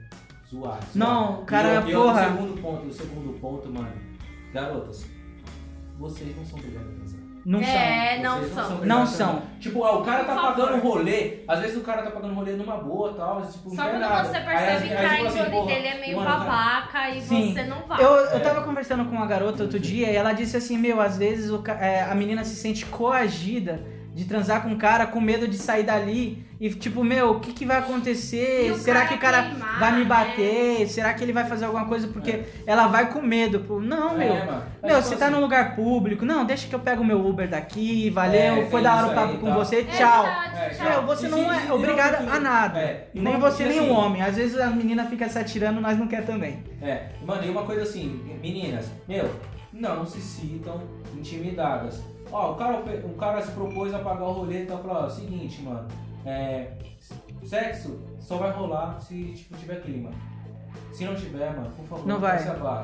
[0.47, 0.85] zoado.
[0.95, 2.25] Não, cara, e, o- e o porra.
[2.29, 3.93] segundo ponto, o segundo ponto, mano,
[4.53, 5.07] garotas,
[5.99, 7.12] vocês não são obrigadas.
[7.45, 8.79] Não É, Vocês não são são.
[8.85, 9.43] Não são.
[9.59, 12.77] Tipo, ah, o cara tá pagando rolê, às vezes o cara tá pagando rolê numa
[12.77, 14.25] boa e tal, tipo, Só é quando nada.
[14.29, 17.53] você percebe que a tipo assim, índole dele é meio mano, cara, babaca e Sim.
[17.53, 18.03] você não vai.
[18.03, 18.41] Eu, eu É.
[18.41, 21.63] tava conversando com uma garota outro dia e ela disse assim, meu, às vezes o
[21.81, 23.83] é, a menina se sente coagida
[24.15, 27.53] de transar com um cara com medo de sair dali e tipo, meu, o que,
[27.53, 28.71] que vai acontecer?
[28.71, 30.05] O Será cara que o cara queimar, vai me né?
[30.05, 30.87] bater?
[30.89, 32.07] Será que ele vai fazer alguma coisa?
[32.07, 33.59] Porque ela vai com medo.
[33.61, 34.33] Pô, não, meu.
[34.33, 34.63] É, mano.
[34.81, 36.25] Mas, Meu, tipo você tá assim, num lugar público.
[36.25, 38.09] Não, deixa que eu pego o meu Uber daqui.
[38.11, 39.55] Valeu, É, foi da hora o papo aí, com tá.
[39.57, 39.77] você.
[39.81, 40.25] É Tchau.
[40.25, 40.89] É, tchau.
[40.89, 42.79] Meu, você E não é obrigada a nada.
[42.79, 44.23] É, Nem uma- você, nem o assim- homem.
[44.23, 46.63] Às vezes a menina fica se atirando, nós não quer também.
[46.81, 49.29] É, mano, e uma coisa assim, meninas, meu,
[49.73, 50.81] não se sintam
[51.19, 52.03] intimidadas.
[52.31, 55.09] Ó, o cara, o cara se propôs a pagar o rolê e tal, falou, ó,
[55.09, 55.87] seguinte, mano,
[56.25, 56.69] é,
[57.45, 60.11] sexo só vai rolar se tipo, tiver clima.
[60.93, 62.37] Se não tiver, mano, por favor, Não vai.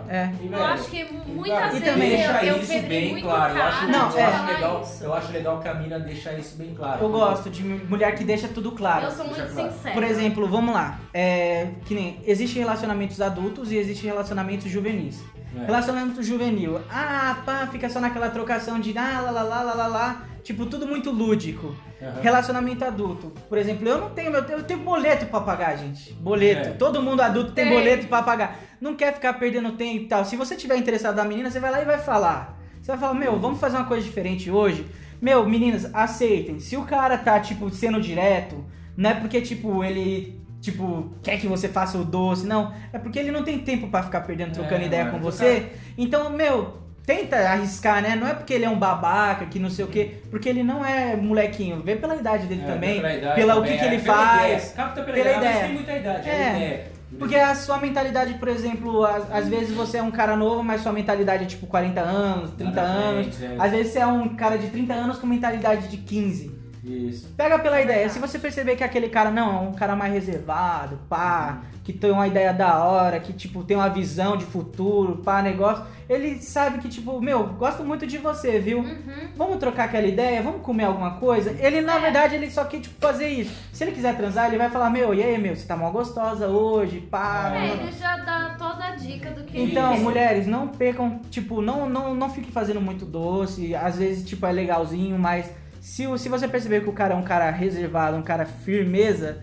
[0.09, 0.33] É.
[0.41, 3.01] E, Eu velho, acho que muitas cara, E vezes também eu, deixa eu isso quebrei
[3.01, 3.55] bem muito claro.
[3.59, 4.23] Eu acho, Não, de é.
[4.23, 5.05] eu, acho legal, isso.
[5.05, 7.05] eu acho legal que a mina deixa isso bem claro.
[7.05, 9.05] Eu gosto de mulher que deixa tudo claro.
[9.05, 9.73] Eu sou muito Deixa claro.
[9.73, 9.95] sincera.
[9.95, 10.99] Por exemplo, vamos lá.
[11.13, 15.23] É, que nem existem relacionamentos adultos e existem relacionamentos juvenis.
[15.55, 15.67] É.
[15.67, 16.81] Relacionamento juvenil.
[16.91, 20.28] Ah, pá, fica só naquela trocação de ah, lá, lá, lá, lá, lá, lá.
[20.49, 21.75] Tipo, tudo muito lúdico.
[22.01, 22.23] Aham.
[22.23, 23.31] Relacionamento adulto.
[23.51, 26.15] Por exemplo, eu não tenho, eu tenho, eu tenho boleto pra pagar, gente.
[26.15, 26.71] Boleto.
[26.71, 26.73] É.
[26.73, 27.75] Todo mundo adulto tem Tem.
[27.75, 28.59] boleto pra pagar.
[28.81, 30.25] Não quer ficar perdendo tempo e tal.
[30.25, 32.59] Se você tiver interessado na menina, você vai lá e vai falar.
[32.81, 34.87] Você vai falar, meu, vamos fazer uma coisa diferente hoje.
[35.21, 36.59] Meu, meninas, aceitem.
[36.61, 38.65] Se o cara tá, tipo, sendo direto,
[38.97, 42.73] não é porque, tipo, ele, tipo, quer que você faça o doce, não.
[42.91, 45.73] É porque ele não tem tempo pra ficar perdendo, trocando É, ideia mano, com você.
[45.99, 48.15] Então, meu, tenta arriscar, né?
[48.15, 50.17] Não é porque ele é um babaca, que não sei o quê.
[50.31, 51.81] Porque ele não é molequinho.
[51.83, 52.97] Vê pela idade dele É, também.
[52.97, 54.45] pela idade pela o também, que, que é, ele pela faz.
[54.45, 54.73] Ideia.
[54.77, 55.37] Capta pela, pela ideia.
[55.39, 55.65] Ideia.
[55.65, 56.33] tem muita idade, É.
[56.33, 56.57] é.
[56.57, 56.99] ideia.
[57.19, 60.83] Porque a sua mentalidade, por exemplo, às, às vezes você é um cara novo, mas
[60.83, 63.43] sua mentalidade é tipo 40 anos, 30 Lá na anos.
[63.43, 63.57] é.
[63.59, 66.55] Às vezes você é um cara de 30 anos com mentalidade de 15.
[66.83, 67.29] Isso.
[67.37, 68.09] Pega pela ideia.
[68.09, 72.11] Se você perceber que aquele cara não é um cara mais reservado, pá, que tem
[72.11, 76.79] uma ideia da hora, que tipo tem uma visão de futuro, pá, negócio, ele sabe
[76.79, 78.79] que tipo, meu, gosto muito de você, viu?
[78.79, 79.29] Uhum.
[79.37, 81.55] Vamos trocar aquela ideia, vamos comer alguma coisa.
[81.59, 83.55] Ele, na verdade, ele só quer tipo fazer isso.
[83.73, 86.47] Se ele quiser transar, ele vai falar: "Meu, e aí, meu, você tá mó gostosa
[86.47, 87.53] hoje, pá".
[87.55, 91.61] É, ele já dá toda a dica do que Então, ele mulheres, não percam, tipo,
[91.61, 93.75] não, não, não fique fazendo muito doce.
[93.75, 95.51] Às vezes, tipo, é legalzinho, mas
[95.81, 99.43] se, se você perceber que o cara é um cara reservado, um cara firmeza,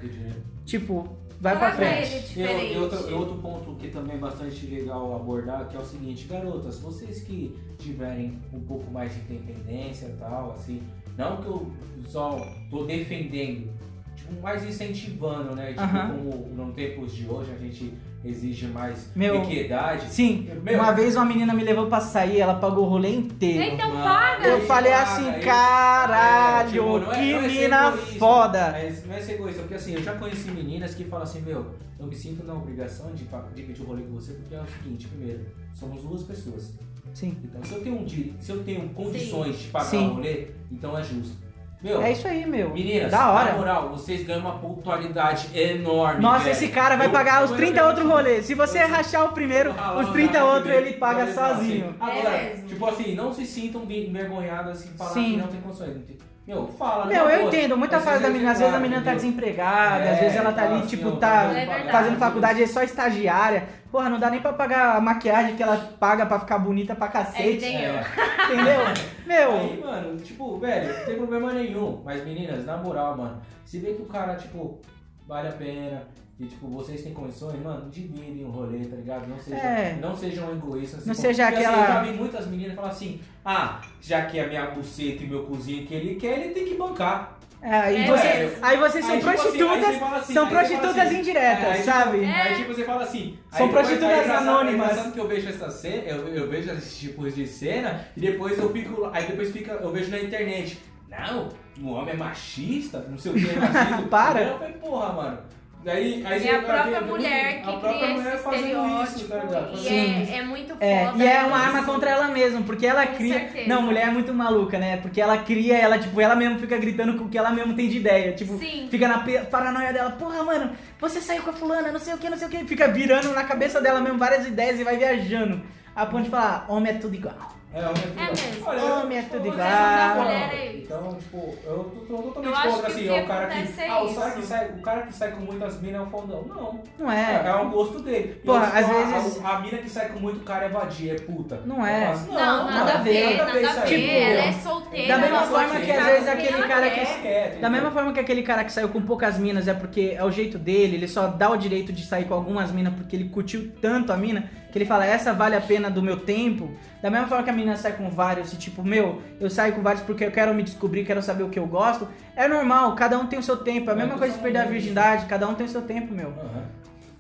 [0.66, 2.40] tipo, vai pra frente.
[2.40, 5.86] ele E, e outro, outro ponto que também é bastante legal abordar, que é o
[5.86, 10.82] seguinte, garotas, vocês que tiverem um pouco mais de independência e tal, assim,
[11.18, 11.72] não que eu
[12.08, 13.70] só tô defendendo,
[14.16, 15.70] tipo, mais incentivando, né?
[15.70, 16.18] Tipo, Aham.
[16.18, 17.94] como nos tempos de hoje a gente
[18.26, 20.08] exige mais Meu- equidade.
[20.12, 23.62] Sim, Meu, uma vez uma menina me levou pra sair, ela pagou o rolê inteiro.
[23.64, 24.48] Então Mano, paga.
[24.48, 25.40] Eu falei paga assim, isso.
[25.42, 28.72] caralho, É, tipo, não é- que não é mina egoísta, foda.
[28.72, 31.66] Mas não é ser egoísta, porque assim, eu já conheci meninas que falam assim, meu,
[32.00, 33.26] eu me sinto na obrigação de
[33.56, 35.42] dividir o rolê com você, porque é o seguinte, primeiro,
[35.74, 36.74] somos duas pessoas.
[37.14, 37.38] Sim.
[37.44, 38.08] Então, se eu tenho, um,
[38.40, 40.10] se eu tenho condições de pagar Sim.
[40.10, 41.45] o rolê, então é justo.
[41.86, 42.72] Meu, É isso aí, meu.
[42.72, 43.52] meninas, da hora.
[43.52, 46.20] na moral, vocês ganham uma pontualidade enorme.
[46.20, 46.52] Nossa, velho.
[46.54, 48.44] esse cara vai Eu- pagar os eu- 30 eu- outros rolês.
[48.48, 51.32] Se você eu- rachar o primeiro, ralar os o 30 cara outros primeiro, ele paga
[51.32, 51.86] sozinho.
[51.90, 55.32] assim, Agora, É tipo assim, não se sintam bem envergonhadas assim, falar Sim.
[55.34, 55.96] que não tem condições.
[55.96, 56.18] Não tem-
[56.48, 59.02] Meu, fala, Meu, numa eu entendo, muita Às fase da menina, às vezes a menina
[59.02, 59.32] tá entendeu?
[59.32, 61.92] desempregada, às É, vezes ela tá fala ali, assim, tipo, tá É verdade.
[61.92, 63.64] fazendo faculdade, é só estagiária.
[63.92, 67.08] Porra, não dá nem pra pagar a maquiagem que ela paga pra ficar bonita pra
[67.08, 67.72] É, cacete, eu.
[67.72, 68.06] É.
[68.46, 68.80] entendeu?
[69.26, 72.02] Meu, Aí, mano, tipo, velho, não tem problema nenhum.
[72.06, 74.80] Mas, meninas, na moral, mano, se vê que o cara, tipo,
[75.28, 76.08] vale a pena
[76.40, 79.28] e, tipo, vocês têm condições, mano, dividem o rolê, tá ligado?
[79.28, 79.98] Não, seja, É.
[80.02, 81.06] não sejam egoístas.
[81.06, 84.26] Não assim, seja porque, aquela- Assim, eu já vi muitas meninas falar assim, ah, já
[84.26, 87.36] que é a minha buceta e meu cozinho que ele quer, ele tem que bancar.
[87.62, 88.58] É, aí, É você, mesmo.
[88.62, 91.68] aí vocês são Aí, tipo assim, prostitutas, fala assim, são fala prostitutas assim, indiretas, é,
[91.68, 92.24] aí, tipo, sabe?
[92.24, 92.32] É.
[92.42, 93.40] Aí tipo, você fala assim.
[93.50, 95.08] São prostitutas é anônimas.
[95.08, 98.60] É que eu vejo essa cena, eu, eu vejo esses tipos de cena e depois
[98.60, 99.10] eu fico.
[99.12, 100.78] Aí depois fica, eu vejo na internet.
[101.10, 101.50] Não,
[101.82, 104.02] o homem é machista, não sei o que é machista.
[104.10, 104.42] Para.
[104.42, 105.38] Eu falei, porra, mano.
[105.84, 109.04] Daí, aí E a própria mulher que cria mulher esse fazendo estereótipo.
[109.04, 109.74] isso, tá ligado?
[109.76, 110.34] e Sim.
[110.34, 110.84] é, é muito foda.
[110.84, 113.34] É, e é uma arma contra ela mesma, porque ela Com cria.
[113.36, 113.70] certeza.
[113.70, 114.98] Não, mulher é muito maluca, né?
[114.98, 117.88] Porque ela cria, ela, tipo, ela mesmo fica gritando com o que ela mesmo tem
[117.88, 118.32] de ideia.
[118.34, 118.88] Tipo, Sim.
[118.90, 122.32] fica na paranoia dela, porra, mano, você saiu com a fulana, não sei o que,
[122.32, 122.66] não sei o que.
[122.66, 125.62] Fica virando na cabeça dela mesmo várias ideias e vai viajando.
[125.96, 127.36] A ponto de falar, homem é tudo igual.
[127.76, 128.66] É, homem é tudo É mesmo.
[128.68, 130.16] Olha, Homem é tudo eu- igual.
[130.16, 130.86] mulher é isso.
[130.86, 133.82] Então, tipo, eu tô, tô totalmente contra assim, é o cara que.
[133.82, 136.10] é ah, o cara que sai, o cara que sai com muitas minas é um
[136.10, 136.46] fodão.
[136.48, 136.80] Não.
[136.98, 137.48] Não É, é?
[137.50, 138.40] é o gosto dele.
[138.46, 141.14] Porra, às tipo, a- vezes- A, a mina que sai com muito cara é vadia,
[141.14, 141.62] é puta.
[141.66, 142.06] Não é.
[142.08, 142.36] Faço, Não,
[142.66, 143.68] nada a ver, nada a ver.
[143.86, 145.08] Tipo, ela é solteira.
[145.10, 148.64] da mesma forma que às vezes aquele cara que- Da mesma forma que aquele cara
[148.64, 151.58] que saiu com poucas minas é porque é o jeito dele, ele só dá o
[151.58, 155.06] direito de sair com algumas minas porque ele curtiu tanto a mina, que ele fala,
[155.06, 156.70] essa vale a pena do meu tempo.
[157.02, 159.82] Da mesma forma que a mina sai com vários e tipo, meu, eu saio com
[159.82, 162.06] vários porque eu quero me descobrir, quero saber o que eu gosto.
[162.36, 163.90] É normal, cada um tem o seu tempo.
[163.90, 165.84] É a É, mesma coisa é de perder a virgindade, cada um tem o seu
[165.84, 166.28] tempo, meu.
[166.28, 166.66] Aham.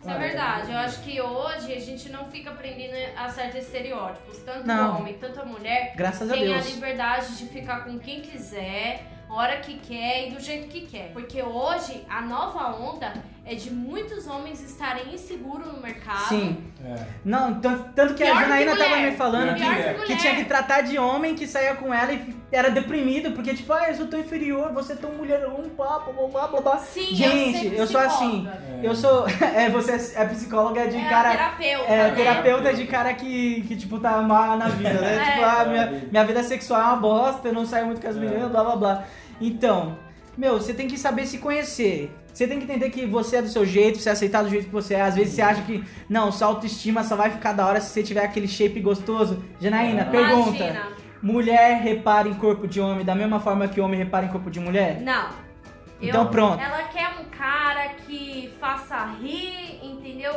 [0.01, 0.69] Isso é verdade.
[0.73, 4.37] Eu acho que hoje a gente não fica aprendendo a certos estereótipos.
[4.39, 4.95] Tanto Não.
[4.95, 6.73] o homem, tanto a mulher Graças a tem a Deus.
[6.75, 11.11] liberdade de ficar com quem quiser, a hora que quer e do jeito que quer.
[11.13, 13.13] Porque hoje a nova onda
[13.47, 16.27] é de muitos homens estarem inseguros no mercado.
[16.29, 16.57] Sim.
[16.83, 16.95] É.
[17.23, 19.11] Não, tanto, tanto que Pior a que Janaína tava mulher.
[19.11, 20.03] me falando que, que mulher.
[20.05, 23.71] que tinha que tratar de homem que saía com ela e era deprimido, porque tipo,
[23.73, 26.77] ah, eu sou tão inferior, você é tão mulherão, blá blá blá blá blá.
[26.79, 28.47] Sim, Gente, eu, eu sou assim.
[28.81, 29.25] Eu sou.
[29.55, 31.29] É, você é psicóloga de é cara.
[31.31, 32.15] terapeuta, É, né?
[32.15, 35.15] terapeuta de cara que, que, tipo, tá mal na vida, né?
[35.21, 35.31] É.
[35.31, 38.17] Tipo, ah, minha, minha vida sexual é uma bosta, eu não saio muito com as
[38.17, 38.19] É.
[38.19, 39.03] meninas, blá blá blá.
[39.39, 39.97] Então,
[40.37, 42.11] meu, você tem que saber se conhecer.
[42.35, 44.65] Você tem que entender que você é do seu jeito, você é aceitar do jeito
[44.65, 45.01] que você é.
[45.01, 48.03] Às vezes você acha que, não, sua autoestima só vai ficar da hora se você
[48.03, 49.41] tiver aquele shape gostoso.
[49.61, 50.05] Janaína, Ah.
[50.11, 50.49] pergunta.
[50.57, 50.87] Imagina.
[51.23, 54.59] Mulher repara em corpo de homem da mesma forma que homem repara em corpo de
[54.59, 54.99] mulher?
[55.01, 55.29] Não.
[56.01, 56.61] Então pronto.
[56.61, 60.33] Ela quer um cara que faça rir, entendeu?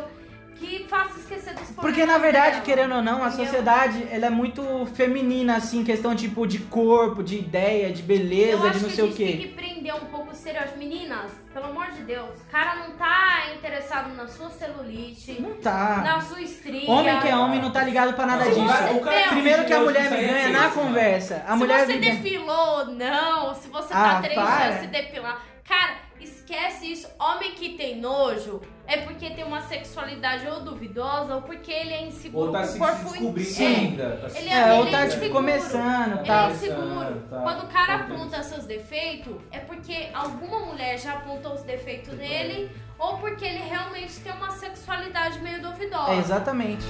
[0.59, 4.27] Que faça esquecer dos problemas Porque na verdade, dela, querendo ou não, a sociedade ela
[4.27, 4.63] é muito
[4.95, 9.05] feminina, assim, questão tipo de corpo, de ideia, de Eu beleza, de não que sei
[9.05, 9.49] a o gente tem quê.
[9.49, 10.79] que prender um pouco os estereótipos.
[10.79, 16.01] Meninas, pelo amor de Deus, o cara não tá interessado na sua celulite, Não tá.
[16.05, 16.91] na sua estria.
[16.91, 18.65] Homem que é homem não tá ligado pra nada Não, disso.
[18.65, 21.45] o cara- o cara Primeiro que a mulher aí é ganha na conversa.
[21.47, 24.69] A se mulher você ou não, se você Ah, tá três para.
[24.71, 25.43] dias se depilar.
[25.69, 27.09] Cara, esquece isso.
[27.19, 32.07] Homem que tem nojo é porque tem uma sexualidade ou duvidosa ou porque ele é
[32.07, 34.17] inseguro Ou tá se descobrindo ainda.
[34.29, 35.33] Tá Ele É, ou ele tá é tipo inseguro.
[35.35, 36.49] começando, Ele tá?
[36.49, 37.23] é inseguro.
[37.31, 37.41] Tá.
[37.43, 38.05] Quando o cara Tá.
[38.05, 43.59] aponta seus defeitos, é porque alguma mulher já apontou os defeitos dele ou porque ele
[43.69, 46.13] realmente tem uma sexualidade meio duvidosa.
[46.13, 46.85] É, exatamente.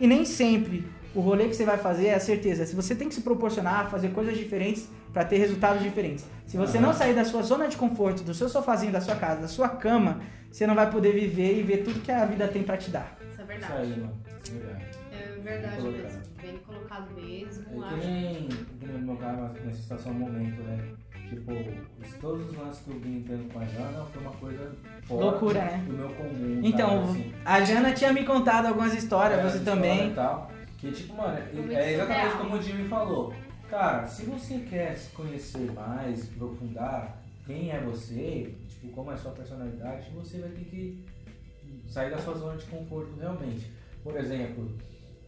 [0.00, 2.64] E nem sempre o rolê que você vai fazer é a certeza.
[2.66, 6.24] Se você tem que se proporcionar a fazer coisas diferentes pra ter resultados diferentes.
[6.46, 6.86] Se você Aham.
[6.88, 9.68] não sair da sua zona de conforto, do seu sofazinho da sua casa, da sua
[9.68, 10.20] cama,
[10.50, 13.16] você não vai poder viver e ver tudo que a vida tem pra te dar.
[13.20, 13.74] Isso é Isso verdade.
[13.82, 14.12] aí, mano.
[14.50, 14.84] Verdade.
[15.12, 16.22] É verdade Bem mesmo.
[16.42, 17.84] Bem colocado mesmo.
[17.84, 18.00] É acho.
[18.00, 20.78] que nem, que nem no meu caso, nessa situação momento, né?
[21.28, 24.72] Tipo, os- todos os lances que eu vim tendo com a Jana foi uma coisa
[25.06, 25.84] fora Loucura, né?
[25.86, 26.60] do meu comum.
[26.62, 27.32] Então, cara, assim.
[27.44, 30.10] a Jana tinha me contado algumas histórias, É, você história também.
[30.10, 32.38] e tal, que tipo, mano, muito é exatamente surreal.
[32.38, 33.34] como o Jimmy falou.
[33.68, 39.16] Cara, se você quer se conhecer mais, aprofundar quem é você, tipo, como é a
[39.16, 41.04] sua personalidade, você vai ter que
[41.86, 43.70] sair da sua zona de conforto realmente.
[44.02, 44.70] Por exemplo,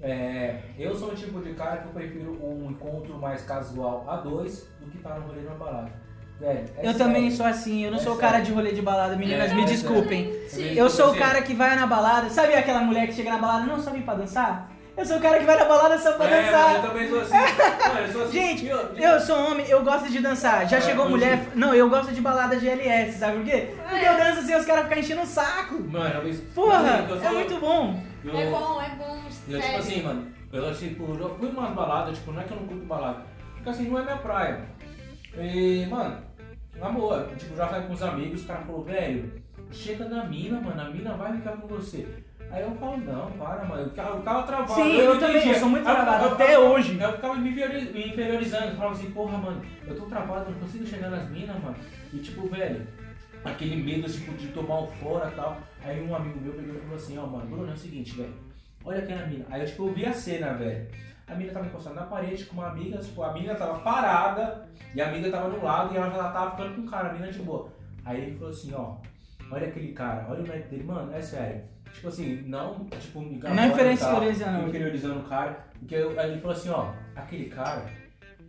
[0.00, 4.16] é, eu sou o tipo de cara que eu prefiro um encontro mais casual a
[4.16, 5.92] dois do que estar no rolê numa balada.
[6.38, 6.98] Velho, é Eu sério.
[6.98, 9.54] também sou assim, eu não É sou o cara de rolê de balada, meninas, É,
[9.54, 10.32] me é desculpem.
[10.48, 10.72] Sim.
[10.72, 13.38] Eu sou o Você- cara que vai na balada, sabe aquela mulher que chega na
[13.38, 14.70] balada, não só vem pra dançar?
[14.96, 16.74] Eu sou o cara que vai na balada só pra É, dançar.
[16.76, 17.32] eu também sou assim.
[17.34, 18.32] Mano, eu sou assim.
[18.32, 20.68] Gente, eu- Eu sou homem, eu gosto de dançar.
[20.68, 21.48] Já É, chegou mulher.
[21.54, 23.74] Não, eu gosto de balada de LS, sabe por quê?
[23.88, 24.08] Porque É.
[24.12, 25.80] eu danço assim, os caras ficam enchendo o saco.
[25.80, 28.02] Mano, eu, Porra, eu é sou- muito bom.
[28.24, 29.20] eu- É bom, é bom.
[29.48, 32.56] Eu, tipo assim, mano, eu tipo, eu fui umas baladas, tipo, não é que eu
[32.58, 33.22] não curto balada,
[33.54, 34.60] porque assim, não é minha praia.
[35.38, 36.18] E, mano,
[36.76, 39.42] na boa, tipo, já saí com os amigos, os caras falaram, velho,
[39.72, 42.06] chega na mina, mano, a mina vai ficar com você.
[42.50, 44.74] Aí eu falo, não, para, mano, eu ficava, eu ficava travado.
[44.74, 45.52] Sim, eu também, entendia.
[45.54, 46.98] eu sou muito travado, eu- até eu- eu- hoje.
[47.00, 50.58] Eu ficava me inferiori- me inferiorizando, falava assim, porra, mano, eu tô travado, eu não
[50.60, 51.76] consigo chegar nas minas, mano.
[52.12, 52.84] E tipo, velho,
[53.44, 55.58] aquele medo, tipo, de tomar um fora e tal.
[55.84, 58.34] Aí um amigo meu pegou e falou assim, ó, mano, Bruno, é o seguinte, velho,
[58.84, 59.46] olha aquela mina.
[59.48, 60.88] Aí eu, tipo, eu vi a cena, velho.
[61.28, 65.00] A mina tava encostada na parede com uma amiga, tipo, a mina tava parada e
[65.00, 67.30] a amiga tava do lado e ela já tava ficando com o cara, a mina
[67.30, 67.68] de boa.
[68.04, 68.96] Aí ele falou assim, ó,
[69.52, 71.62] olha aquele cara, olha o moleque dele, mano, é sério.
[71.92, 74.68] Tipo assim, não, tipo, me Não inferiorizando.
[74.68, 75.66] inferiorizando o cara.
[75.78, 77.86] Porque ele falou assim, ó, aquele cara,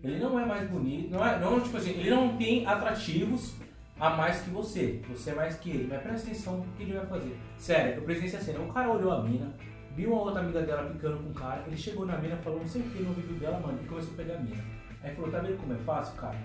[0.04, 3.56] ele não é mais bonito, não é, não, tipo assim, ele não tem atrativos
[4.00, 5.02] a mais que você.
[5.10, 5.88] Você é mais que ele.
[5.90, 7.38] Mas presta atenção no que ele vai fazer.
[7.58, 8.60] Sério, eu presenciei a cena.
[8.60, 9.54] O cara olhou a mina,
[9.96, 12.68] viu a outra amiga dela ficando com o cara, ele chegou na mina, falou não
[12.68, 14.64] sei o que no ouvido dela, mano, e começou a pegar a mina.
[15.04, 16.38] Aí falou, tá vendo como é fácil, cara?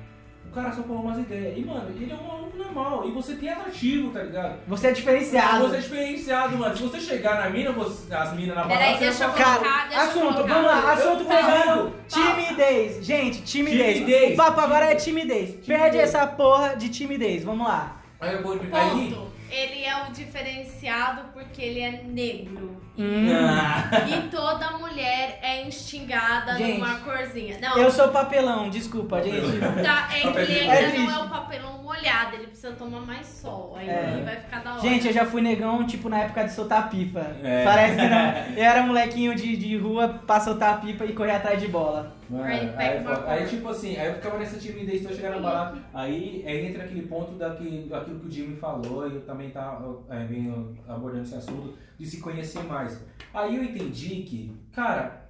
[0.56, 1.58] O cara só falou umas ideias.
[1.58, 3.06] E, mano, ele é um maluco normal.
[3.06, 4.56] E você tem atrativo, tá ligado?
[4.66, 5.68] Você é diferenciado.
[5.68, 6.74] Você é diferenciado, mano.
[6.74, 9.88] Se você chegar na mina, você- as minas na balada, Peraí, deixa eu colocar, Cara,
[9.88, 10.54] deixa assunto, colocar.
[10.54, 11.92] vamos lá, assunto pegando.
[12.08, 13.04] Timidez.
[13.04, 13.98] Gente, timidez.
[13.98, 14.32] Timidez.
[14.32, 15.50] O papo agora é timidez.
[15.56, 15.94] Perde Timidez.
[16.14, 17.44] essa porra de timidez.
[17.44, 18.00] Vamos lá.
[18.18, 18.58] Aí eu vou aí.
[18.60, 19.26] Ponto.
[19.50, 22.80] Ele é o diferenciado porque ele é negro.
[22.98, 23.28] Hum.
[23.32, 23.90] Ah.
[24.08, 27.58] E toda mulher é instigada Gente, numa corzinha.
[27.60, 29.58] Não, Eu sou papelão, desculpa, gente.
[29.82, 30.58] tá, é que ele.
[30.60, 31.06] É ainda triste.
[31.06, 33.74] não é o papelão molhado, ele precisa tomar mais sol.
[33.78, 34.22] Aí É.
[34.24, 34.80] vai ficar da hora.
[34.80, 37.20] Gente, eu já fui negão, tipo, na época de soltar pipa.
[37.42, 37.64] É.
[37.64, 38.56] Parece que não.
[38.56, 42.14] Eu era molequinho de, de rua pra soltar pipa e correr atrás de bola.
[42.28, 45.78] Mano, Aí aí, aí, tipo assim, aí eu ficava nessa timidez pra chegar na balada.
[45.94, 49.78] Aí, aí entra aquele ponto daqui, daquilo que o Jimmy falou, e eu também tá
[50.10, 52.98] é, venho abordando esse assunto, de se conhecer mais.
[53.32, 55.26] Aí eu entendi que, cara,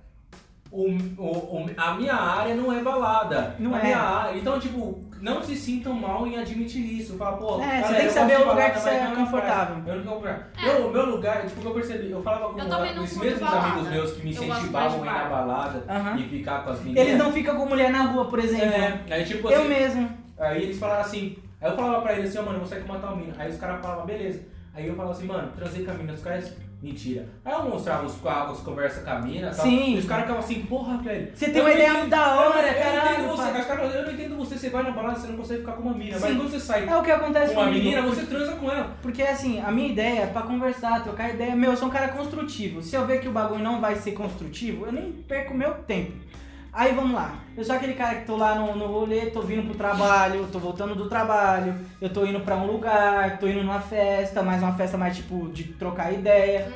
[0.70, 0.82] o,
[1.18, 3.55] o- o- a minha área não é balada.
[3.59, 3.82] Não a é.
[3.84, 7.16] Minha área, então, tipo, não se sintam mal em admitir isso.
[7.16, 9.82] Fala, pô, É, você tem que eu saber o lugar balada, que você é confortável.
[9.86, 10.51] Eu não lugar.
[10.62, 12.64] Eu, o meu lugar, tipo, o que eu percebi, eu falava com, Eu
[13.02, 13.66] os mesmos balada.
[13.66, 16.16] amigos meus que me Eu incentivavam a ir na balada Aham.
[16.18, 17.06] e ficar com as meninas.
[17.06, 18.66] Eles não ficam com mulher na rua, por exemplo.
[18.66, 20.10] É, aí tipo Eu assim, mesmo.
[20.38, 22.80] aí eles falaram assim, aí eu falava pra eles assim, ó, mano, eu vou sair
[22.82, 23.32] com uma tal mina.
[23.38, 24.43] Aí os caras falavam, beleza.
[24.77, 27.27] Aí eu falava assim, mano, transei com a mina, os caras, mentira.
[27.43, 29.94] Aí eu mostrava os quadros, conversa com a mina, tal, Sim.
[29.94, 31.31] e os caras ficavam assim, porra, velho.
[31.35, 33.66] Você tem uma ideia entendo- muito da hora, eu, eu não caralho, entendo você, os
[33.66, 35.94] caras eu não entendo você, você vai na balada, você não consegue ficar com uma
[35.94, 36.19] mina.
[36.20, 36.36] Mas Sim.
[36.36, 37.85] quando você sai É o que acontece com uma comigo.
[37.85, 38.94] menina, você transa com ela.
[39.01, 41.57] Porque assim, a minha ideia é pra conversar, trocar ideia.
[41.57, 42.82] Meu, eu sou um cara construtivo.
[42.82, 46.12] Se eu ver que o bagulho não vai ser construtivo, eu nem perco meu tempo.
[46.77, 47.35] Aí vamos lá.
[47.57, 50.59] Eu sou aquele cara que tô lá no, no rolê, tô vindo pro trabalho, tô
[50.59, 54.74] voltando do trabalho, eu tô indo pra um lugar, tô indo numa festa, mas uma
[54.74, 56.70] festa mais tipo de trocar ideia.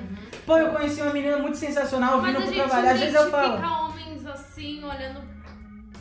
[0.46, 2.22] Pô, eu conheci uma menina muito sensacional Uhum.
[2.24, 2.88] Vindo pro trabalho.
[2.88, 3.88] Às vezes eu falo.
[3.88, 5.20] homens assim, olhando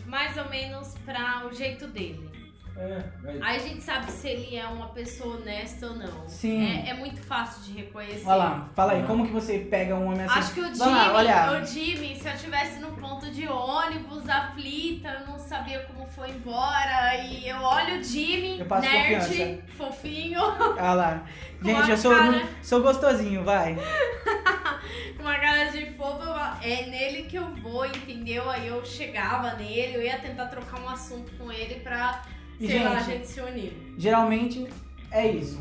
[0.08, 2.29] mais ou menos pra o jeito dele.
[2.78, 6.28] É, mas- Aí a gente sabe se ele é uma pessoa honesta ou não.
[6.30, 6.66] Sim.
[6.86, 8.26] É, é muito fácil de reconhecer.
[8.26, 9.08] Olha lá, fala aí, Uhum.
[9.08, 10.40] como que você pega um homem assim?
[10.40, 11.62] Acho que o Jimmy, Vamos lá, olha.
[11.62, 16.30] o Jimmy, se eu estivesse no ponto de ônibus, aflita, eu não sabia como foi
[16.30, 19.62] embora, e eu olho o Jimmy, Eu passo nerd, confiança.
[19.78, 21.24] fofinho, Olha lá.
[21.62, 23.76] Com Gente, eu sou, cara- sou gostosinho, vai.
[25.18, 28.50] com uma cara de fofo, eu- é nele que eu vou, entendeu?
[28.50, 32.22] Aí eu chegava nele, eu ia tentar trocar um assunto com ele pra,
[32.60, 33.94] E, sei lá, a gente, gente se unir.
[33.98, 34.68] Geralmente
[35.12, 35.60] é isso.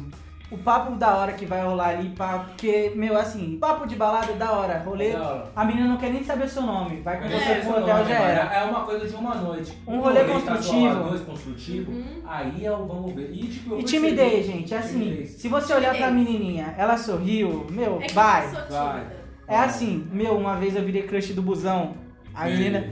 [0.50, 4.50] O papo da hora que vai rolar ali, porque, meu, assim, papo de balada da
[4.52, 5.12] hora, rolê.
[5.12, 5.52] Da hora.
[5.54, 7.70] A menina não quer nem saber o seu nome, vai com Mas você é, pro
[7.72, 8.54] hotel já era.
[8.54, 9.76] É uma coisa de uma noite.
[9.86, 10.80] Um rolê tá construtivo.
[10.94, 11.92] zoado, dois construtivo.
[11.92, 12.22] Uhum.
[12.26, 13.30] Aí é o vamos ver.
[13.30, 15.30] E, tipo, eu E percebi- timidez, gente, é assim, Timidez.
[15.32, 16.32] se você olhar pra Timidez.
[16.40, 18.46] menininha, ela sorriu, meu, É vai.
[18.46, 19.06] eu sou vai.
[19.46, 21.92] É assim, meu, uma vez eu virei crush do busão,
[22.34, 22.88] a menina,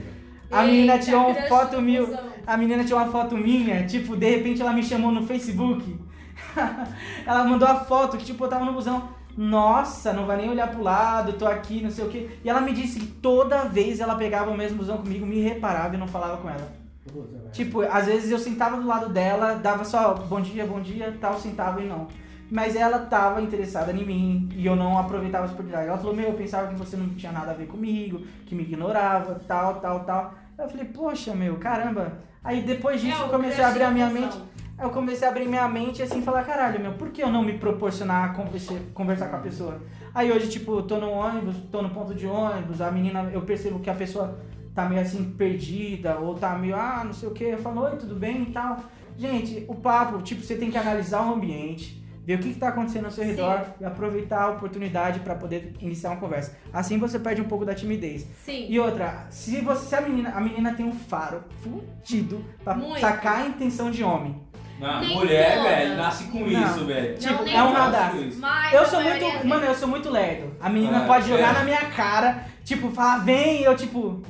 [0.51, 2.19] a menina Eita, tirou uma foto minha, busão.
[2.47, 5.99] A menina tirou uma foto minha, tipo, de repente ela me chamou no Facebook.
[7.27, 9.09] ela mandou a foto que, tipo, eu tava no busão.
[9.35, 12.29] Nossa, não vai nem olhar pro lado, tô aqui, não sei o quê.
[12.43, 15.93] E ela me disse que toda vez ela pegava o mesmo busão comigo, me reparava
[15.93, 16.71] e não falava com ela.
[17.05, 17.49] Puta.
[17.51, 21.37] Tipo, às vezes eu sentava do lado dela, dava só bom dia, bom dia, tal,
[21.37, 22.07] sentava e não.
[22.49, 25.87] Mas ela tava interessada em mim e eu não aproveitava a oportunidade.
[25.87, 28.63] Ela falou, meu, eu pensava que você não tinha nada a ver comigo, que me
[28.63, 30.33] ignorava, tal, tal, tal.
[30.57, 32.13] Eu falei, poxa, meu, caramba.
[32.47, 34.37] Aí depois disso É, eu comecei a abrir a minha mente.
[34.79, 37.43] Eu comecei a abrir minha mente e assim falar, caralho, meu, por que eu não
[37.43, 39.81] me proporcionar a conversa- conversar com a pessoa?
[40.13, 43.79] Aí hoje, tipo, tô no ônibus, tô no ponto de ônibus, a menina, eu percebo
[43.79, 44.39] que a pessoa
[44.73, 47.97] tá meio assim perdida, ou tá meio, ah, não sei o que, eu falo, oi,
[47.97, 48.77] tudo bem e tal.
[49.17, 52.67] Gente, o papo, tipo, você tem que analisar o ambiente, ver o que, que tá
[52.67, 53.29] acontecendo ao seu Sim.
[53.31, 56.57] redor e aproveitar a oportunidade pra poder iniciar uma conversa.
[56.73, 58.27] Assim você perde um pouco da timidez.
[58.43, 58.65] Sim.
[58.67, 62.99] E outra, se você se a menina, a menina tem um faro fudido pra Muito.
[62.99, 64.45] sacar a intenção de homem.
[64.77, 65.71] Não, Nem mulher, todas.
[65.71, 66.47] velho, nasce com Não.
[66.65, 67.11] isso, velho.
[67.13, 68.13] Não, Tipo, nem é um radar.
[68.73, 69.43] Eu sou muito, tem.
[69.45, 70.53] mano, eu sou muito lerdo.
[70.59, 71.59] A menina Ah, pode jogar é.
[71.59, 74.21] na minha cara, tipo, falar, vem, e eu tipo,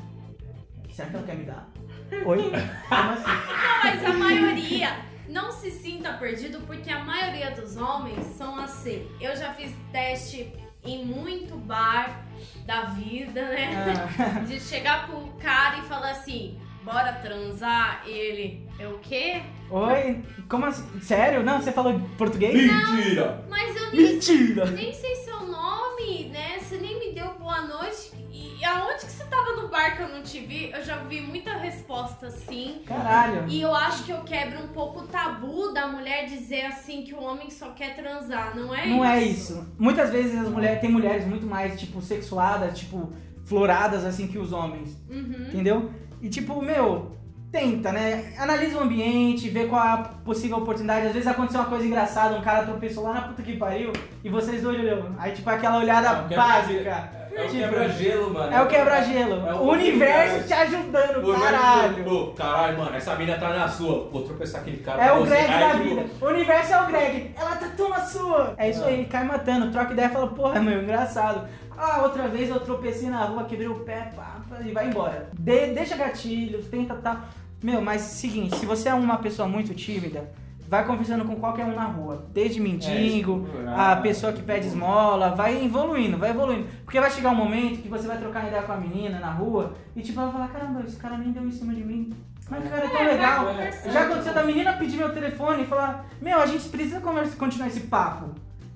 [0.92, 1.68] será que ela quer me dar?
[2.26, 2.44] Oi?
[2.44, 3.24] Como assim?
[3.26, 4.90] Não, mas a maioria
[5.28, 9.10] não se sinta perdido porque a maioria dos homens são assim.
[9.20, 12.26] Eu já fiz teste em muito bar
[12.66, 13.94] da vida, né?
[14.20, 19.42] Ah, De chegar pro cara e falar assim, bora transar, e ele, é o quê?
[19.70, 20.24] Oi?
[20.48, 21.02] Como assim?
[21.02, 21.44] Sério?
[21.44, 22.54] Não, você falou português?
[22.56, 23.44] Mentira!
[23.50, 24.66] Mas eu nem, Mentira!
[24.72, 26.58] nem sei seu nome, né?
[26.60, 28.16] Você nem me deu boa noite.
[28.32, 30.72] E aonde que você tava no bar que eu não te vi?
[30.72, 32.82] Eu já vi muita resposta assim.
[32.86, 33.46] Caralho.
[33.50, 37.14] E eu acho que eu quebro um pouco o tabu da mulher dizer assim que
[37.14, 39.06] o homem só quer transar, não é Não isso?
[39.06, 39.68] é isso.
[39.78, 43.12] Muitas vezes as mulheres tem mulheres muito mais, tipo, sexuadas, tipo,
[43.46, 44.98] floradas assim que os homens.
[45.10, 45.48] Uhum.
[45.50, 45.92] Entendeu?
[46.22, 47.12] E tipo, meu,
[47.52, 48.34] tenta, né?
[48.38, 51.08] Analisa o ambiente, vê qual a possível oportunidade.
[51.08, 53.92] Às vezes aconteceu uma coisa engraçada, um cara tropeçou lá na puta que pariu
[54.24, 55.16] e vocês dois olham.
[55.18, 56.90] Aí, tipo, aquela olhada É o básica.
[57.38, 58.52] É o Tipo, quebra-gelo, mano.
[58.52, 59.48] É o quebra-gelo.
[59.48, 62.12] É o universo te ajudando, Ô, caralho.
[62.12, 64.10] Ô, caralho, mano, essa mina tá na sua.
[64.12, 65.06] Vou tropeçar aquele cara.
[65.06, 65.30] É o você.
[65.36, 66.06] Greg da tipo, vida.
[66.20, 67.32] O universo é o Greg.
[67.40, 68.56] Ela tá tão na sua.
[68.58, 68.88] É isso Ah.
[68.88, 69.72] aí, cai matando.
[69.72, 71.48] Troca ideia e fala, porra, meu, engraçado.
[71.78, 75.30] Ah, outra vez eu tropecei na rua, quebrei o pé, pá, e vai embora.
[75.38, 77.26] De- deixa gatilhos, tenta tá.
[77.62, 80.30] Meu, mas seguinte, se você é uma pessoa muito tímida,
[80.70, 82.28] vai conversando com qualquer um na rua.
[82.34, 83.70] Desde mendigo, É, isso.
[83.76, 86.68] a pessoa que pede esmola, vai evoluindo, vai evoluindo.
[86.86, 89.74] Porque vai chegar um momento que você vai trocar ideia com a menina na rua
[89.96, 92.14] e tipo, ela vai falar, caramba, esse cara nem deu em cima de mim.
[92.50, 93.50] Mas o cara é tão legal.
[93.50, 97.36] É, Já aconteceu da menina pedir meu telefone e falar, meu, a gente precisa conversa,
[97.36, 98.30] continuar esse papo.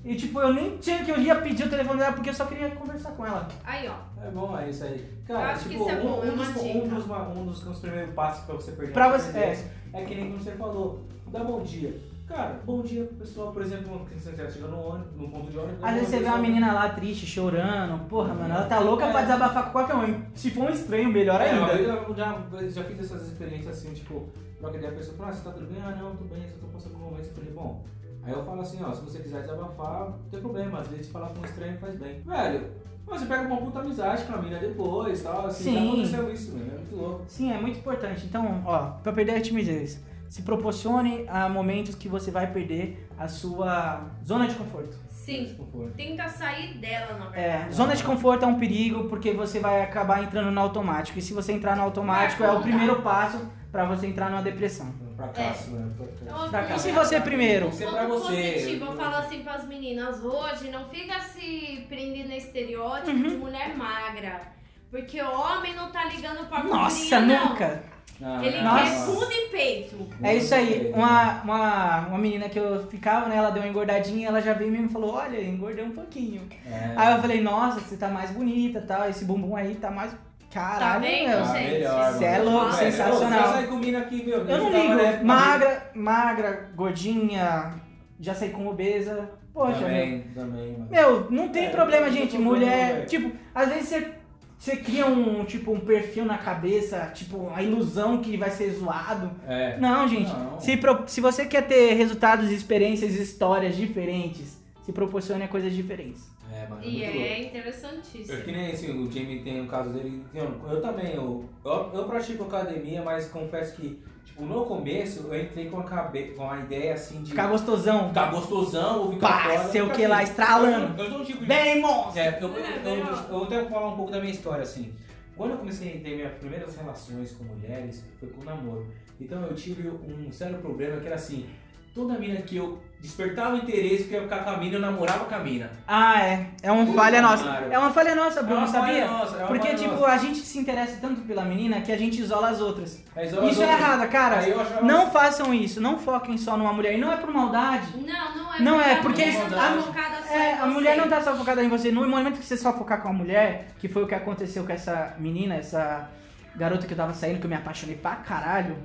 [0.04, 2.46] E tipo, eu nem tinha que eu ia pedir o telefone dela porque eu só
[2.46, 3.48] queria conversar com ela.
[3.64, 3.94] Aí, ó.
[4.24, 5.10] É bom, é isso aí.
[5.28, 7.06] Eu Cara, acho que tipo, isso é bom, um, é um uma dos, um, dos,
[7.38, 10.06] um dos, dos primeiros passos pra você perder Pra você- independência é.
[10.06, 12.00] que nem como você falou, dá bom dia.
[12.28, 15.52] Cara, bom dia pro pessoal, por exemplo, quando você está chegando no ônibus, no ponto
[15.52, 15.84] de ônibus.
[15.84, 19.20] Às vezes você vê uma menina lá triste, chorando, porra, mano, ela tá louca pra
[19.20, 19.24] É.
[19.24, 20.24] desabafar com qualquer um.
[20.34, 21.74] Se for um estranho, melhor É, ainda.
[21.76, 22.38] vez eu já,
[22.70, 24.30] já fiz essas experiências assim, tipo,
[24.60, 25.82] troca ideia, a pessoa fala, ah, você tá tudo bem?
[25.84, 27.26] Ah, não, tudo bem, só tô passando por um momento.
[27.28, 27.84] Eu falei, bom,
[28.24, 31.28] aí eu falo assim, ó, se você quiser desabafar, não tem problema, às vezes falar
[31.30, 32.22] com um estranho faz bem.
[32.22, 32.68] Velho,
[33.06, 35.74] você pega uma puta amizade com a mina depois e tal, assim, Sim.
[35.74, 35.82] já
[36.20, 37.24] aconteceu isso, mano, é muito louco.
[37.28, 38.26] Sim, é muito importante.
[38.26, 43.28] Então, ó, pra perder a timidez, se proporcione a momentos que você vai perder a
[43.28, 44.96] sua zona de conforto.
[45.10, 45.56] Sim.
[45.96, 47.76] Tenta sair dela, na É, verdade.
[47.76, 51.20] zona de conforto é um perigo porque você vai acabar entrando no automático.
[51.20, 53.40] E se você entrar no automático, é o primeiro passo
[53.72, 54.88] pra você entrar numa depressão.
[55.22, 55.92] Fracasso, né?
[55.94, 56.50] Então, Fracasso.
[56.50, 56.74] Fracasso.
[56.74, 57.66] um E se você primeiro?
[57.68, 58.52] Tem que ser ponto pra você.
[58.54, 63.30] positivo, eu falo assim pras meninas hoje, não fica se prendendo no estereótipo Uhum.
[63.30, 64.42] de mulher magra.
[64.90, 67.50] Porque o homem não tá ligando pra Nossa, não.
[67.50, 67.84] nunca!
[68.24, 68.84] Ah, Ele Nossa.
[68.84, 70.10] quer fundo e peito.
[70.22, 70.92] É isso aí.
[70.94, 73.36] Uma, uma, uma menina que eu ficava, né?
[73.38, 76.48] Ela deu uma engordadinha, ela já veio mesmo e falou: Olha, engordei um pouquinho.
[76.68, 76.94] É.
[76.96, 79.10] Aí eu falei: Nossa, você tá mais bonita tal.
[79.10, 80.16] Esse bumbum aí tá mais.
[80.54, 81.40] Caralho, Tá vendo, meu.
[81.44, 81.72] Ah, gente?
[81.72, 83.42] melhor, Cê é louco, Velho, sensacional.
[83.44, 84.40] Você sai com mina aqui, meu.
[84.40, 85.00] Eu não ligo.
[85.00, 87.74] época- Magra, magra, gordinha,
[88.20, 89.30] já saí com obesa.
[89.54, 89.88] Poxa, meu.
[89.88, 90.88] Também, também, mano.
[90.90, 92.38] Meu, não tem É, problema, gente.
[92.38, 94.12] Mulher, tipo, às vezes você,
[94.58, 99.32] você cria um, tipo, um perfil na cabeça, tipo, a ilusão que vai ser zoado.
[99.48, 99.78] É.
[99.78, 100.32] Não, gente.
[100.32, 100.60] Não.
[100.60, 106.31] Se, pro- se você quer ter resultados, experiências, histórias diferentes, se proporcione a coisas diferentes.
[106.62, 106.84] É, mano.
[106.84, 107.18] E louco.
[107.20, 108.38] é interessantíssimo.
[108.38, 110.24] Eu, que nem assim, o Jamie tem um caso dele.
[110.34, 115.70] Eu, também, eu, eu, eu pratico academia, mas confesso que, tipo, no começo eu entrei
[115.70, 118.10] com a, cabe, com a ideia assim de Ficar gostosão.
[118.10, 119.70] ficar gostosão ou ficar Pá, foda.
[119.70, 121.02] sei o que lá, estralando.
[121.02, 121.46] Eu, eu tipo de.
[121.46, 122.20] Bem, monstro!
[122.20, 124.64] É, eu, eu, É, eu, eu, eu tenho que falar um pouco da minha história,
[124.64, 124.94] assim.
[125.36, 128.86] Quando eu comecei a ter minhas primeiras relações com mulheres, foi com namoro.
[129.20, 131.48] Então eu tive um sério problema que era assim,
[131.94, 135.26] toda mina que eu despertava interesse, que eu ia ficar com a mina, eu namorava
[135.26, 135.72] com a mina.
[135.88, 136.46] Ah, é.
[136.62, 137.44] É uma Puta falha nossa.
[137.72, 139.08] É uma falha nossa, Bruno, É uma falha sabia?
[139.08, 140.06] nossa, é uma Porque, falha tipo, nossa.
[140.06, 143.04] a gente se interessa tanto pela menina que a gente isola as outras.
[143.16, 143.82] Aí isola as Isso é outras.
[143.82, 144.40] errado, cara.
[144.40, 146.94] Aí eu achava Não façam isso, não foquem só numa mulher.
[146.96, 147.88] E não é por maldade.
[147.98, 148.60] Não, não é.
[148.62, 151.22] Não é, a porque mulher não a- tá focada só É, a mulher não tá
[151.24, 151.92] só focada em você.
[151.92, 154.72] No momento que você só focar com a mulher, que foi o que aconteceu com
[154.72, 156.08] essa menina, essa
[156.56, 158.78] garota que eu tava saindo, que eu me apaixonei pra caralho.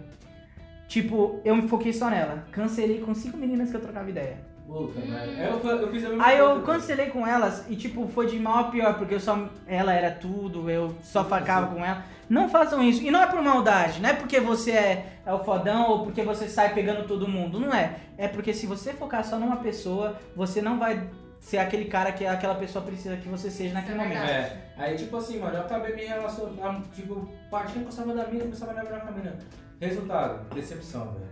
[0.88, 2.44] Tipo, eu me foquei só nela.
[2.52, 4.38] Cancelei com cinco meninas que eu trocava ideia.
[4.66, 4.98] Puta.
[4.98, 6.66] Eu, eu fiz a mesma Aí eu coisa.
[6.66, 9.48] cancelei com elas e, tipo, foi de mal a pior, porque eu só.
[9.66, 11.74] Ela era tudo, eu só sim.
[11.74, 12.04] com ela.
[12.28, 13.02] Não façam isso.
[13.02, 16.22] E não é por maldade, não é porque você é, é o fodão ou porque
[16.22, 17.60] você sai pegando todo mundo.
[17.60, 17.96] Não é.
[18.18, 21.08] É porque se você focar só numa pessoa, você não vai
[21.38, 24.22] ser aquele cara que aquela pessoa precisa que você seja naquele é momento.
[24.22, 28.72] É, aí tipo assim, mano, eu acabei me relacionando, tipo, partindo gostava da mina, começava
[28.72, 29.38] a namorar com a mina.
[29.80, 31.26] Resultado, decepção, velho.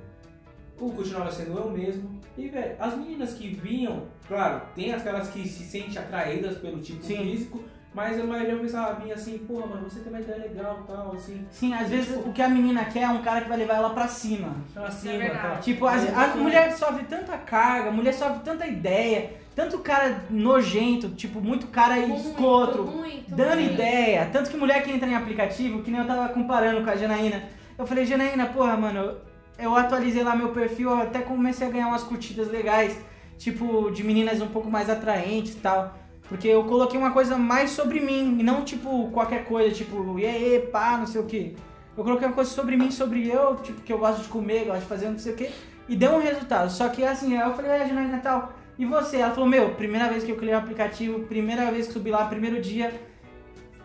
[0.80, 2.20] O continuava sendo eu mesmo.
[2.36, 7.02] E, velho, as meninas que vinham, claro, tem aquelas que se sentem atraídas pelo tipo
[7.04, 7.16] Sim.
[7.18, 7.62] físico,
[7.94, 11.12] Mas a maioria pensava vinha assim, porra, mano, você tem uma ideia legal e tal,
[11.12, 11.46] assim.
[11.48, 13.90] Sim, às vezes o que a menina quer é um cara que vai levar ela
[13.90, 14.52] pra cima.
[14.74, 15.42] Pra cima, verdade.
[15.48, 15.60] tal.
[15.60, 21.10] Tipo, as- a mulher sofre tanta carga, a mulher sofre tanta ideia, tanto cara nojento,
[21.10, 23.74] tipo, muito cara escroto, muito, dando muito.
[23.74, 24.28] ideia.
[24.32, 27.44] Tanto que mulher que entra em aplicativo, que nem eu tava comparando com a Janaína.
[27.76, 29.16] Eu falei, Janaína, porra, mano,
[29.58, 32.96] eu, atualizei lá meu perfil, eu até comecei a ganhar umas curtidas legais,
[33.36, 35.98] tipo, de meninas um pouco mais atraentes e tal.
[36.28, 40.24] Porque eu coloquei uma coisa mais sobre mim, e não tipo qualquer coisa, tipo, e
[40.24, 41.56] aí, pá, não sei o que.
[41.96, 44.80] Eu coloquei uma coisa sobre mim, sobre eu, tipo, que eu gosto de comer, gosto
[44.80, 45.50] de fazer não sei o que,
[45.88, 46.70] e deu um resultado.
[46.70, 48.52] Só que assim, eu falei, é, Janaína tal.
[48.78, 49.18] E você?
[49.18, 52.24] Ela falou, meu, primeira vez que eu criei o aplicativo, primeira vez que subi lá,
[52.24, 52.92] primeiro dia,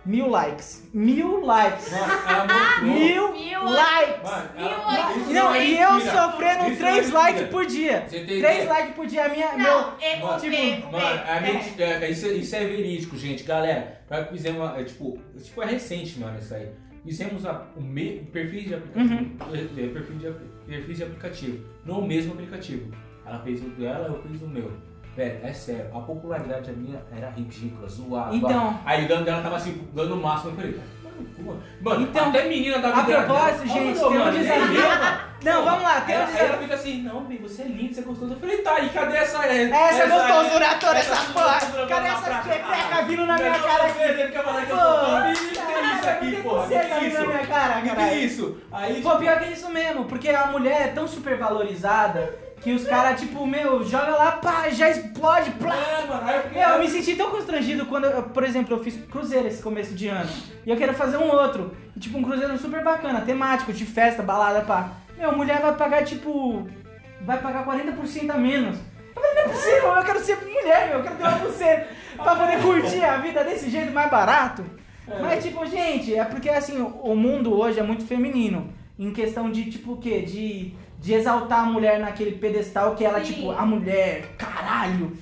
[0.06, 0.90] mil likes.
[0.94, 1.92] Mil likes.
[1.92, 2.94] Mano.
[2.94, 4.24] Mil, Mil likes!
[4.24, 5.22] Mano, Mil ela- likes.
[5.24, 6.12] isso Não, é e eu mentira.
[6.14, 7.20] sofrendo Isso não é 3 mentira.
[7.20, 8.04] likes por dia.
[8.08, 8.70] Você tem 3 ideia?
[8.70, 9.52] likes por dia, a minha.
[9.58, 10.78] meu, Não, é Mano, o tipo, B.
[10.92, 11.40] Mano, a é.
[11.42, 13.44] mente, é, isso, é- isso é verídico, gente.
[13.44, 14.02] Galera,
[14.32, 16.70] fizemos, uma, é, tipo, tipo, é recente, mano, isso aí.
[17.06, 19.38] Fizemos a, o me, perfil de aplicativo, Uhum.
[19.54, 20.32] é, é, perfil de,
[20.68, 22.92] perfil de aplicativo, no mesmo aplicativo.
[23.26, 24.72] Ela fez o dela, eu fiz o meu.
[25.20, 28.34] Velho, é sério, a popularidade da minha era ridícula, zoada.
[28.34, 28.80] Então.
[28.86, 30.52] Aí o dano dela tava assim, dando o máximo.
[30.52, 30.80] Eu falei,
[31.84, 34.82] mano, Então, até menina da a propósito, gente, "Ô, tem um desafio."
[35.44, 36.48] Não, vamos lá, tem um desafio.
[36.48, 38.34] ela fica assim, não, bem, você é lindo, você é gostoso.
[38.34, 39.46] Eu falei, tá, e cadê essa.
[39.46, 41.60] Essa gostosura toda, essa essa porra.
[41.60, 42.42] Cadê pra essas cá?
[42.44, 44.02] pepecas vindo na minha cara aqui?
[44.02, 44.16] eu
[44.70, 45.34] Pô.
[45.34, 46.68] Que isso aqui, porra?
[46.68, 47.20] que isso?
[47.20, 48.58] na minha cara, Que é isso?
[48.72, 52.74] Aí, Pô, pior que é isso mesmo, porque a mulher é tão super valorizada que
[52.74, 55.76] os caras, tipo, meu, joga lá, pá, já explode, plá.
[55.76, 56.62] É, mano, eu fiquei.
[56.62, 59.94] Meu, eu me senti tão constrangido quando, eu, por exemplo, eu fiz cruzeiro esse começo
[59.94, 60.30] de ano.
[60.66, 61.76] E eu quero fazer um outro.
[61.96, 64.92] E, tipo, um cruzeiro super bacana, temático, de festa, balada, pá.
[65.18, 66.68] Meu, mulher vai pagar, tipo.
[67.22, 68.78] Vai pagar 40% a menos.
[69.16, 71.88] Eu falei, não é possível, eu quero ser mulher, meu, eu quero ter uma pulseira
[72.16, 74.64] pra poder curtir a vida desse jeito mais barato.
[75.08, 75.20] É.
[75.20, 78.74] Mas, tipo, gente, é porque, assim, o mundo hoje é muito feminino.
[78.98, 80.22] Em questão de, tipo, o quê?
[80.22, 83.34] De, de exaltar a mulher naquele pedestal que ela, Sim.
[83.34, 85.16] tipo, a mulher, caralho,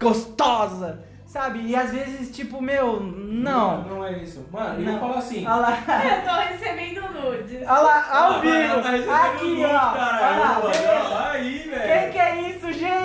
[0.00, 1.60] gostosa, sabe?
[1.66, 3.82] E às vezes, tipo, meu, não.
[3.84, 4.46] Não é isso.
[4.50, 4.92] Mano, Não.
[4.98, 5.46] vou falar assim.
[5.46, 7.58] Olha lá, Eu tô recebendo nudes.
[7.62, 9.06] olha lá, ao Ah, vivo.
[9.06, 9.68] tá Aqui, nude, ó.
[9.68, 11.30] Olha lá.
[11.32, 12.00] Aí, velho.
[12.02, 12.49] Quem que é isso,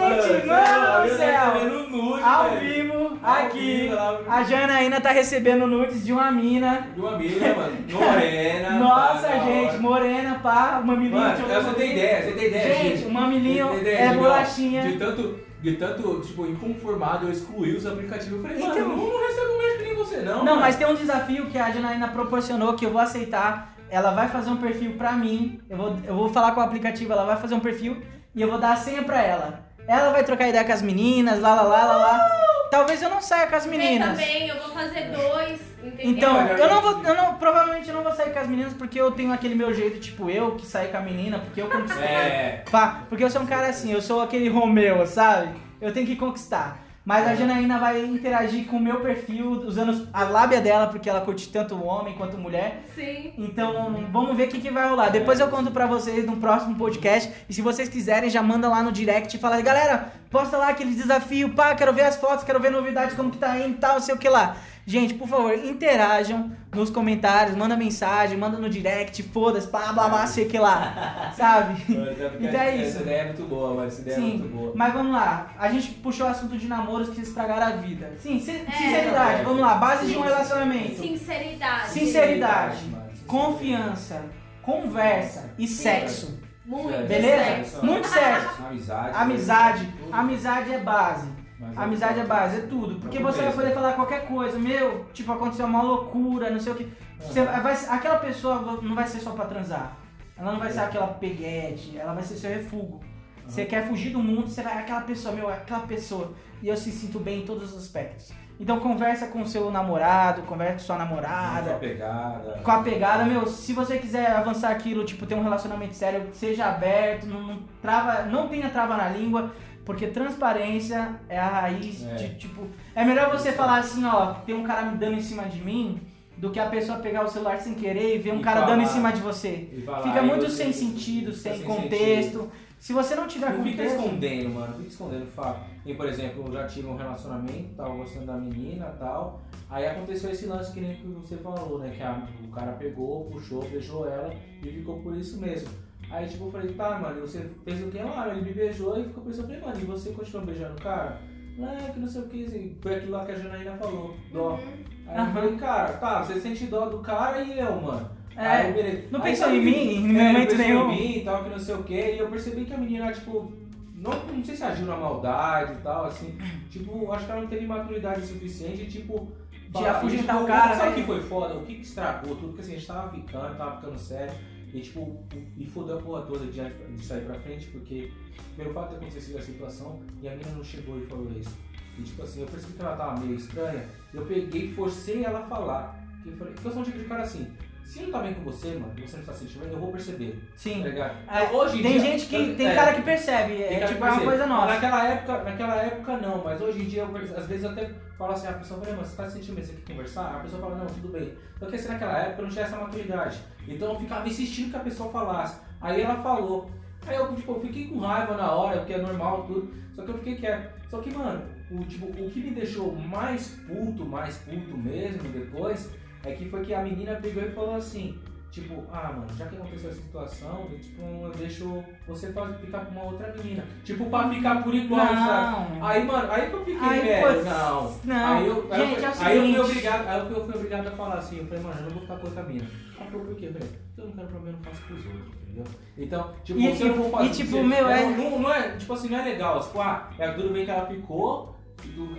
[0.09, 0.45] gente?
[0.47, 1.69] Mano, você Mano do tá céu.
[1.89, 2.59] nude, Ao velho.
[2.73, 3.59] vivo, Ao aqui.
[3.81, 3.95] vivo.
[4.27, 6.87] A Janaína tá recebendo nudes de uma mina.
[6.93, 7.77] De uma mina, mano.
[7.91, 8.69] Morena.
[8.79, 11.19] Nossa, tá da gente, morena, pá, mamilinho.
[11.19, 13.07] Mano, eu você tem ideia, você tem ideia, Gente, gente.
[13.07, 14.81] o mamilinho tem ideia, é bolachinha.
[14.83, 18.37] De tanto, de tanto, tipo, inconformado, eu excluí os aplicativos.
[18.37, 20.37] Eu falei, mano, Então- eu não recebo mais que nem você, não.
[20.39, 20.61] Não, mano.
[20.61, 23.73] mas tem um desafio que a Janaína proporcionou que eu vou aceitar.
[23.89, 25.59] Ela vai fazer um perfil pra mim.
[25.69, 28.01] Eu vou, eu vou falar com o aplicativo, ela vai fazer um perfil
[28.33, 29.64] e eu vou dar a senha pra ela.
[29.87, 32.29] Ela vai trocar ideia com as meninas, lá, lá, lá, lá, lá.
[32.71, 34.09] Talvez eu não saia com as Eu meninas.
[34.09, 36.09] também, eu vou fazer dois, entendeu?
[36.11, 38.99] Então, eu não vou, eu não, provavelmente eu não vou sair com as meninas porque
[38.99, 42.03] eu tenho aquele meu jeito, tipo, eu que saí com a menina, porque eu conquistei.
[42.05, 42.63] É.
[42.69, 45.49] Pá, porque eu sou um cara assim, eu sou aquele Romeu, sabe?
[45.79, 46.83] Eu tenho que conquistar.
[47.05, 51.21] Mas a Janaína vai interagir com o meu perfil, usando a lábia dela, porque ela
[51.21, 52.83] curte tanto homem quanto mulher.
[52.95, 53.31] Sim.
[53.37, 55.09] Então, vamos ver o que, que vai rolar.
[55.09, 57.31] Depois eu conto pra vocês no próximo podcast.
[57.47, 60.95] E se vocês quiserem, já manda lá no direct e fala, galera, posta lá aquele
[60.95, 64.01] desafio, pá, quero ver as fotos, quero ver novidades, como que tá indo e tal,
[64.01, 64.57] sei o que lá.
[64.87, 70.27] Gente, por favor, interajam nos comentários, manda mensagem, manda no direct, foda-se, pá, blá, blá,
[70.27, 71.31] sei o que lá.
[71.35, 71.81] Sabe?
[72.39, 72.89] Então é isso.
[72.97, 73.87] Essa ideia é muito boa, mano.
[73.87, 74.73] Essa ideia é muito Sim, boa.
[74.75, 75.51] mas vamos lá.
[75.57, 78.13] A gente puxou o assunto de namoros que estragaram a vida.
[78.19, 78.71] Sim, sin- É.
[78.71, 79.73] sinceridade, vamos lá.
[79.75, 80.27] Base de um Sim.
[80.27, 81.01] relacionamento.
[81.01, 81.89] Sinceridade.
[81.89, 83.05] Sinceridade, mano.
[83.25, 84.21] confiança,
[84.61, 85.83] conversa e Sim.
[85.83, 86.39] sexo.
[86.65, 87.43] Muito Beleza?
[87.43, 87.85] sexo.
[87.85, 88.63] Muito sexo.
[88.67, 89.15] Amizade.
[89.15, 89.93] Amizade.
[90.11, 91.27] Amizade é base.
[91.59, 92.95] Mas Amizade é base, é tudo.
[92.99, 94.59] Porque você vai poder falar qualquer coisa.
[94.59, 96.91] Meu, tipo, aconteceu uma loucura, não sei o que.
[97.19, 99.95] Você vai, aquela pessoa não vai ser só pra transar.
[100.37, 102.99] Ela não vai ser aquela peguete, ela vai ser seu refúgio.
[103.47, 106.33] Você quer fugir do mundo, você vai aquela pessoa, meu, aquela pessoa.
[106.61, 108.33] E eu se sinto bem em todos os aspectos.
[108.59, 112.61] Então conversa com o seu namorado, conversa com sua namorada, Sua pegada.
[112.63, 116.65] com a pegada, meu, se você quiser avançar aquilo, tipo, ter um relacionamento sério, seja
[116.67, 119.51] aberto, não, não trava, não tenha trava na língua,
[119.85, 122.15] porque transparência é a raiz É.
[122.15, 122.63] de, tipo,
[122.95, 126.01] é melhor você falar assim, ó, tem um cara me dando em cima de mim,
[126.37, 128.71] do que a pessoa pegar o celular sem querer e ver um E cara falar.
[128.73, 129.69] dando em cima de você.
[130.03, 132.51] Fica muito sem sentido, fica sem sem contexto.
[132.77, 134.73] Se você não tiver Não fica contexto, escondendo, mano.
[134.75, 135.25] Fica escondendo.
[135.31, 135.65] Fala.
[135.85, 139.41] E, por exemplo, eu já tive um relacionamento, tava gostando da menina e tal.
[139.69, 141.91] Aí aconteceu esse lance que nem que você falou, né?
[141.95, 144.31] Que a- o cara pegou, puxou, beijou ela
[144.61, 145.69] e ficou por isso mesmo.
[146.11, 148.29] Aí, tipo, eu falei, tá, mano, você fez o que lá?
[148.29, 149.41] Ele me beijou e ficou isso.
[149.41, 151.19] Eu falei, mano, e você continuou beijando o cara?
[151.57, 154.51] É, que não sei o que, assim, foi aquilo lá que a Janaína falou, dó.
[154.51, 154.59] Uhum.
[155.07, 158.09] Aí eu falei, cara, tá, você sente dó do cara e eu, mano.
[158.35, 159.03] É, Aí, beleza.
[159.11, 160.91] não Aí, pensou sabe em mim em é, não momento pensou nenhum.
[160.91, 161.93] em mim e tal, que não sei o que.
[161.93, 163.53] E eu percebi que a menina, tipo,
[163.95, 166.37] não, não sei se agiu na maldade e tal, assim.
[166.69, 169.31] Tipo, acho que ela não teve maturidade suficiente, tipo.
[169.69, 170.95] De afugentar tipo, o cara, Sabe o né?
[170.97, 171.53] que foi foda?
[171.55, 172.47] O que, que estragou tudo?
[172.49, 174.33] Porque assim, a gente tava ficando, tava ficando sério.
[174.75, 175.17] E tipo,
[175.57, 178.11] e fodeu a porra toda de, de sair pra frente, porque
[178.57, 181.55] pelo fato de ter acontecido a situação, e a menina não chegou e falou isso.
[181.97, 185.39] E tipo assim, eu percebi que ela tava meio estranha, eu peguei e forcei ela
[185.39, 185.97] a falar.
[186.21, 187.47] Que eu falei, porque eu sou um tipo de cara assim,
[187.85, 189.91] se não tá bem com você, mano, você não tá se sentindo bem, eu vou
[189.93, 190.37] perceber.
[190.57, 190.81] Sim.
[190.81, 191.15] Tá ligado?
[191.31, 192.55] É, Hoje em tem dia- gente que.
[192.55, 193.53] Tem é, cara que percebe.
[193.63, 194.25] É tipo é uma percebe.
[194.25, 194.73] coisa nossa.
[194.73, 198.33] Naquela época, naquela época não, mas hoje em dia, eu, às vezes eu até falo
[198.33, 200.35] assim, a pessoa fala, mas você tá se sentindo bem, você quer conversar?
[200.35, 201.33] A pessoa fala, não, tudo bem.
[201.57, 203.39] Porque assim, naquela época eu não tinha essa maturidade.
[203.67, 205.59] Então eu ficava insistindo que a pessoa falasse.
[205.81, 206.69] Aí ela falou.
[207.05, 209.73] Aí eu, tipo, eu fiquei com raiva na hora, porque é normal tudo.
[209.93, 210.73] Só que eu fiquei quieto.
[210.89, 215.91] Só que, mano, o, tipo, o que me deixou mais puto, mais puto mesmo depois,
[216.23, 218.19] é que foi que a menina pegou e falou assim,
[218.55, 222.91] tipo, ah, mano, já que aconteceu essa situação, eu, tipo, eu deixo você ficar com
[222.91, 223.65] uma outra menina.
[223.83, 225.75] Tipo, pra ficar por igual, sabe?
[225.75, 225.85] Não.
[225.85, 227.99] Aí, mano, aí que eu fiquei, Aí, velho, pô, não.
[228.05, 228.25] não.
[228.37, 230.91] Aí eu, aí eu Gente, é aí eu fui obrigado, aí eu fui, obrigado a
[230.91, 232.65] falar assim, eu falei, mano, eu não vou ficar com outra mina.
[232.97, 233.69] Ela falou, por quê, velho?
[233.97, 235.63] Eu não quero problema, eu faço pros outros, entendeu?
[235.97, 237.25] Então, tipo, E, se eu não vou fazer.
[237.25, 239.59] e, tipo, meu, é- Não, não é, tipo assim, não é legal.
[239.59, 241.54] Tipo, ah, é tudo bem que ela ficou.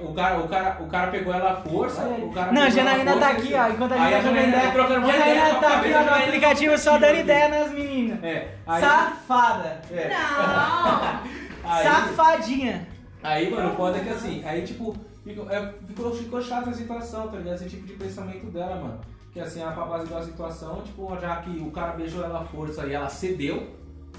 [0.00, 2.02] O cara, o, cara, o cara pegou ela à força.
[2.02, 3.68] O cara Não, a Janaína tá aqui, ó.
[3.68, 4.66] Enquanto a gente tá jogando Janaína ideia.
[4.66, 8.24] tá trocando uma ideia Janaína tá aqui, ó, no aplicativo só dando ideia nas meninas.
[8.24, 9.80] É, aí, Safada.
[9.90, 11.70] é, Não!
[11.70, 12.88] aí, Safadinha.
[13.22, 16.74] Aí, mano, o foda é que assim, aí tipo, ficou, é, ficou, ficou chata a
[16.74, 17.54] situação, tá ligado?
[17.54, 19.00] Esse tipo de pensamento dela, mano.
[19.32, 22.86] Que assim, a apaziguar a situação, tipo, já que o cara beijou ela à força
[22.86, 23.68] e ela cedeu,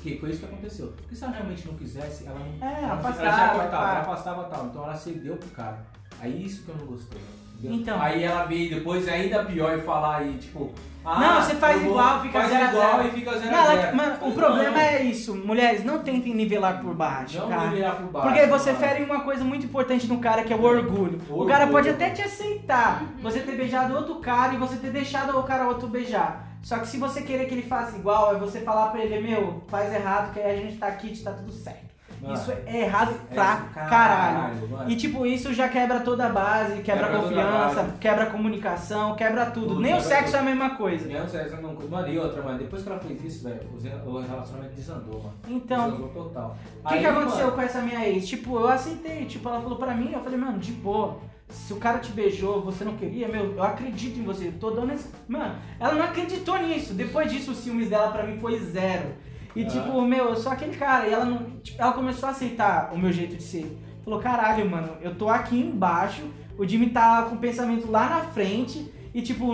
[0.02, 0.94] que foi isso que aconteceu.
[0.98, 2.68] Porque se ela realmente não quisesse, ela não.
[2.68, 4.66] É, ela, afastava, Ela já cortava, ela afastava tal.
[4.68, 5.80] Então ela cedeu pro cara.
[6.20, 7.20] Aí isso que eu não gostei.
[7.60, 7.78] Entendeu?
[7.80, 8.02] Então.
[8.02, 10.72] Aí ela veio depois ainda pior e falar aí, tipo.
[11.04, 13.08] Ah, Não, você faz vou- igual, fica faz zero igual zero.
[13.08, 13.96] e fica zero Não, ela- zero.
[13.96, 15.34] mano, o Não, problema é isso.
[15.36, 17.70] Mulheres, não tentem nivelar por baixo, Não cara.
[17.70, 18.28] virar por baixo.
[18.28, 18.84] Porque você mano.
[18.84, 21.22] fere uma coisa muito importante no cara, que é o orgulho.
[21.30, 21.72] O O cara orgulho.
[21.72, 25.66] pode até te aceitar, você ter beijado outro cara e você ter deixado o cara
[25.68, 26.47] outro beijar.
[26.62, 29.64] Só que se você querer que ele faça igual, é você falar pra ele, meu,
[29.68, 31.88] faz errado, que aí a gente tá aqui, tá tudo certo.
[32.20, 33.56] Mano, Isso é errado é pra
[33.88, 34.68] caralho.
[34.70, 34.90] mano.
[34.90, 38.26] E tipo, isso já quebra toda a base, quebra, Quebra a a confiança, quebra a
[38.32, 39.68] comunicação, quebra tudo.
[39.68, 40.36] Tudo, Nem o quebra sexo tudo.
[40.38, 41.08] é a mesma coisa.
[41.08, 41.76] Não, sério, não.
[41.88, 45.34] Mano, e outra, mano, depois que ela fez isso, velho, o o relacionamento desandou, mano.
[45.48, 46.58] Então, Desandou total.
[46.84, 48.28] O que, que aconteceu com essa minha ex?
[48.28, 49.26] Tipo, eu aceitei.
[49.26, 51.20] Tipo, ela falou pra mim, eu falei, mano, de boa.
[51.50, 54.48] Se o cara te beijou, você não queria, meu, eu acredito em você.
[54.48, 55.08] Eu tô dando esse.
[55.28, 56.94] Mano, ela não acreditou nisso.
[56.94, 59.10] Depois disso, os ciúmes dela pra mim foi zero.
[59.56, 59.68] E Ah.
[59.68, 61.08] tipo, meu, eu sou aquele cara.
[61.08, 61.38] E ela não.
[61.62, 63.78] tipo, ela começou a aceitar o meu jeito de ser.
[64.04, 66.24] Falou, caralho, mano, eu tô aqui embaixo.
[66.58, 68.92] O Jimmy tá com o pensamento lá na frente.
[69.14, 69.54] E tipo,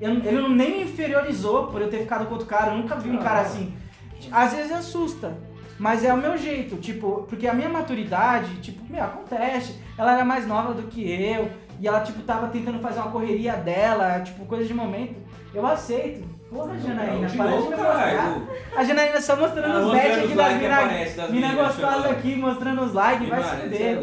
[0.00, 2.72] eu- ele não nem me inferiorizou por eu ter ficado com outro cara.
[2.72, 3.22] Eu nunca vi um Ah.
[3.22, 3.74] cara assim.
[4.32, 5.36] Às vezes assusta.
[5.78, 9.78] Mas é o meu jeito, tipo, porque a minha maturidade, tipo, meu, acontece.
[9.98, 13.52] Ela era mais nova do que eu, e ela, tipo, tava tentando fazer uma correria
[13.54, 15.16] dela, tipo, coisa de momento.
[15.54, 16.26] Eu aceito.
[16.48, 18.38] Porra, Janaína, de para de me mostrar.
[18.76, 22.10] A Janaína só mostrando Ah, os bet aqui das mina, mina minas, gostosas chegando.
[22.18, 23.98] aqui, mostrando os likes, vai se é fuder.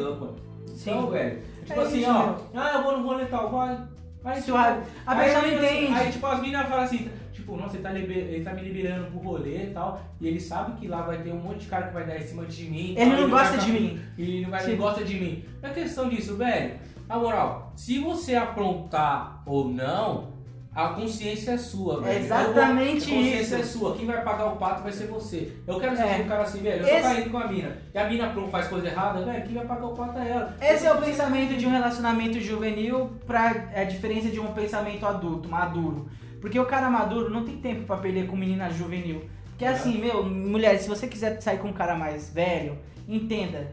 [0.76, 0.92] Sim.
[0.92, 2.36] Então, velho, tipo É assim, isso, ó, meu.
[2.56, 3.78] ah, eu vou no rolê tal, vai.
[4.26, 4.58] Aí, tipo.
[4.58, 5.94] A pessoa não entende.
[5.94, 7.10] Aí, tipo, as meninas falam assim,
[7.44, 10.40] tipo, nossa, ele tá, liber- ele tá me liberando pro rolê e tal, e ele
[10.40, 12.64] sabe que lá vai ter um monte de cara que vai dar em cima de
[12.64, 12.96] mim.
[12.98, 14.00] Ele tal, não e gosta de mim.
[14.18, 15.46] E não, vai, Tipo- gosta de mim.
[15.62, 16.80] Não é questão disso, velho.
[17.08, 20.32] Na moral, se você aprontar ou não,
[20.74, 22.18] a consciência é sua, velho.
[22.24, 23.56] exatamente a consciência isso.
[23.56, 23.96] é sua.
[23.96, 25.52] Quem vai pagar o pato vai ser você.
[25.68, 26.22] Eu quero ser É.
[26.24, 26.82] um cara assim, velho.
[26.82, 27.78] Eu tô Esse- caindo com a mina.
[27.94, 29.44] E a mina faz coisa errada, velho.
[29.44, 30.56] Quem vai pagar o pato é ela.
[30.62, 35.06] Esse é o pensamento de um relacionamento juvenil pra é a diferença de um pensamento
[35.06, 36.08] adulto, maduro.
[36.44, 39.24] Porque o cara maduro não tem tempo pra perder com menina juvenil.
[39.52, 43.72] Porque assim, meu, mulher, se você quiser sair com um cara mais velho, entenda.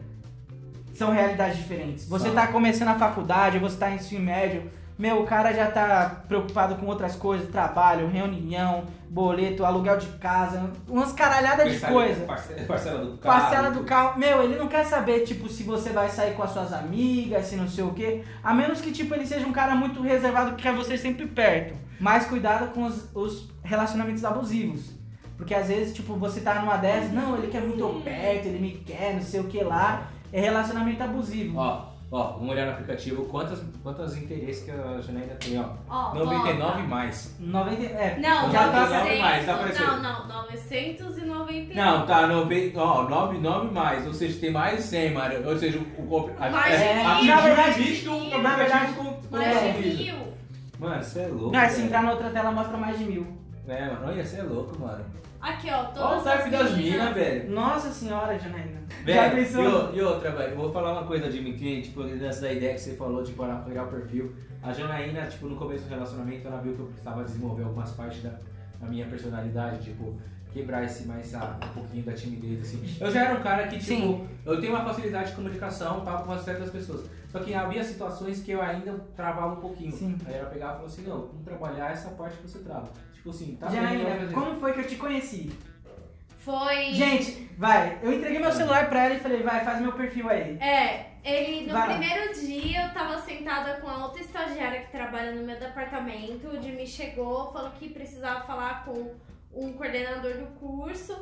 [0.93, 2.07] São realidades diferentes.
[2.07, 4.71] Você tá começando a faculdade, você tá em ensino médio,
[5.01, 10.71] meu, o cara já tá preocupado com outras coisas, trabalho, reunião, boleto, aluguel de casa,
[10.87, 12.23] umas caralhadas de coisa.
[12.23, 13.41] Parcela, parcela do carro.
[13.41, 14.19] Parcela do carro.
[14.19, 17.55] Meu, ele não quer saber, tipo, se você vai sair com as suas amigas, se
[17.55, 18.23] não sei o quê.
[18.43, 21.73] A menos que, tipo, ele seja um cara muito reservado que quer você sempre perto.
[21.99, 24.91] Mas cuidado com os, os relacionamentos abusivos.
[25.35, 28.73] Porque às vezes, tipo, você tá numa dessas, não, ele quer muito perto, ele me
[28.73, 30.11] quer, não sei o que lá.
[30.31, 31.57] É relacionamento abusivo.
[31.57, 35.65] Ó, ó, vamos olhar no aplicativo quantas, quantos interesses que a Janaína tem, ó.
[35.89, 37.35] Ó, 99 ó, mais.
[37.39, 37.83] 90.
[37.85, 38.81] É, Não, já tá.
[38.81, 40.03] 99 mais, tá 900, aparecendo.
[40.03, 45.13] não, não, 999 Não, tá, nove, ó, nove, nove mais, ou seja, tem mais 100,
[45.13, 45.49] mano.
[45.49, 47.25] Ou seja, o, o a, Mais é, mil.
[47.25, 50.15] Na verdade- visto o na verdade- com, com Mais de mil.
[50.79, 51.51] Mano, você é louco.
[51.51, 51.85] Não, se velho.
[51.85, 53.27] entrar na outra tela mostra mais de mil.
[53.67, 55.05] É, mano, olha, você é louco, mano.
[55.41, 57.49] Aqui, ó, Olha o as das minas, velho.
[57.51, 58.81] Nossa senhora, Janaína.
[59.03, 62.41] Velho, e, o- e outra, velho, eu vou falar uma coisa, Jimmy, que, tipo, nessa
[62.41, 64.35] da ideia que você falou, tipo, ela criar o perfil.
[64.61, 68.21] A Janaína, tipo, no começo do relacionamento, ela viu que eu precisava desenvolver algumas partes
[68.21, 68.29] da,
[68.79, 70.15] da minha personalidade, tipo,
[70.53, 72.97] quebrar esse mais, ah, um pouquinho da timidez, assim.
[72.99, 74.27] Eu já era um cara que, tipo, Sim.
[74.45, 77.09] eu tenho uma facilidade de comunicação tá, com certas pessoas.
[77.31, 79.91] Só que havia situações que eu ainda travava um pouquinho.
[79.91, 80.17] Sim.
[80.25, 82.89] Aí ela pegava e falou assim, não, vamos trabalhar essa parte que você trava.
[83.21, 85.51] Tipo assim, tá Janaína, como foi que eu te conheci?
[86.39, 86.91] Foi.
[86.91, 90.57] Gente, vai, eu entreguei meu celular pra ela e falei, vai, faz meu perfil aí.
[90.57, 95.33] É, ele no Vai primeiro dia eu tava sentada com a outra estagiária que trabalha
[95.33, 96.47] no meu departamento.
[96.47, 99.13] O Jimmy chegou, falou que precisava falar com
[99.53, 101.15] um coordenador do curso.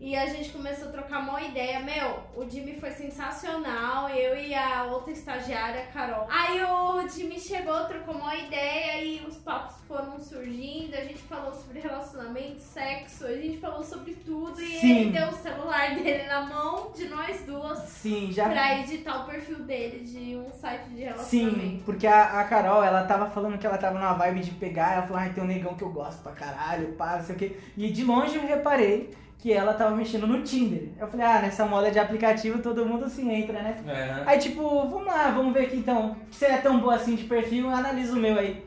[0.00, 1.80] E a gente começou a trocar uma ideia.
[1.80, 4.08] Meu, o Jimmy foi sensacional.
[4.08, 6.24] Eu e a outra estagiária, Carol.
[6.30, 10.94] Aí o Jimmy chegou, trocou uma ideia e os papos foram surgindo.
[10.94, 14.62] A gente falou sobre relacionamento, sexo, a gente falou sobre tudo.
[14.62, 15.00] E Sim.
[15.00, 18.48] ele deu o celular dele na mão de nós duas Sim, já.
[18.48, 21.84] pra editar o perfil dele de um site de Sim, relacionamento.
[21.84, 25.02] porque a, a Carol, ela tava falando que ela tava numa vibe de pegar, ela
[25.02, 27.56] falou, ai, tem um negão que eu gosto pra caralho, pá, não sei o quê.
[27.76, 30.88] E de longe eu reparei que ela tava mexendo no Tinder.
[30.98, 33.82] Eu falei, ah, nessa moda de aplicativo todo mundo se entra, né?
[33.86, 36.16] É, Aí tipo, vamos lá, vamos ver aqui então.
[36.32, 38.66] Se é tão boa assim de perfil, analisa o meu aí.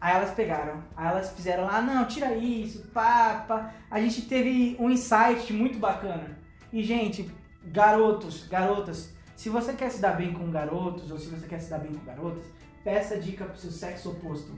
[0.00, 3.72] Aí elas pegaram, aí elas fizeram lá, não, tira isso, pá.
[3.90, 6.38] A gente teve um insight muito bacana.
[6.72, 7.28] E, gente,
[7.64, 11.70] garotos, garotas, se você quer se dar bem com garotos, ou se você quer se
[11.70, 12.44] dar bem com garotas,
[12.84, 14.52] peça dica pro seu sexo oposto.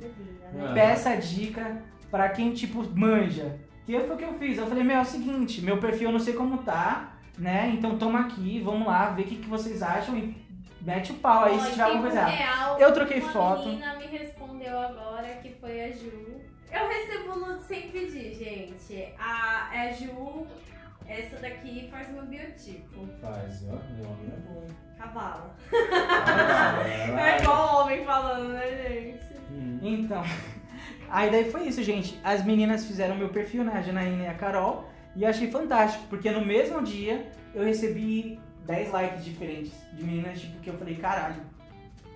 [0.59, 0.73] Ah.
[0.75, 3.59] Peça dica pra quem, tipo, manja.
[3.91, 4.59] Que foi o que eu fiz.
[4.59, 7.71] Eu falei, meu, é o seguinte, meu perfil eu não sei como tá, né?
[7.75, 10.37] Então toma aqui, vamos lá, ver o que, que vocês acham e
[10.81, 12.25] mete o pau aí Ó, se tiver alguma coisa.
[12.27, 13.69] real, Eu troquei uma foto.
[13.69, 16.41] menina me respondeu agora, que foi a Ju.
[16.73, 19.09] Eu recebo nude sem pedir, gente.
[19.19, 20.47] A, a Ju,
[21.09, 23.09] essa daqui faz meu biotipo.
[23.21, 24.63] Faz, ó, meu homem é bom.
[24.63, 24.77] hein?
[24.97, 25.51] Cavalo.
[25.73, 26.83] Ah,
[27.37, 29.35] É igual homem falando, né, gente?
[29.51, 29.79] Hum.
[29.83, 30.23] Então,
[31.11, 32.19] aí daí foi isso, gente.
[32.23, 33.73] As meninas fizeram meu perfil, né?
[33.75, 34.89] A Janaína e a Carol.
[35.17, 40.41] E eu achei fantástico, porque no mesmo dia eu recebi 10 likes diferentes de meninas,
[40.41, 41.43] tipo, que eu falei, caralho.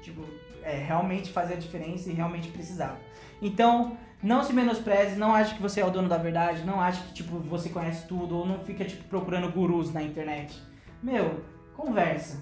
[0.03, 0.25] Tipo,
[0.63, 2.97] é, realmente fazia diferença e realmente precisava.
[3.43, 7.03] Então, não se menospreze, não ache que você é o dono da verdade, não ache
[7.03, 10.63] que, tipo, você conhece tudo, ou não fica, tipo, procurando gurus na internet.
[11.03, 11.43] Meu,
[11.77, 12.41] conversa.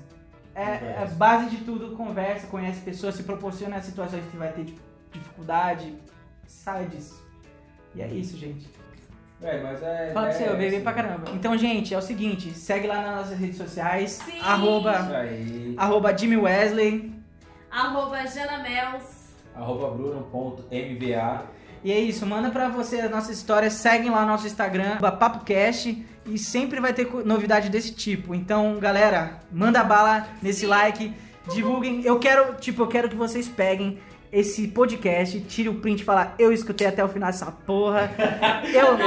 [0.54, 1.14] É, é Conversa.
[1.14, 4.80] base de tudo, conversa, conhece pessoas, se proporciona as situações que vai ter tipo,
[5.10, 5.94] dificuldade,
[6.52, 7.22] sai disso.
[7.94, 8.68] E é isso, gente.
[9.42, 10.12] É, mas é.
[10.12, 11.30] Fala pra é você, eu bebi pra caramba.
[11.34, 14.36] Então, gente, é o seguinte, segue lá nas nossas redes sociais, Sim.
[14.36, 15.74] Isso arroba, aí.
[15.76, 17.12] arroba Jimmy Wesley.
[17.70, 19.32] Arroba Janamels.
[19.54, 21.46] Arroba bruno.mva.
[21.84, 26.38] E é isso, manda pra você as nossas histórias, seguem lá nosso Instagram, PapoCast, e
[26.38, 28.36] sempre vai ter novidade desse tipo.
[28.36, 30.66] Então, galera, manda bala nesse Sim.
[30.66, 31.14] like,
[31.52, 32.02] divulguem.
[32.04, 33.98] Eu quero, tipo, eu quero que vocês peguem
[34.32, 38.10] esse podcast, tire o print e fala, eu escutei até o final dessa porra.
[38.72, 38.96] Eu.
[38.96, 39.02] de-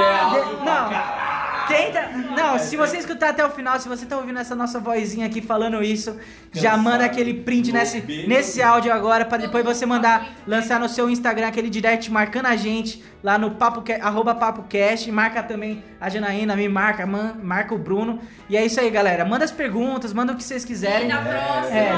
[0.64, 1.35] não.
[1.68, 2.08] Tenta.
[2.36, 5.40] Não, se você escutar até o final, se você tá ouvindo essa nossa vozinha aqui
[5.42, 6.16] falando isso,
[6.52, 11.08] já manda aquele print nesse, nesse áudio agora, pra depois você mandar, lançar no seu
[11.10, 16.54] Instagram aquele direct marcando a gente lá no papo, arroba papocast, marca também a Janaína,
[16.54, 18.20] me marca, man- marca o Bruno.
[18.48, 19.24] E é isso aí, galera.
[19.24, 21.08] Manda as perguntas, manda o que vocês E quiserem.
[21.08, 21.92] na É, próxima é.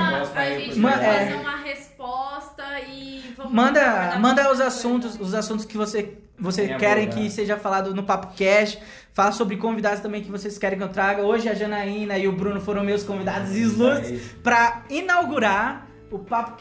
[0.54, 1.18] a gente vai é.
[1.26, 6.78] fazer uma resposta e vamos Manda, manda os assuntos, os assuntos que você, você Quer
[6.78, 8.78] querem que seja falado no Papo Cash.
[9.18, 11.22] Fala sobre convidados também que vocês querem que eu traga.
[11.24, 16.56] Hoje a Janaína e o Bruno foram meus convidados ilustres pra inaugurar o Papo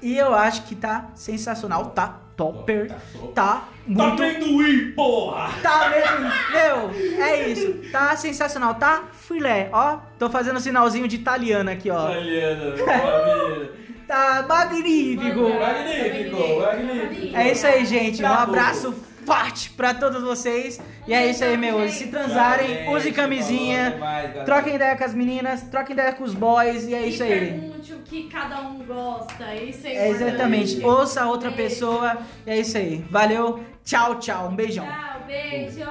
[0.00, 3.32] e eu acho que tá sensacional, tá topper, top.
[3.34, 5.50] tá Tá muito amendoim, porra!
[5.60, 11.70] Tá mesmo, meu, é isso, tá sensacional, tá filé, ó, tô fazendo sinalzinho de italiano
[11.70, 13.72] aqui, ó, Italiano, família.
[14.06, 15.40] tá magnífico.
[15.40, 17.36] Magnífico, magnífico.
[17.36, 18.94] É isso aí, gente, um abraço
[19.26, 24.22] forte pra todos vocês, e é isso aí, meu, se transarem, Parabéns, use camisinha, falou
[24.22, 27.32] demais, troquem ideia com as meninas, troquem ideia com os boys, e é isso e
[27.32, 27.40] aí.
[27.60, 29.54] pergunte o que cada um gosta.
[29.56, 31.70] Isso é, É exatamente, ouça a outra Beijo.
[31.74, 34.86] pessoa, e é isso aí, valeu, tchau, tchau, um beijão.
[34.86, 35.86] Tchau, beijos.